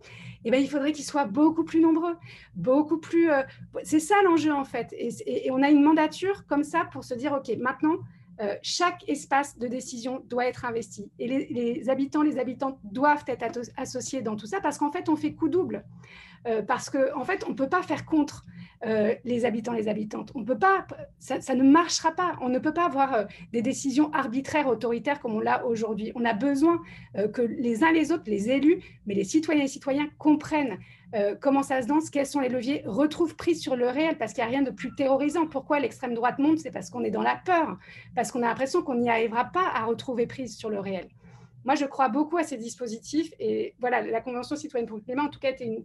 Eh 0.44 0.50
ben, 0.50 0.60
il 0.60 0.68
faudrait 0.68 0.92
qu'ils 0.92 1.04
soient 1.04 1.24
beaucoup 1.24 1.64
plus 1.64 1.80
nombreux, 1.80 2.16
beaucoup 2.54 2.98
plus. 2.98 3.30
Euh, 3.30 3.42
c'est 3.82 4.00
ça 4.00 4.16
l'enjeu 4.24 4.52
en 4.52 4.64
fait. 4.64 4.94
Et, 4.98 5.50
on 5.50 5.62
a 5.62 5.70
une 5.70 5.82
mandature 5.82 6.46
comme 6.46 6.64
ça 6.64 6.84
pour 6.92 7.04
se 7.04 7.14
dire 7.14 7.32
ok, 7.32 7.56
maintenant 7.58 7.96
euh, 8.40 8.54
chaque 8.62 9.08
espace 9.08 9.58
de 9.58 9.68
décision 9.68 10.22
doit 10.28 10.46
être 10.46 10.64
investi 10.64 11.08
et 11.20 11.28
les, 11.28 11.88
habitants, 11.88 12.22
les 12.22 12.38
habitantes 12.38 12.78
doivent 12.82 13.22
être 13.28 13.44
associés 13.76 14.22
dans 14.22 14.34
tout 14.34 14.46
ça 14.46 14.60
parce 14.60 14.76
qu'en 14.76 14.90
fait 14.90 15.08
on 15.08 15.16
fait 15.16 15.34
coup 15.34 15.48
double. 15.48 15.84
Euh, 16.46 16.62
parce 16.62 16.90
qu'en 16.90 17.20
en 17.20 17.24
fait, 17.24 17.44
on 17.46 17.50
ne 17.50 17.54
peut 17.54 17.68
pas 17.68 17.82
faire 17.82 18.04
contre 18.04 18.44
euh, 18.86 19.14
les 19.24 19.46
habitants, 19.46 19.72
les 19.72 19.88
habitantes. 19.88 20.30
On 20.34 20.44
peut 20.44 20.58
pas, 20.58 20.86
ça, 21.18 21.54
ne 21.54 21.62
marchera 21.62 22.12
pas. 22.12 22.36
On 22.42 22.50
ne 22.50 22.58
peut 22.58 22.74
pas 22.74 22.84
avoir 22.84 23.14
euh, 23.14 23.24
des 23.52 23.62
décisions 23.62 24.12
arbitraires, 24.12 24.66
autoritaires 24.66 25.20
comme 25.20 25.34
on 25.34 25.40
l'a 25.40 25.64
aujourd'hui. 25.64 26.12
On 26.14 26.24
a 26.24 26.34
besoin 26.34 26.82
que 27.32 27.42
les 27.42 27.82
uns 27.84 27.92
les 27.92 28.12
autres, 28.12 28.24
les 28.26 28.50
élus, 28.50 28.82
mais 29.06 29.14
les 29.14 29.24
citoyens 29.24 29.64
et 29.64 29.68
citoyens 29.68 30.08
comprennent 30.18 30.78
comment 31.40 31.62
ça 31.62 31.80
se 31.80 31.86
danse, 31.86 32.10
quels 32.10 32.26
sont 32.26 32.40
les 32.40 32.48
leviers, 32.48 32.82
retrouvent 32.86 33.36
prise 33.36 33.60
sur 33.60 33.76
le 33.76 33.86
réel, 33.86 34.18
parce 34.18 34.32
qu'il 34.32 34.42
n'y 34.42 34.48
a 34.48 34.50
rien 34.50 34.62
de 34.62 34.72
plus 34.72 34.92
terrorisant. 34.96 35.46
Pourquoi 35.46 35.78
l'extrême 35.78 36.12
droite 36.12 36.40
monte? 36.40 36.58
C'est 36.58 36.72
parce 36.72 36.90
qu'on 36.90 37.04
est 37.04 37.12
dans 37.12 37.22
la 37.22 37.36
peur, 37.36 37.78
parce 38.16 38.32
qu'on 38.32 38.42
a 38.42 38.46
l'impression 38.46 38.82
qu'on 38.82 38.96
n'y 38.96 39.08
arrivera 39.08 39.44
pas 39.44 39.68
à 39.74 39.84
retrouver 39.84 40.26
prise 40.26 40.56
sur 40.56 40.70
le 40.70 40.80
réel. 40.80 41.06
Moi, 41.64 41.74
je 41.74 41.84
crois 41.84 42.08
beaucoup 42.08 42.36
à 42.36 42.42
ces 42.42 42.56
dispositifs 42.56 43.32
et 43.38 43.74
voilà, 43.80 44.02
la 44.02 44.20
Convention 44.20 44.56
citoyenne 44.56 44.86
pour 44.86 44.96
le 44.96 45.02
climat, 45.02 45.24
en 45.24 45.28
tout 45.28 45.40
cas, 45.40 45.50
était 45.50 45.82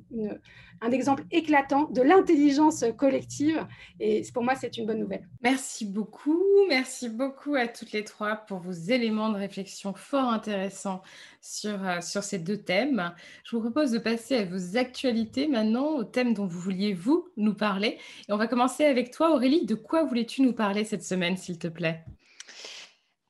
un 0.82 0.91
exemple 0.91 1.23
éclatant 1.32 1.86
de 1.89 2.01
l'intelligence 2.01 2.84
collective 2.97 3.65
et 3.99 4.23
pour 4.34 4.43
moi, 4.43 4.55
c'est 4.55 4.77
une 4.77 4.86
bonne 4.86 4.99
nouvelle. 4.99 5.27
Merci 5.41 5.86
beaucoup, 5.86 6.43
merci 6.67 7.09
beaucoup 7.09 7.55
à 7.55 7.67
toutes 7.67 7.91
les 7.91 8.03
trois 8.03 8.36
pour 8.36 8.59
vos 8.59 8.71
éléments 8.71 9.30
de 9.30 9.38
réflexion 9.38 9.93
fort 9.93 10.30
intéressants 10.30 11.01
sur, 11.41 11.86
euh, 11.86 12.01
sur 12.01 12.23
ces 12.23 12.39
deux 12.39 12.57
thèmes. 12.57 13.13
Je 13.43 13.55
vous 13.55 13.61
propose 13.61 13.91
de 13.91 13.99
passer 13.99 14.38
à 14.38 14.45
vos 14.45 14.77
actualités 14.77 15.47
maintenant, 15.47 15.95
au 15.95 16.03
thème 16.03 16.34
dont 16.34 16.45
vous 16.45 16.59
vouliez, 16.59 16.93
vous, 16.93 17.30
nous 17.38 17.53
parler. 17.53 17.97
Et 18.27 18.34
on 18.34 18.38
va 18.38 18.47
commencer 18.47 18.86
avec 18.86 19.11
toi, 19.11 19.34
Aurélie. 19.34 19.65
De 19.65 19.75
quoi 19.75 20.03
voulais-tu 20.03 20.41
nous 20.41 20.53
parler 20.53 20.84
cette 20.84 21.03
semaine, 21.03 21.38
s'il 21.38 21.57
te 21.57 21.67
plaît? 21.67 22.03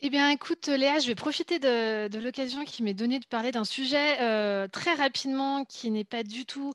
Eh 0.02 0.10
bien, 0.10 0.30
écoute, 0.30 0.68
Léa, 0.68 1.00
je 1.00 1.08
vais 1.08 1.16
profiter 1.16 1.60
de, 1.60 2.18
l'occasion 2.20 2.64
qui 2.64 2.84
m'est 2.84 2.94
donnée 2.94 3.20
de 3.20 3.26
parler 3.26 3.52
d'un 3.52 3.66
sujet 3.66 4.22
euh, 4.22 4.66
très 4.70 4.94
rapidement 4.94 5.66
qui 5.66 5.92
n'est 5.92 6.06
pas 6.06 6.24
du 6.24 6.46
tout 6.46 6.74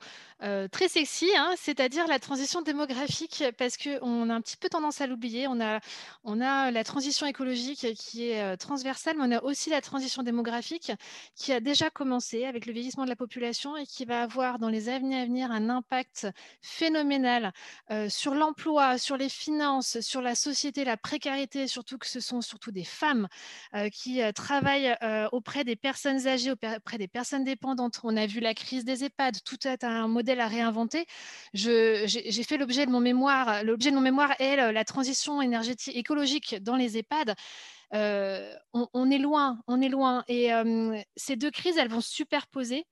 très 0.71 0.89
sexy, 0.89 1.31
hein, 1.37 1.55
c'est-à-dire 1.57 2.07
la 2.07 2.19
transition 2.19 2.63
démographique, 2.63 3.45
parce 3.57 3.77
qu'on 3.77 4.31
a 4.31 4.35
un 4.35 4.41
petit 4.41 4.57
peu 4.57 4.69
tendance 4.69 5.01
à 5.01 5.07
l'oublier. 5.07 5.47
On 5.49 5.61
a, 5.61 5.81
on 6.23 6.41
a 6.41 6.71
la 6.71 6.85
transition 6.85 7.27
écologique 7.27 7.87
qui 7.95 8.29
est 8.29 8.57
transversale, 8.57 9.17
mais 9.19 9.25
on 9.27 9.39
a 9.39 9.43
aussi 9.43 9.71
la 9.71 9.81
transition 9.81 10.23
démographique 10.23 10.93
qui 11.35 11.53
a 11.53 11.61
déjà 11.61 11.91
commencé 11.91 12.45
avec 12.45 12.67
le 12.67 12.73
vieillissement 12.73 13.05
de 13.05 13.09
la 13.09 13.17
population 13.17 13.77
et 13.77 13.87
qui 13.87 14.05
va 14.05 14.23
avoir 14.23 14.59
dans 14.59 14.69
les 14.69 14.89
années 14.89 15.21
à 15.21 15.25
venir 15.25 15.51
un 15.51 15.71
impact 15.71 16.27
phénoménal 16.61 17.53
sur 18.09 18.35
l'emploi, 18.35 18.99
sur 18.99 19.17
les 19.17 19.29
finances, 19.29 20.01
sur 20.01 20.21
la 20.21 20.35
société, 20.35 20.85
la 20.85 20.97
précarité, 20.97 21.69
surtout 21.69 21.97
que 21.99 22.07
ce 22.07 22.21
sont 22.21 22.41
surtout 22.41 22.73
des 22.73 22.85
femmes 22.85 23.29
qui 23.93 24.21
travaillent 24.35 24.95
auprès 25.33 25.65
des 25.65 25.77
personnes 25.77 26.27
âgées, 26.27 26.53
auprès 26.53 26.99
des 26.99 27.09
personnes 27.09 27.45
dépendantes. 27.45 28.01
On 28.03 28.17
a 28.17 28.27
vu 28.27 28.41
la 28.41 28.55
crise 28.55 28.85
des 28.85 29.05
EHPAD, 29.05 29.43
tout 29.45 29.67
est 29.67 29.85
un 29.85 30.09
modèle 30.09 30.34
à 30.41 30.49
réinventer. 30.49 31.07
J'ai 31.53 32.07
fait 32.47 32.57
l'objet 32.57 32.87
de 32.87 32.91
mon 32.91 33.01
mémoire. 33.01 33.65
L'objet 33.65 33.91
de 33.91 33.97
mon 33.97 34.03
mémoire 34.03 34.35
est 34.39 34.57
la 34.73 34.85
transition 34.85 35.43
énergétique 35.43 35.97
écologique 35.97 36.57
dans 36.63 36.77
les 36.77 36.99
EHPAD. 36.99 37.35
Euh, 37.95 38.53
on, 38.73 39.11
est 39.11 39.19
loin, 39.19 39.61
on 39.67 39.81
est 39.81 39.89
loin. 39.89 40.25
Et 40.29 40.53
euh, 40.53 40.99
ces 41.17 41.37
deux 41.37 41.51
crises, 41.51 41.77
elles 41.77 41.89
vont 41.89 42.01
superposer. 42.01 42.87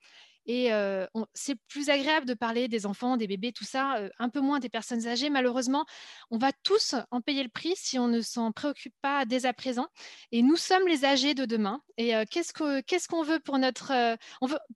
Et 0.47 0.73
euh, 0.73 1.07
c'est 1.35 1.55
plus 1.69 1.89
agréable 1.89 2.27
de 2.27 2.35
parler 2.35 2.67
des 2.67 2.85
enfants, 2.85 3.17
des 3.17 3.29
bébés, 3.29 3.53
tout 3.53 3.65
ça, 3.65 4.01
un 4.19 4.29
peu 4.29 4.41
moins 4.41 4.59
des 4.59 4.69
personnes 4.69 5.07
âgées. 5.07 5.31
Malheureusement, 5.31 5.87
on 6.31 6.39
va 6.39 6.51
tous 6.65 6.97
en 7.13 7.21
payer 7.21 7.45
le 7.45 7.49
prix 7.49 7.75
si 7.77 7.97
on 7.99 8.09
ne 8.09 8.21
s'en 8.21 8.51
préoccupe 8.51 8.95
pas 9.03 9.25
dès 9.25 9.47
à 9.47 9.53
présent. 9.53 9.87
Et 10.33 10.43
nous 10.43 10.57
sommes 10.57 10.87
les 10.89 11.05
âgés 11.05 11.35
de 11.35 11.45
demain. 11.45 11.81
Et 11.97 12.13
qu'est-ce 12.29 13.09
qu'on 13.09 13.23
veut 13.23 13.39
pour 13.39 13.59
notre... 13.59 14.17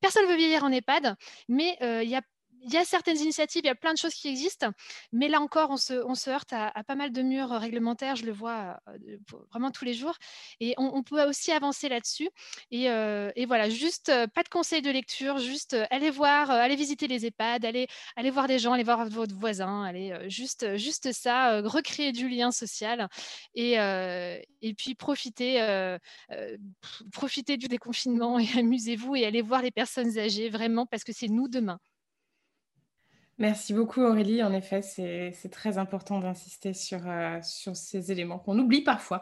personne 0.00 0.24
ne 0.24 0.30
veut 0.30 0.36
vieillir 0.36 0.62
en 0.62 0.70
EHPAD, 0.70 1.16
mais 1.48 1.76
il 1.80 2.08
y 2.08 2.14
a 2.14 2.22
il 2.66 2.72
y 2.72 2.76
a 2.76 2.84
certaines 2.84 3.18
initiatives, 3.18 3.62
il 3.64 3.68
y 3.68 3.70
a 3.70 3.76
plein 3.76 3.92
de 3.92 3.98
choses 3.98 4.14
qui 4.14 4.28
existent, 4.28 4.70
mais 5.12 5.28
là 5.28 5.40
encore, 5.40 5.70
on 5.70 5.76
se, 5.76 6.28
heurte 6.28 6.52
à, 6.52 6.72
pas 6.84 6.96
mal 6.96 7.12
de 7.12 7.22
murs 7.22 7.50
réglementaires, 7.50 8.16
je 8.16 8.26
le 8.26 8.32
vois 8.32 8.80
euh, 8.88 9.16
vraiment 9.50 9.70
tous 9.70 9.84
les 9.84 9.94
jours, 9.94 10.16
et 10.60 10.74
on, 10.76 11.02
peut 11.04 11.22
aussi 11.28 11.52
avancer 11.52 11.88
là-dessus. 11.88 12.28
Et, 12.72 12.90
euh, 12.90 13.30
voilà, 13.46 13.70
juste 13.70 14.08
euh, 14.08 14.26
pas 14.26 14.42
de 14.42 14.48
conseils 14.48 14.82
de 14.82 14.90
lecture, 14.90 15.38
juste 15.38 15.76
allez 15.90 16.10
voir, 16.10 16.50
allez 16.50 16.74
visiter 16.74 17.06
les 17.06 17.26
EHPAD, 17.26 17.64
allez, 17.64 17.86
voir 18.30 18.48
des 18.48 18.58
gens, 18.58 18.72
allez 18.72 18.82
voir 18.82 19.08
votre 19.08 19.34
voisin, 19.36 19.84
allez 19.84 20.28
juste, 20.28 20.76
juste 20.76 21.12
ça, 21.12 21.60
recréer 21.60 22.10
du 22.10 22.28
lien 22.28 22.50
social, 22.50 23.08
et, 23.54 23.76
puis 24.76 24.94
profitez, 24.96 25.96
profitez 27.12 27.56
du 27.56 27.68
déconfinement 27.68 28.38
et 28.40 28.48
amusez-vous 28.58 29.14
et 29.16 29.24
allez 29.24 29.42
voir 29.42 29.62
les 29.62 29.70
personnes 29.70 30.18
âgées, 30.18 30.48
vraiment, 30.50 30.86
parce 30.86 31.04
que 31.04 31.12
c'est 31.12 31.28
nous 31.28 31.48
demain. 31.48 31.78
Merci 33.38 33.74
beaucoup 33.74 34.00
Aurélie. 34.00 34.42
En 34.42 34.52
effet, 34.52 34.80
c'est 34.80 35.50
très 35.50 35.76
important 35.76 36.20
d'insister 36.20 36.72
sur, 36.72 37.00
euh, 37.06 37.38
sur 37.42 37.76
ces 37.76 38.10
éléments 38.10 38.38
qu'on 38.38 38.58
oublie 38.58 38.80
parfois. 38.80 39.20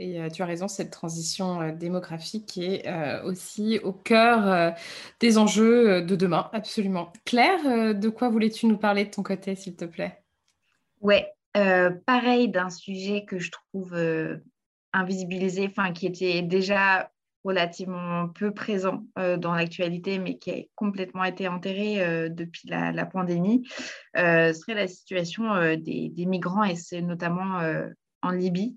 Et 0.00 0.20
euh, 0.20 0.28
tu 0.28 0.42
as 0.42 0.46
raison, 0.46 0.66
cette 0.66 0.90
transition 0.90 1.60
euh, 1.60 1.70
démographique 1.70 2.58
est 2.58 2.82
aussi 3.22 3.78
au 3.84 3.92
cœur 3.92 4.74
des 5.20 5.38
enjeux 5.38 6.02
de 6.02 6.16
demain, 6.16 6.50
absolument. 6.52 7.12
Claire, 7.24 7.94
de 7.94 8.08
quoi 8.08 8.28
voulais-tu 8.28 8.66
nous 8.66 8.78
parler 8.78 9.04
de 9.04 9.10
ton 9.10 9.22
côté, 9.22 9.54
s'il 9.54 9.76
te 9.76 9.84
plaît? 9.84 10.22
Ouais, 11.00 11.32
pareil 12.06 12.48
d'un 12.48 12.70
sujet 12.70 13.24
que 13.24 13.38
je 13.38 13.50
trouve 13.52 13.96
invisibilisé, 14.92 15.68
enfin 15.70 15.92
qui 15.92 16.06
était 16.06 16.42
déjà 16.42 17.12
relativement 17.44 18.28
peu 18.28 18.52
présent 18.52 19.04
euh, 19.18 19.36
dans 19.36 19.54
l'actualité, 19.54 20.18
mais 20.18 20.38
qui 20.38 20.50
a 20.50 20.62
complètement 20.74 21.24
été 21.24 21.48
enterré 21.48 22.02
euh, 22.02 22.28
depuis 22.28 22.68
la, 22.68 23.06
pandémie, 23.06 23.68
euh, 24.16 24.52
serait 24.52 24.74
la 24.74 24.86
situation 24.86 25.76
des, 25.76 26.12
migrants, 26.26 26.64
et 26.64 26.76
c'est 26.76 27.02
notamment 27.02 27.60
en 28.22 28.30
Libye. 28.30 28.76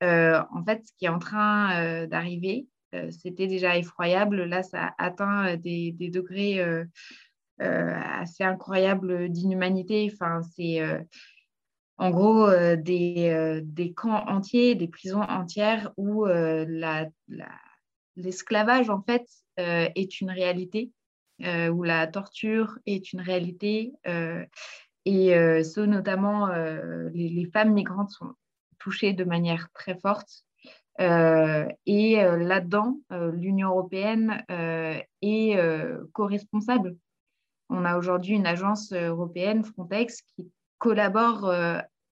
en 0.00 0.64
fait, 0.66 0.86
ce 0.86 0.92
qui 0.98 1.04
est 1.04 1.08
en 1.08 1.18
train 1.18 2.06
d'arriver, 2.06 2.66
c'était 3.10 3.46
déjà 3.46 3.76
effroyable. 3.76 4.44
Là, 4.44 4.62
ça 4.62 4.94
atteint 4.98 5.56
des, 5.56 5.92
degrés 5.92 6.60
assez 7.58 8.44
incroyables 8.44 9.28
d'inhumanité. 9.28 10.10
Enfin, 10.12 10.40
c'est 10.56 10.80
en 11.98 12.10
gros 12.10 12.48
des, 12.76 13.92
camps 13.94 14.24
entiers, 14.26 14.74
des 14.74 14.88
prisons 14.88 15.22
entières 15.22 15.92
où 15.96 16.24
la 16.24 17.06
l'esclavage, 18.16 18.90
en 18.90 19.02
fait, 19.02 19.26
euh, 19.58 19.88
est 19.94 20.20
une 20.20 20.30
réalité, 20.30 20.90
euh, 21.42 21.68
où 21.68 21.82
la 21.82 22.06
torture 22.06 22.78
est 22.86 23.12
une 23.12 23.20
réalité. 23.20 23.92
Euh, 24.06 24.44
et 25.04 25.30
ce, 25.64 25.80
notamment, 25.80 26.46
les, 27.12 27.50
femmes 27.52 27.72
migrantes 27.72 28.10
sont 28.10 28.34
touchées 28.78 29.12
de 29.12 29.24
manière 29.24 29.68
très 29.72 29.98
forte. 29.98 30.44
et 31.00 32.14
là-dedans, 32.22 33.00
l'Union 33.10 33.70
européenne 33.70 34.44
est 34.48 35.58
co-responsable. 36.12 36.96
On 37.68 37.84
a 37.84 37.98
aujourd'hui 37.98 38.36
une 38.36 38.46
agence 38.46 38.92
européenne, 38.92 39.64
Frontex, 39.64 40.22
qui 40.22 40.52
collabore 40.78 41.52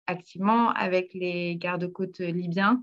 activement 0.09 0.71
avec 0.71 1.15
les 1.15 1.55
gardes-côtes 1.55 2.19
libyens 2.19 2.83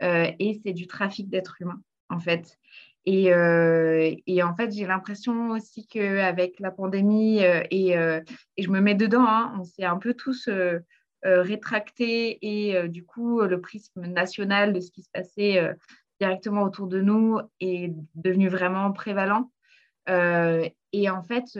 et 0.00 0.60
c'est 0.64 0.72
du 0.72 0.88
trafic 0.88 1.28
d'êtres 1.28 1.58
humains 1.60 1.80
en 2.14 2.20
fait. 2.20 2.58
Euh, 3.06 4.14
et, 4.26 4.42
en 4.42 4.54
fait, 4.54 4.72
j'ai 4.72 4.86
l'impression 4.86 5.50
aussi 5.50 5.86
qu'avec 5.86 6.58
la 6.60 6.70
pandémie, 6.70 7.44
euh, 7.44 7.62
euh, 7.72 8.20
et, 8.56 8.62
je 8.62 8.70
me 8.70 8.80
mets 8.80 8.94
dedans, 8.94 9.26
hein, 9.26 9.54
on 9.58 9.64
s'est 9.64 9.84
un 9.84 9.98
peu 9.98 10.14
tous 10.14 10.48
rétractés 11.22 12.38
et 12.42 12.86
du 12.88 13.04
coup, 13.04 13.40
le 13.40 13.58
prisme 13.58 14.02
national 14.06 14.74
de 14.74 14.80
ce 14.80 14.90
qui 14.90 15.02
se 15.02 15.08
passait 15.10 15.74
directement 16.20 16.64
autour 16.64 16.86
de 16.86 17.00
nous 17.00 17.40
est 17.60 17.94
devenu 18.14 18.48
vraiment 18.48 18.92
prévalent. 18.92 19.50
et 20.06 21.10
en 21.10 21.22
fait, 21.22 21.58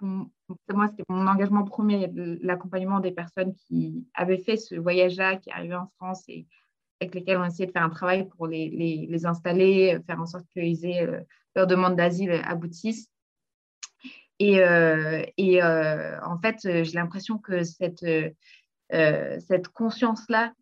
moi, 0.00 0.88
c'était 0.90 1.02
mon 1.08 1.26
engagement 1.26 1.64
premier, 1.64 2.08
l'accompagnement 2.40 3.00
des 3.00 3.10
personnes 3.10 3.52
qui 3.66 4.06
avaient 4.14 4.38
fait 4.38 4.56
ce 4.56 4.76
voyage-là, 4.76 5.38
qui 5.38 5.50
arrivaient 5.50 5.74
en 5.74 5.90
France 5.96 6.22
et 6.28 6.46
avec 7.04 7.14
lesquels 7.14 7.38
on 7.38 7.44
essaie 7.44 7.66
de 7.66 7.72
faire 7.72 7.84
un 7.84 7.90
travail 7.90 8.28
pour 8.36 8.46
les, 8.46 8.68
les, 9.08 9.26
installer, 9.26 9.98
faire 10.06 10.20
en 10.20 10.26
sorte 10.26 10.46
qu'ils 10.52 10.84
aient 10.86 11.06
euh, 11.06 11.20
leur 11.54 11.66
demande 11.66 11.96
d'asile 11.96 12.32
aboutisse. 12.44 13.08
Et, 14.38 14.60
euh, 14.60 15.22
et 15.36 15.62
euh, 15.62 16.20
en 16.22 16.38
fait, 16.38 16.56
j'ai 16.62 16.94
l'impression 16.94 17.38
que 17.38 17.62
cette, 17.62 18.04
cette 18.90 19.68
conscience-là, 19.68 20.52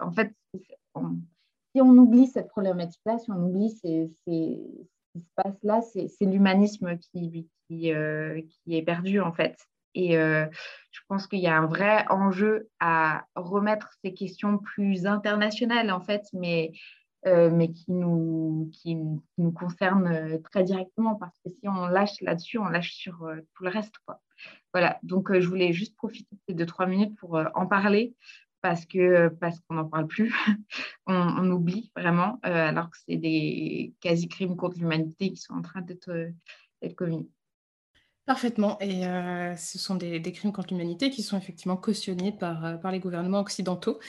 en 0.00 0.12
fait, 0.12 0.32
si 0.54 1.82
on 1.82 1.90
oublie 1.98 2.26
cette 2.26 2.48
problématique-là, 2.48 3.18
si 3.18 3.30
on 3.30 3.48
oublie 3.48 3.70
ces, 3.70 4.10
ces, 4.26 4.58
ce 5.14 5.18
qui 5.18 5.20
se 5.20 5.30
passe 5.34 5.62
là, 5.62 5.80
c'est 5.82 6.24
l'humanisme 6.24 6.96
qui, 6.98 7.48
qui, 7.68 7.92
qui, 8.64 8.76
est 8.76 8.82
perdu, 8.82 9.20
en 9.20 9.32
fait. 9.32 9.56
Et 9.96 10.18
euh, 10.18 10.46
je 10.92 11.00
pense 11.08 11.26
qu'il 11.26 11.40
y 11.40 11.46
a 11.46 11.56
un 11.56 11.66
vrai 11.66 12.04
enjeu 12.10 12.68
à 12.80 13.24
remettre 13.34 13.90
ces 14.04 14.12
questions 14.12 14.58
plus 14.58 15.06
internationales, 15.06 15.90
en 15.90 16.00
fait, 16.00 16.22
mais, 16.34 16.72
euh, 17.26 17.50
mais 17.50 17.72
qui, 17.72 17.90
nous, 17.92 18.70
qui, 18.74 18.94
nous 18.94 19.52
concernent 19.52 20.08
euh, 20.08 20.38
très 20.50 20.64
directement, 20.64 21.16
parce 21.16 21.36
que 21.42 21.50
si 21.50 21.66
on 21.66 21.86
lâche 21.86 22.20
là-dessus, 22.20 22.58
on 22.58 22.68
lâche 22.68 22.92
sur 22.92 23.26
tout 23.54 23.64
le 23.64 23.70
reste. 23.70 23.94
Quoi. 24.04 24.20
Voilà, 24.74 24.98
donc 25.02 25.32
je 25.36 25.48
voulais 25.48 25.72
juste 25.72 25.96
profiter 25.96 26.36
de 26.46 26.64
trois 26.66 26.86
minutes 26.86 27.16
pour 27.18 27.40
en 27.54 27.66
parler, 27.66 28.14
parce 28.60 28.86
parce 29.40 29.60
qu'on 29.60 29.76
n'en 29.76 29.88
parle 29.88 30.08
plus, 30.08 30.34
on, 31.06 31.50
oublie 31.50 31.90
vraiment, 31.96 32.38
alors 32.42 32.90
que 32.90 32.98
c'est 33.08 33.16
des 33.16 33.94
quasi-crimes 34.00 34.56
contre 34.56 34.78
l'humanité 34.78 35.30
qui 35.30 35.38
sont 35.38 35.54
en 35.54 35.62
train 35.62 35.80
d'être 35.80 36.10
commis. 36.96 37.30
Parfaitement. 38.26 38.76
Et 38.80 39.06
euh, 39.06 39.54
ce 39.54 39.78
sont 39.78 39.94
des, 39.94 40.20
crimes 40.32 40.52
contre 40.52 40.74
l'humanité 40.74 41.10
qui 41.10 41.22
sont 41.22 41.38
effectivement 41.38 41.76
cautionnés 41.76 42.32
par, 42.32 42.64
euh, 42.64 42.90
les 42.90 42.98
gouvernements 42.98 43.38
occidentaux. 43.38 44.00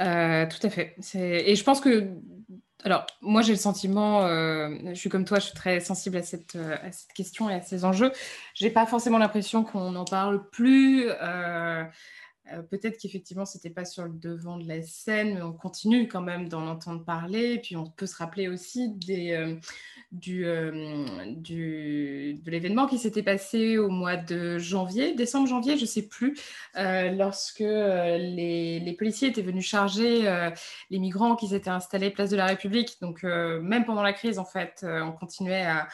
Euh, 0.00 0.46
tout 0.46 0.66
à 0.66 0.70
fait. 0.70 0.96
Et 1.14 1.54
je 1.54 1.62
pense 1.62 1.82
que, 1.82 2.08
alors, 2.84 3.04
moi 3.20 3.42
j'ai 3.42 3.52
le 3.52 3.58
sentiment, 3.58 4.26
je 4.26 4.94
suis 4.94 5.10
comme 5.10 5.26
toi, 5.26 5.38
je 5.40 5.44
suis 5.44 5.54
très 5.54 5.80
sensible 5.80 6.16
à 6.16 6.22
cette, 6.22 6.56
question 7.14 7.50
et 7.50 7.54
à 7.54 7.60
ces 7.60 7.84
enjeux. 7.84 8.12
Je 8.54 8.64
n'ai 8.64 8.70
pas 8.70 8.86
forcément 8.86 9.18
l'impression 9.18 9.62
qu'on 9.62 9.90
n'en 9.90 10.06
parle 10.06 10.48
plus. 10.48 11.08
Peut-être 12.70 12.96
qu'effectivement, 12.98 13.44
ce 13.44 13.58
n'était 13.58 13.68
pas 13.68 13.84
sur 13.84 14.04
le 14.04 14.14
devant 14.14 14.56
de 14.56 14.66
la 14.66 14.80
scène, 14.80 15.34
mais 15.34 15.42
on 15.42 15.52
continue 15.52 16.08
quand 16.08 16.22
même 16.22 16.48
d'en 16.48 16.66
entendre 16.66 17.04
parler. 17.04 17.52
Et 17.52 17.58
puis, 17.58 17.76
on 17.76 17.84
peut 17.84 18.06
se 18.06 18.16
rappeler 18.16 18.48
aussi 18.48 18.88
des, 18.88 19.58
du, 20.12 20.44
euh, 20.44 21.24
du, 21.26 22.40
de 22.44 22.50
l'événement 22.50 22.86
qui 22.86 22.98
s'était 22.98 23.22
passé 23.22 23.78
au 23.78 23.88
mois 23.88 24.16
de 24.16 24.58
janvier, 24.58 25.14
décembre, 25.14 25.46
janvier, 25.46 25.76
je 25.76 25.82
ne 25.82 25.86
sais 25.86 26.06
plus, 26.06 26.36
euh, 26.76 27.10
lorsque 27.10 27.60
euh, 27.60 28.18
les, 28.18 28.80
les, 28.80 28.92
policiers 28.92 29.28
étaient 29.28 29.42
venus 29.42 29.66
charger 29.66 30.50
les 30.90 30.98
migrants 30.98 31.36
qui 31.36 31.48
s'étaient 31.48 31.70
installés 31.70 32.10
place 32.10 32.30
de 32.30 32.36
la 32.36 32.46
République. 32.46 32.98
Donc, 33.00 33.22
même 33.22 33.84
pendant 33.84 34.02
la 34.02 34.12
crise, 34.12 34.38
en 34.38 34.44
fait, 34.44 34.84
on 34.84 35.12
continuait 35.12 35.62
à, 35.62 35.88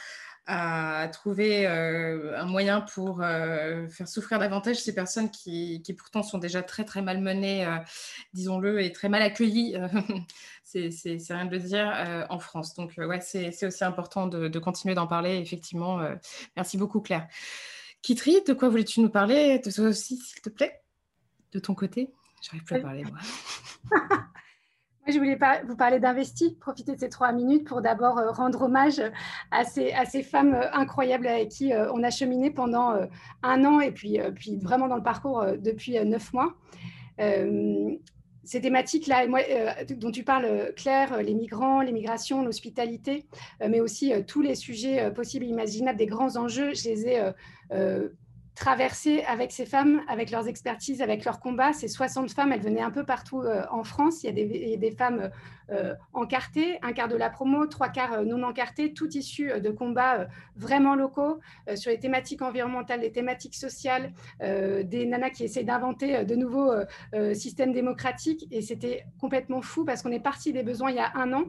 à 0.47 1.07
trouver 1.11 1.67
un 1.67 2.45
moyen 2.45 2.81
pour 2.81 3.19
faire 3.19 4.07
souffrir 4.07 4.39
davantage 4.39 4.77
ces 4.77 4.95
personnes 4.95 5.29
qui, 5.29 5.81
qui, 5.83 5.93
pourtant 5.93 6.23
sont 6.23 6.37
déjà 6.37 6.63
très 6.63 6.85
très 6.85 7.01
malmenées, 7.01 7.67
disons-le, 8.33 8.81
et 8.81 8.91
très 8.91 9.09
mal 9.09 9.21
accueillies. 9.21 9.77
c'est 10.63 10.89
rien 11.29 11.45
de 11.45 11.51
le 11.51 11.59
dire 11.59 12.25
en 12.29 12.39
France. 12.39 12.75
Donc 12.75 12.93
ouais, 12.97 13.21
c'est 13.21 13.65
aussi 13.65 13.83
important 13.83 14.27
de, 14.27 14.47
de 14.47 14.59
continuer 14.59 14.95
d'en 14.95 15.07
parler. 15.07 15.37
Effectivement, 15.37 15.99
merci 16.55 16.77
beaucoup 16.77 17.01
Claire. 17.01 17.27
Kitri, 18.01 18.41
de 18.47 18.53
quoi 18.53 18.69
voulais-tu 18.69 19.01
nous 19.01 19.09
parler 19.09 19.59
De 19.59 19.71
toi 19.71 19.87
aussi, 19.87 20.17
s'il 20.17 20.41
te 20.41 20.49
plaît? 20.49 20.81
De 21.51 21.59
ton 21.59 21.75
côté? 21.75 22.13
J'arrive 22.41 22.63
plus 22.63 22.75
à 22.75 22.79
parler, 22.79 23.03
moi. 23.03 23.19
Je 25.07 25.17
voulais 25.19 25.37
vous 25.65 25.77
parler 25.77 25.99
d'Investi, 25.99 26.57
profiter 26.59 26.93
de 26.95 26.99
ces 26.99 27.07
trois 27.07 27.31
minutes 27.31 27.65
pour 27.65 27.81
d'abord 27.81 28.17
euh, 28.17 28.31
rendre 28.31 28.63
hommage 28.63 29.01
à 29.51 29.63
ces, 29.63 29.93
à 29.93 30.03
ces, 30.03 30.21
femmes 30.21 30.53
euh, 30.53 30.69
incroyables 30.73 31.27
avec 31.27 31.49
qui 31.49 31.71
euh, 31.71 31.89
on 31.93 32.03
a 32.03 32.09
cheminé 32.09 32.51
pendant 32.51 32.93
un 33.41 33.65
an 33.65 33.79
et 33.79 33.91
puis, 33.91 34.19
puis 34.35 34.57
vraiment 34.57 34.87
dans 34.87 34.97
le 34.97 35.03
parcours 35.03 35.45
depuis 35.59 35.97
neuf 36.05 36.33
mois. 36.33 36.55
ces 37.17 38.61
thématiques-là, 38.61 39.27
dont 39.95 40.11
tu 40.11 40.23
parles, 40.23 40.73
Claire, 40.75 41.21
les 41.21 41.33
migrants, 41.33 41.81
l'immigration, 41.81 42.43
l'hospitalité, 42.43 43.25
mais 43.61 43.79
aussi 43.79 44.13
tous 44.25 44.41
les 44.41 44.55
sujets 44.55 45.11
possibles 45.11 45.45
et 45.45 45.49
imaginables, 45.49 45.97
des 45.97 46.05
grands 46.05 46.35
enjeux, 46.37 46.73
je 46.73 46.89
les 46.89 47.07
ai 47.07 47.31
traverser 48.57 49.23
avec 49.27 49.51
ces 49.51 49.67
femmes, 49.67 50.01
avec 50.07 50.31
leurs 50.31 50.47
expertises, 50.47 51.03
avec 51.03 51.23
leurs 51.25 51.39
combats. 51.39 51.73
Ces 51.73 51.87
60 51.87 52.31
femmes, 52.31 52.51
elles 52.51 52.61
venaient 52.61 52.81
un 52.81 52.91
peu 52.91 53.05
partout 53.05 53.41
euh, 53.41 53.63
en 53.69 53.83
France. 53.83 54.23
Il 54.23 54.25
y 54.25 54.29
a 54.29 54.31
des, 54.31 54.77
des 54.77 54.91
femmes 54.91 55.29
euh, 55.69 55.93
encartées, 56.13 56.79
un 56.81 56.91
quart 56.91 57.07
de 57.07 57.15
la 57.15 57.29
promo, 57.29 57.67
trois 57.67 57.89
quarts 57.89 58.13
euh, 58.13 58.23
non 58.23 58.41
encartés, 58.41 58.93
tout 58.93 59.09
issu 59.15 59.51
de 59.61 59.69
combats 59.69 60.27
vraiment 60.55 60.95
locaux 60.95 61.39
sur 61.75 61.91
les 61.91 61.99
thématiques 61.99 62.41
environnementales, 62.41 63.01
les 63.01 63.11
thématiques 63.11 63.55
sociales, 63.55 64.11
des 64.39 65.05
nanas 65.05 65.29
qui 65.29 65.43
essaient 65.43 65.63
d'inventer 65.63 66.25
de 66.25 66.35
nouveaux 66.35 66.71
systèmes 67.33 67.73
démocratiques. 67.73 68.47
Et 68.51 68.61
c'était 68.61 69.05
complètement 69.19 69.61
fou 69.61 69.85
parce 69.85 70.01
qu'on 70.01 70.11
est 70.11 70.19
parti 70.19 70.53
des 70.53 70.63
besoins 70.63 70.89
il 70.89 70.95
y 70.95 70.99
a 70.99 71.11
un 71.15 71.33
an 71.33 71.43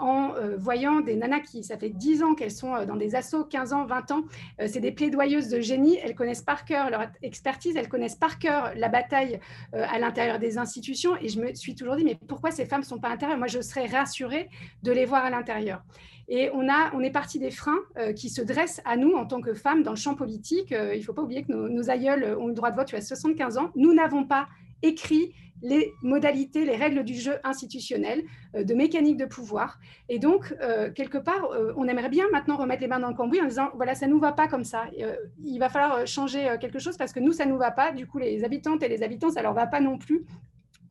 en 0.00 0.34
voyant 0.58 1.00
des 1.00 1.16
nanas 1.16 1.40
qui, 1.40 1.64
ça 1.64 1.78
fait 1.78 1.88
10 1.88 2.22
ans 2.22 2.34
qu'elles 2.34 2.50
sont 2.50 2.84
dans 2.84 2.96
des 2.96 3.14
assauts, 3.14 3.44
15 3.44 3.72
ans, 3.72 3.86
20 3.86 4.10
ans. 4.10 4.22
C'est 4.66 4.80
des 4.80 4.92
plaidoyeuses 4.92 5.48
de 5.48 5.60
génie 5.60 5.98
connaissent 6.14 6.42
par 6.42 6.64
cœur 6.64 6.90
leur 6.90 7.06
expertise, 7.22 7.76
elles 7.76 7.88
connaissent 7.88 8.16
par 8.16 8.38
cœur 8.38 8.72
la 8.76 8.88
bataille 8.88 9.40
euh, 9.74 9.84
à 9.88 9.98
l'intérieur 9.98 10.38
des 10.38 10.58
institutions. 10.58 11.16
Et 11.20 11.28
je 11.28 11.40
me 11.40 11.54
suis 11.54 11.74
toujours 11.74 11.96
dit, 11.96 12.04
mais 12.04 12.18
pourquoi 12.28 12.50
ces 12.50 12.66
femmes 12.66 12.80
ne 12.80 12.86
sont 12.86 12.98
pas 12.98 13.08
à 13.08 13.10
l'intérieur? 13.12 13.38
Moi, 13.38 13.46
je 13.46 13.60
serais 13.60 13.86
rassurée 13.86 14.48
de 14.82 14.92
les 14.92 15.04
voir 15.04 15.24
à 15.24 15.30
l'intérieur. 15.30 15.82
Et 16.28 16.48
on, 16.54 16.68
a, 16.68 16.92
on 16.94 17.00
est 17.00 17.10
parti 17.10 17.38
des 17.38 17.50
freins 17.50 17.80
euh, 17.98 18.12
qui 18.12 18.28
se 18.28 18.40
dressent 18.40 18.80
à 18.84 18.96
nous 18.96 19.14
en 19.14 19.26
tant 19.26 19.40
que 19.40 19.52
femmes 19.52 19.82
dans 19.82 19.90
le 19.90 19.96
champ 19.96 20.14
politique. 20.14 20.72
Euh, 20.72 20.94
il 20.94 21.00
ne 21.00 21.04
faut 21.04 21.12
pas 21.12 21.22
oublier 21.22 21.42
que 21.42 21.52
nos, 21.52 21.68
nos, 21.68 21.90
aïeuls 21.90 22.36
ont 22.38 22.46
le 22.46 22.54
droit 22.54 22.70
de 22.70 22.76
vote, 22.76 22.94
as 22.94 23.00
75 23.00 23.58
ans. 23.58 23.70
Nous 23.74 23.92
n'avons 23.92 24.24
pas 24.24 24.48
écrit 24.82 25.32
les 25.62 25.92
modalités, 26.02 26.64
les 26.64 26.76
règles 26.76 27.04
du 27.04 27.14
jeu 27.14 27.38
institutionnel, 27.44 28.24
euh, 28.54 28.64
de 28.64 28.74
mécanique 28.74 29.16
de 29.16 29.26
pouvoir. 29.26 29.78
Et 30.08 30.18
donc, 30.18 30.54
euh, 30.62 30.90
quelque 30.90 31.18
part, 31.18 31.44
euh, 31.52 31.72
on 31.76 31.86
aimerait 31.86 32.08
bien 32.08 32.26
maintenant 32.32 32.56
remettre 32.56 32.80
les 32.80 32.88
mains 32.88 33.00
dans 33.00 33.08
le 33.08 33.14
cambouis 33.14 33.40
en 33.40 33.46
disant, 33.46 33.68
voilà, 33.74 33.94
ça 33.94 34.06
ne 34.06 34.12
nous 34.12 34.20
va 34.20 34.32
pas 34.32 34.48
comme 34.48 34.64
ça. 34.64 34.86
il 35.42 35.58
va 35.58 35.68
falloir 35.68 36.06
changer 36.06 36.56
quelque 36.60 36.78
chose 36.78 36.96
parce 36.96 37.12
que 37.12 37.20
nous, 37.20 37.32
ça 37.32 37.44
ne 37.46 37.52
nous 37.52 37.58
va 37.58 37.70
pas. 37.70 37.92
Du 37.92 38.06
coup, 38.06 38.18
les 38.18 38.44
habitantes 38.44 38.82
et 38.82 38.88
les 38.88 39.02
habitants, 39.02 39.30
ça 39.30 39.40
ne 39.40 39.44
leur 39.44 39.54
va 39.54 39.66
pas 39.66 39.80
non 39.80 39.98
plus 39.98 40.24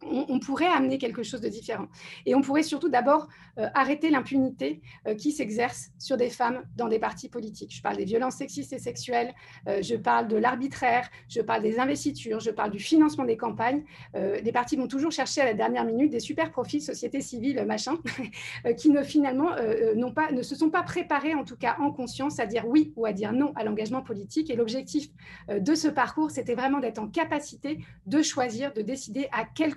on, 0.06 0.40
pourrait 0.40 0.68
amener 0.68 0.98
quelque 0.98 1.24
chose 1.24 1.42
de 1.42 1.50
différent. 1.50 1.88
Et 2.26 2.34
on 2.34 2.42
pourrait 2.42 2.64
surtout 2.64 2.90
d'abord 2.90 3.28
euh, 3.58 3.68
arrêter 3.74 4.10
l'impunité 4.10 4.82
euh, 5.08 5.16
qui 5.16 5.32
s'exerce 5.32 5.90
sur 5.98 6.16
des 6.16 6.30
femmes 6.30 6.64
dans 6.78 6.88
des 6.88 7.00
partis 7.00 7.30
politiques. 7.30 7.76
Je 7.76 7.82
parle 7.82 7.98
des 7.98 8.06
violences 8.06 8.36
sexistes 8.36 8.72
et 8.74 8.80
sexuelles, 8.80 9.34
euh, 9.68 9.82
je 9.82 9.96
parle 9.96 10.28
de 10.28 10.38
l'arbitraire, 10.38 11.10
je 11.28 11.42
parle 11.42 11.62
des 11.64 11.80
investitures, 11.80 12.40
je 12.40 12.52
parle 12.52 12.72
du 12.72 12.80
financement 12.80 13.26
des 13.26 13.38
campagnes. 13.38 13.84
les 14.14 14.52
partis 14.52 14.76
vont 14.76 14.88
toujours 14.88 15.12
chercher 15.12 15.42
à 15.42 15.46
la 15.46 15.54
dernière 15.54 15.86
minute 15.86 16.12
des 16.12 16.20
super 16.20 16.52
profits, 16.52 16.82
société 16.82 17.22
civile, 17.22 17.64
machin, 17.66 17.98
qui 18.78 18.90
ne 18.90 19.04
finalement 19.04 19.50
ne 19.56 20.42
se 20.42 20.56
sont 20.56 20.70
pas 20.70 20.84
préparés, 20.84 21.34
en 21.34 21.44
tout 21.44 21.58
cas 21.58 21.78
en 21.80 21.92
conscience, 21.92 22.40
à 22.40 22.46
dire 22.46 22.66
oui 22.68 22.94
ou 22.96 23.06
à 23.06 23.14
dire 23.14 23.34
non 23.34 23.54
à 23.56 23.64
l'engagement 23.64 24.02
politique. 24.02 24.50
Et 24.50 24.56
l'objectif 24.56 25.10
de 25.50 25.76
ce 25.76 25.88
parcours, 25.88 26.32
c'était 26.32 26.56
vraiment 26.56 26.80
d'être 26.80 27.00
en 27.00 27.08
capacité 27.08 27.80
de 28.06 28.22
choisir, 28.22 28.74
de 28.74 28.82
décider 28.82 29.28
à 29.32 29.46
quelles 29.46 29.76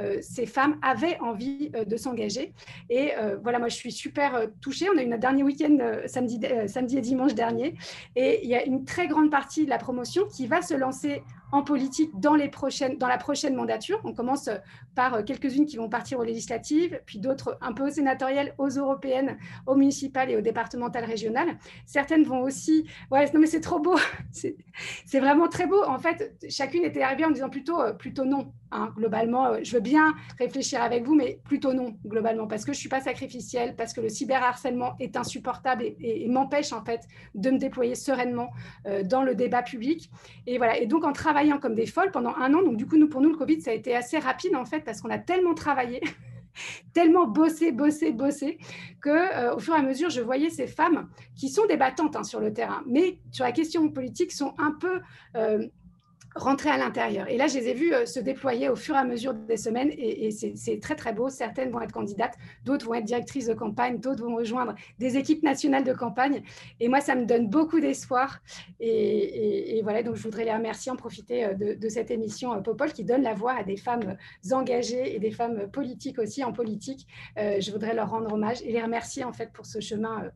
euh, 0.00 0.18
ces 0.20 0.46
femmes 0.46 0.78
avaient 0.82 1.18
envie 1.20 1.70
euh, 1.74 1.84
de 1.84 1.96
s'engager. 1.96 2.52
Et 2.90 3.12
euh, 3.16 3.36
voilà, 3.42 3.58
moi, 3.58 3.68
je 3.68 3.76
suis 3.76 3.92
super 3.92 4.46
touchée. 4.60 4.88
On 4.94 4.98
a 4.98 5.02
eu 5.02 5.06
notre 5.06 5.20
dernier 5.20 5.42
week-end 5.42 5.78
samedi, 6.06 6.40
samedi 6.66 6.98
et 6.98 7.00
dimanche 7.00 7.34
dernier. 7.34 7.74
Et 8.16 8.40
il 8.42 8.48
y 8.48 8.54
a 8.54 8.64
une 8.64 8.84
très 8.84 9.08
grande 9.08 9.30
partie 9.30 9.64
de 9.64 9.70
la 9.70 9.78
promotion 9.78 10.24
qui 10.26 10.46
va 10.46 10.62
se 10.62 10.74
lancer 10.74 11.22
en 11.54 11.62
politique 11.62 12.10
dans, 12.18 12.34
les 12.34 12.48
prochaines, 12.48 12.98
dans 12.98 13.06
la 13.06 13.16
prochaine 13.16 13.54
mandature. 13.54 14.00
On 14.02 14.12
commence 14.12 14.50
par 14.96 15.24
quelques-unes 15.24 15.66
qui 15.66 15.76
vont 15.76 15.88
partir 15.88 16.18
aux 16.18 16.24
législatives, 16.24 17.00
puis 17.06 17.20
d'autres 17.20 17.56
un 17.60 17.72
peu 17.72 17.86
aux 17.86 17.90
sénatoriales, 17.90 18.54
aux 18.58 18.70
européennes, 18.70 19.38
aux 19.66 19.76
municipales 19.76 20.32
et 20.32 20.36
aux 20.36 20.40
départementales 20.40 21.04
régionales. 21.04 21.56
Certaines 21.86 22.24
vont 22.24 22.42
aussi... 22.42 22.88
Ouais, 23.12 23.30
non 23.32 23.38
mais 23.38 23.46
c'est 23.46 23.60
trop 23.60 23.78
beau. 23.78 23.96
C'est 25.06 25.20
vraiment 25.20 25.46
très 25.46 25.66
beau. 25.66 25.80
En 25.84 25.98
fait, 25.98 26.36
chacune 26.48 26.84
était 26.84 27.02
arrivée 27.02 27.24
en 27.24 27.30
disant 27.30 27.48
plutôt, 27.48 27.78
plutôt 27.96 28.24
non. 28.24 28.52
Hein. 28.74 28.92
Globalement, 28.96 29.46
euh, 29.46 29.60
je 29.62 29.72
veux 29.72 29.80
bien 29.80 30.14
réfléchir 30.38 30.82
avec 30.82 31.04
vous, 31.04 31.14
mais 31.14 31.38
plutôt 31.44 31.72
non, 31.72 31.96
globalement, 32.04 32.48
parce 32.48 32.64
que 32.64 32.72
je 32.72 32.78
ne 32.78 32.80
suis 32.80 32.88
pas 32.88 33.00
sacrificielle, 33.00 33.76
parce 33.76 33.92
que 33.92 34.00
le 34.00 34.08
cyberharcèlement 34.08 34.96
est 34.98 35.16
insupportable 35.16 35.84
et, 36.00 36.26
m'empêche 36.28 36.72
en 36.72 36.84
fait 36.84 37.02
de 37.36 37.50
me 37.50 37.58
déployer 37.58 37.94
sereinement 37.94 38.50
euh, 38.86 39.04
dans 39.04 39.22
le 39.22 39.36
débat 39.36 39.62
public. 39.62 40.10
Et 40.48 40.58
voilà. 40.58 40.78
Et 40.78 40.86
donc, 40.86 41.04
en 41.04 41.12
travaillant 41.12 41.43
comme 41.60 41.74
des 41.74 41.86
folles 41.86 42.10
pendant 42.10 42.34
un 42.36 42.52
an, 42.54 42.62
donc 42.62 42.76
du 42.76 42.86
coup, 42.86 42.96
nous, 42.96 43.08
pour 43.08 43.20
nous, 43.20 43.30
le 43.30 43.36
Covid, 43.36 43.60
ça 43.60 43.70
a 43.70 43.74
été 43.74 43.94
assez 43.94 44.18
rapide 44.18 44.56
en 44.56 44.64
fait, 44.64 44.80
parce 44.80 45.00
qu'on 45.00 45.10
a 45.10 45.18
tellement 45.18 45.54
travaillé. 45.54 46.00
tellement 46.92 47.26
bossé, 47.26 47.72
bossé, 47.72 48.12
bossé, 48.12 48.58
que 49.00 49.10
euh, 49.10 49.56
au 49.56 49.58
fur 49.58 49.74
et 49.74 49.78
à 49.78 49.82
mesure, 49.82 50.08
je 50.08 50.20
voyais 50.20 50.50
ces 50.50 50.68
femmes 50.68 51.08
qui 51.34 51.48
sont 51.48 51.66
débattantes 51.66 52.14
hein, 52.14 52.22
sur 52.22 52.38
le 52.38 52.52
terrain, 52.52 52.82
mais 52.86 53.18
sur 53.32 53.44
la 53.44 53.50
question 53.50 53.88
politique 53.88 54.30
sont 54.30 54.54
un 54.58 54.70
peu 54.70 55.00
rentrer 56.34 56.70
à 56.70 56.76
l'intérieur. 56.76 57.28
Et 57.28 57.36
là, 57.36 57.46
je 57.46 57.58
les 57.58 57.68
ai 57.68 57.74
vus 57.74 57.94
euh, 57.94 58.06
se 58.06 58.18
déployer 58.18 58.68
au 58.68 58.76
fur 58.76 58.94
et 58.94 58.98
à 58.98 59.04
mesure 59.04 59.34
des 59.34 59.56
semaines 59.56 59.90
et, 59.96 60.30
c'est 60.30 60.80
très, 60.80 60.96
très 60.96 61.12
beau. 61.12 61.28
Certaines 61.28 61.70
vont 61.70 61.80
être 61.80 61.92
candidates, 61.92 62.34
d'autres 62.64 62.86
vont 62.86 62.94
être 62.94 63.04
directrices 63.04 63.46
de 63.46 63.54
campagne, 63.54 63.98
d'autres 63.98 64.24
vont 64.24 64.34
rejoindre 64.34 64.74
des 64.98 65.16
équipes 65.16 65.42
nationales 65.42 65.84
de 65.84 65.92
campagne. 65.92 66.42
Et 66.80 66.88
moi, 66.88 67.00
ça 67.00 67.14
me 67.14 67.24
donne 67.24 67.48
beaucoup 67.48 67.80
d'espoir. 67.80 68.40
Et, 68.80 69.80
voilà, 69.82 70.02
donc 70.02 70.16
je 70.16 70.22
voudrais 70.22 70.44
les 70.44 70.52
remercier, 70.52 70.90
en 70.90 70.96
profiter 70.96 71.44
euh, 71.44 71.54
de, 71.54 71.88
cette 71.88 72.10
émission 72.10 72.52
euh, 72.54 72.60
Popol 72.60 72.92
qui 72.92 73.04
donne 73.04 73.22
la 73.22 73.34
voix 73.34 73.52
à 73.52 73.62
des 73.62 73.76
femmes 73.76 74.16
engagées 74.50 75.14
et 75.14 75.18
des 75.18 75.30
femmes 75.30 75.70
politiques 75.70 76.18
aussi 76.18 76.42
en 76.42 76.52
politique. 76.52 77.06
je 77.36 77.70
voudrais 77.70 77.94
leur 77.94 78.10
rendre 78.10 78.32
hommage 78.32 78.62
et 78.62 78.72
les 78.72 78.82
remercier 78.82 79.24
en 79.24 79.32
fait 79.32 79.52
pour 79.52 79.66
ce 79.66 79.80
chemin 79.80 80.30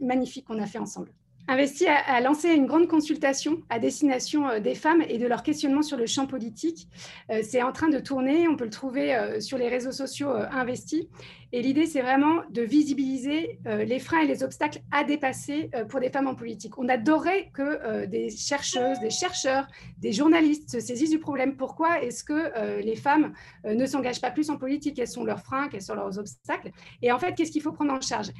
magnifique 0.00 0.46
qu'on 0.46 0.60
a 0.60 0.66
fait 0.66 0.78
ensemble. 0.78 1.12
Investi 1.50 1.86
a, 1.86 2.20
lancé 2.20 2.50
une 2.50 2.66
grande 2.66 2.88
consultation 2.88 3.62
à 3.70 3.78
destination 3.78 4.46
euh, 4.50 4.60
des 4.60 4.74
femmes 4.74 5.02
et 5.08 5.16
de 5.16 5.26
leur 5.26 5.42
questionnement 5.42 5.80
sur 5.80 5.96
le 5.96 6.04
champ 6.04 6.26
politique. 6.26 6.88
Euh, 7.30 7.40
c'est 7.42 7.62
en 7.62 7.72
train 7.72 7.88
de 7.88 7.98
tourner, 7.98 8.46
on 8.48 8.56
peut 8.56 8.64
le 8.64 8.70
trouver 8.70 9.16
euh, 9.16 9.40
sur 9.40 9.56
les 9.56 9.68
réseaux 9.68 9.90
sociaux 9.90 10.28
investis. 10.28 11.06
Et 11.52 11.62
l'idée, 11.62 11.86
c'est 11.86 12.02
vraiment 12.02 12.42
de 12.50 12.60
visibiliser 12.60 13.58
euh, 13.66 13.82
les 13.84 13.98
freins 13.98 14.20
et 14.20 14.26
les 14.26 14.42
obstacles 14.42 14.80
à 14.90 15.02
dépasser 15.02 15.70
euh, 15.74 15.84
pour 15.86 15.98
des 15.98 16.10
femmes 16.10 16.26
en 16.26 16.34
politique. 16.34 16.78
On 16.78 16.88
adorait 16.88 17.50
que 17.54 17.62
euh, 17.62 18.06
des 18.06 18.28
chercheuses, 18.28 19.00
des 19.00 19.08
chercheurs, 19.08 19.66
des 19.98 20.12
journalistes 20.12 20.70
se 20.70 20.80
saisissent 20.80 21.10
du 21.10 21.18
problème. 21.18 21.56
Pourquoi 21.56 22.02
est-ce 22.02 22.22
que 22.22 22.80
les 22.80 22.96
femmes 22.96 23.32
ne 23.64 23.86
s'engagent 23.86 24.20
pas 24.20 24.30
plus 24.30 24.50
en 24.50 24.56
politique? 24.56 24.96
Quels 24.96 25.08
sont 25.08 25.24
leurs 25.24 25.40
freins? 25.40 25.68
Quels 25.68 25.82
sont 25.82 25.94
leurs 25.94 26.18
obstacles? 26.18 26.70
Et 27.02 27.10
en 27.12 27.18
fait, 27.18 27.34
qu'est-ce 27.34 27.50
qu'il 27.50 27.62
faut 27.62 27.72
prendre 27.72 27.92
en 27.92 28.00
charge? 28.00 28.30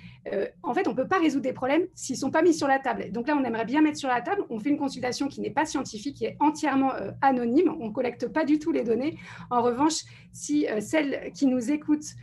En 0.62 0.74
fait, 0.74 0.86
on 0.86 0.92
ne 0.92 0.96
peut 0.96 1.08
pas 1.08 1.18
résoudre 1.18 1.42
des 1.42 1.52
problèmes 1.52 1.82
s'ils 1.94 2.14
ne 2.14 2.20
sont 2.20 2.30
pas 2.30 2.42
mis 2.42 2.54
sur 2.54 2.68
la 2.68 2.78
table. 2.78 3.10
Donc 3.10 3.28
là, 3.28 3.36
on 3.36 3.44
aimerait 3.44 3.64
bien 3.64 3.82
mettre 3.82 3.98
sur 3.98 4.08
la 4.08 4.20
table. 4.20 4.42
On 4.50 4.58
fait 4.58 4.70
une 4.70 4.78
consultation 4.78 5.28
qui 5.28 5.40
n'est 5.40 5.50
pas 5.50 5.66
scientifique, 5.66 6.16
qui 6.16 6.26
est 6.26 6.36
entièrement 6.40 6.92
anonyme. 7.20 7.74
On 7.80 7.88
ne 7.88 7.92
collecte 7.92 8.28
pas 8.28 8.44
du 8.44 8.58
tout 8.58 8.72
les 8.72 8.84
données. 8.84 9.18
En 9.50 9.62
revanche, 9.62 10.04
si 10.32 10.66
celles 10.80 11.32
qui 11.34 11.46
nous 11.46 11.70
écoutent 11.70 12.14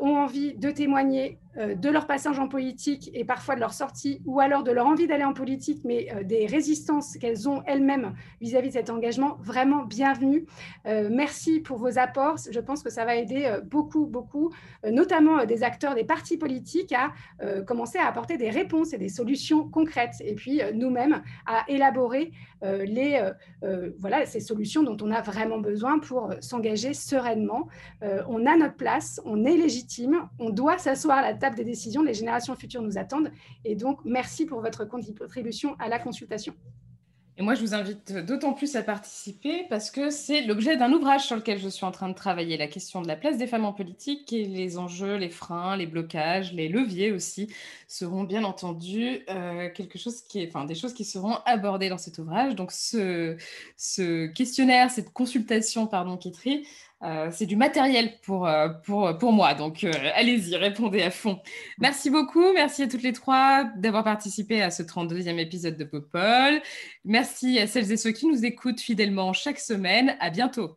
ont 0.00 0.27
envie 0.28 0.54
de 0.54 0.70
témoigner 0.70 1.38
de 1.58 1.88
leur 1.88 2.06
passage 2.06 2.38
en 2.38 2.46
politique 2.46 3.10
et 3.14 3.24
parfois 3.24 3.56
de 3.56 3.60
leur 3.60 3.72
sortie, 3.72 4.22
ou 4.24 4.40
alors 4.40 4.62
de 4.62 4.70
leur 4.70 4.86
envie 4.86 5.06
d'aller 5.06 5.24
en 5.24 5.32
politique, 5.32 5.82
mais 5.84 6.08
euh, 6.14 6.22
des 6.22 6.46
résistances 6.46 7.16
qu'elles 7.16 7.48
ont 7.48 7.62
elles-mêmes 7.66 8.14
vis-à-vis 8.40 8.68
de 8.68 8.74
cet 8.74 8.90
engagement, 8.90 9.36
vraiment 9.40 9.84
bienvenue. 9.84 10.46
Euh, 10.86 11.08
merci 11.10 11.60
pour 11.60 11.78
vos 11.78 11.98
apports. 11.98 12.36
Je 12.50 12.60
pense 12.60 12.82
que 12.82 12.90
ça 12.90 13.04
va 13.04 13.16
aider 13.16 13.52
beaucoup, 13.64 14.06
beaucoup, 14.06 14.52
notamment 14.84 15.44
des 15.44 15.62
acteurs 15.62 15.94
des 15.94 16.04
partis 16.04 16.36
politiques 16.36 16.92
à 16.92 17.12
commencer 17.64 17.98
à 17.98 18.06
apporter 18.06 18.36
des 18.36 18.50
réponses 18.50 18.92
et 18.92 18.98
des 18.98 19.08
solutions 19.08 19.68
concrètes. 19.68 20.14
Et 20.20 20.34
puis 20.34 20.60
nous-mêmes 20.74 21.22
à 21.46 21.64
élaborer 21.68 22.32
les, 22.62 23.20
voilà, 23.98 24.26
ces 24.26 24.40
solutions 24.40 24.82
dont 24.82 24.96
on 25.00 25.10
a 25.10 25.22
vraiment 25.22 25.58
besoin 25.58 25.98
pour 25.98 26.32
s'engager 26.40 26.94
sereinement. 26.94 27.68
on 28.02 28.46
a 28.46 28.56
notre 28.56 28.76
place, 28.76 29.20
on 29.24 29.44
est 29.44 29.56
légitime, 29.56 30.28
on 30.38 30.50
doit 30.50 30.78
s'asseoir 30.78 31.18
à 31.18 31.22
la 31.22 31.34
table 31.34 31.47
des 31.56 31.64
décisions, 31.64 32.02
les 32.02 32.14
générations 32.14 32.54
futures 32.56 32.82
nous 32.82 32.98
attendent. 32.98 33.30
Et 33.64 33.74
donc, 33.74 34.00
merci 34.04 34.46
pour 34.46 34.60
votre 34.60 34.84
contribution 34.84 35.76
à 35.78 35.88
la 35.88 35.98
consultation. 35.98 36.54
Et 37.38 37.42
moi, 37.42 37.54
je 37.54 37.60
vous 37.60 37.72
invite 37.72 38.12
d'autant 38.12 38.52
plus 38.52 38.74
à 38.74 38.82
participer 38.82 39.64
parce 39.70 39.92
que 39.92 40.10
c'est 40.10 40.42
l'objet 40.42 40.76
d'un 40.76 40.92
ouvrage 40.92 41.24
sur 41.24 41.36
lequel 41.36 41.60
je 41.60 41.68
suis 41.68 41.84
en 41.84 41.92
train 41.92 42.08
de 42.08 42.14
travailler, 42.14 42.56
la 42.56 42.66
question 42.66 43.00
de 43.00 43.06
la 43.06 43.14
place 43.14 43.38
des 43.38 43.46
femmes 43.46 43.64
en 43.64 43.72
politique 43.72 44.32
et 44.32 44.44
les 44.44 44.76
enjeux, 44.76 45.14
les 45.14 45.30
freins, 45.30 45.76
les 45.76 45.86
blocages, 45.86 46.52
les 46.52 46.68
leviers 46.68 47.12
aussi 47.12 47.46
seront 47.86 48.24
bien 48.24 48.42
entendu 48.42 49.20
euh, 49.30 49.68
quelque 49.72 50.00
chose 50.00 50.20
qui 50.22 50.42
est, 50.42 50.48
enfin, 50.48 50.64
des 50.64 50.74
choses 50.74 50.94
qui 50.94 51.04
seront 51.04 51.36
abordées 51.46 51.88
dans 51.88 51.96
cet 51.96 52.18
ouvrage. 52.18 52.56
Donc, 52.56 52.72
ce, 52.72 53.36
questionnaire, 54.32 54.90
cette 54.90 55.12
consultation, 55.12 55.86
pardon, 55.86 56.16
Kitri, 56.16 56.66
euh, 57.04 57.28
c'est 57.30 57.46
du 57.46 57.56
matériel 57.56 58.18
pour, 58.22 58.46
euh, 58.46 58.68
pour, 58.68 59.16
pour 59.18 59.32
moi. 59.32 59.54
Donc, 59.54 59.84
euh, 59.84 59.92
allez-y, 60.14 60.56
répondez 60.56 61.02
à 61.02 61.10
fond. 61.10 61.40
Merci 61.78 62.10
beaucoup. 62.10 62.52
Merci 62.52 62.82
à 62.82 62.88
toutes 62.88 63.02
les 63.02 63.12
trois 63.12 63.64
d'avoir 63.76 64.02
participé 64.04 64.62
à 64.62 64.70
ce 64.70 64.82
32e 64.82 65.38
épisode 65.38 65.76
de 65.76 65.84
Popol. 65.84 66.60
Merci 67.04 67.58
à 67.58 67.66
celles 67.66 67.92
et 67.92 67.96
ceux 67.96 68.10
qui 68.10 68.26
nous 68.26 68.44
écoutent 68.44 68.80
fidèlement 68.80 69.32
chaque 69.32 69.60
semaine. 69.60 70.16
À 70.20 70.30
bientôt. 70.30 70.76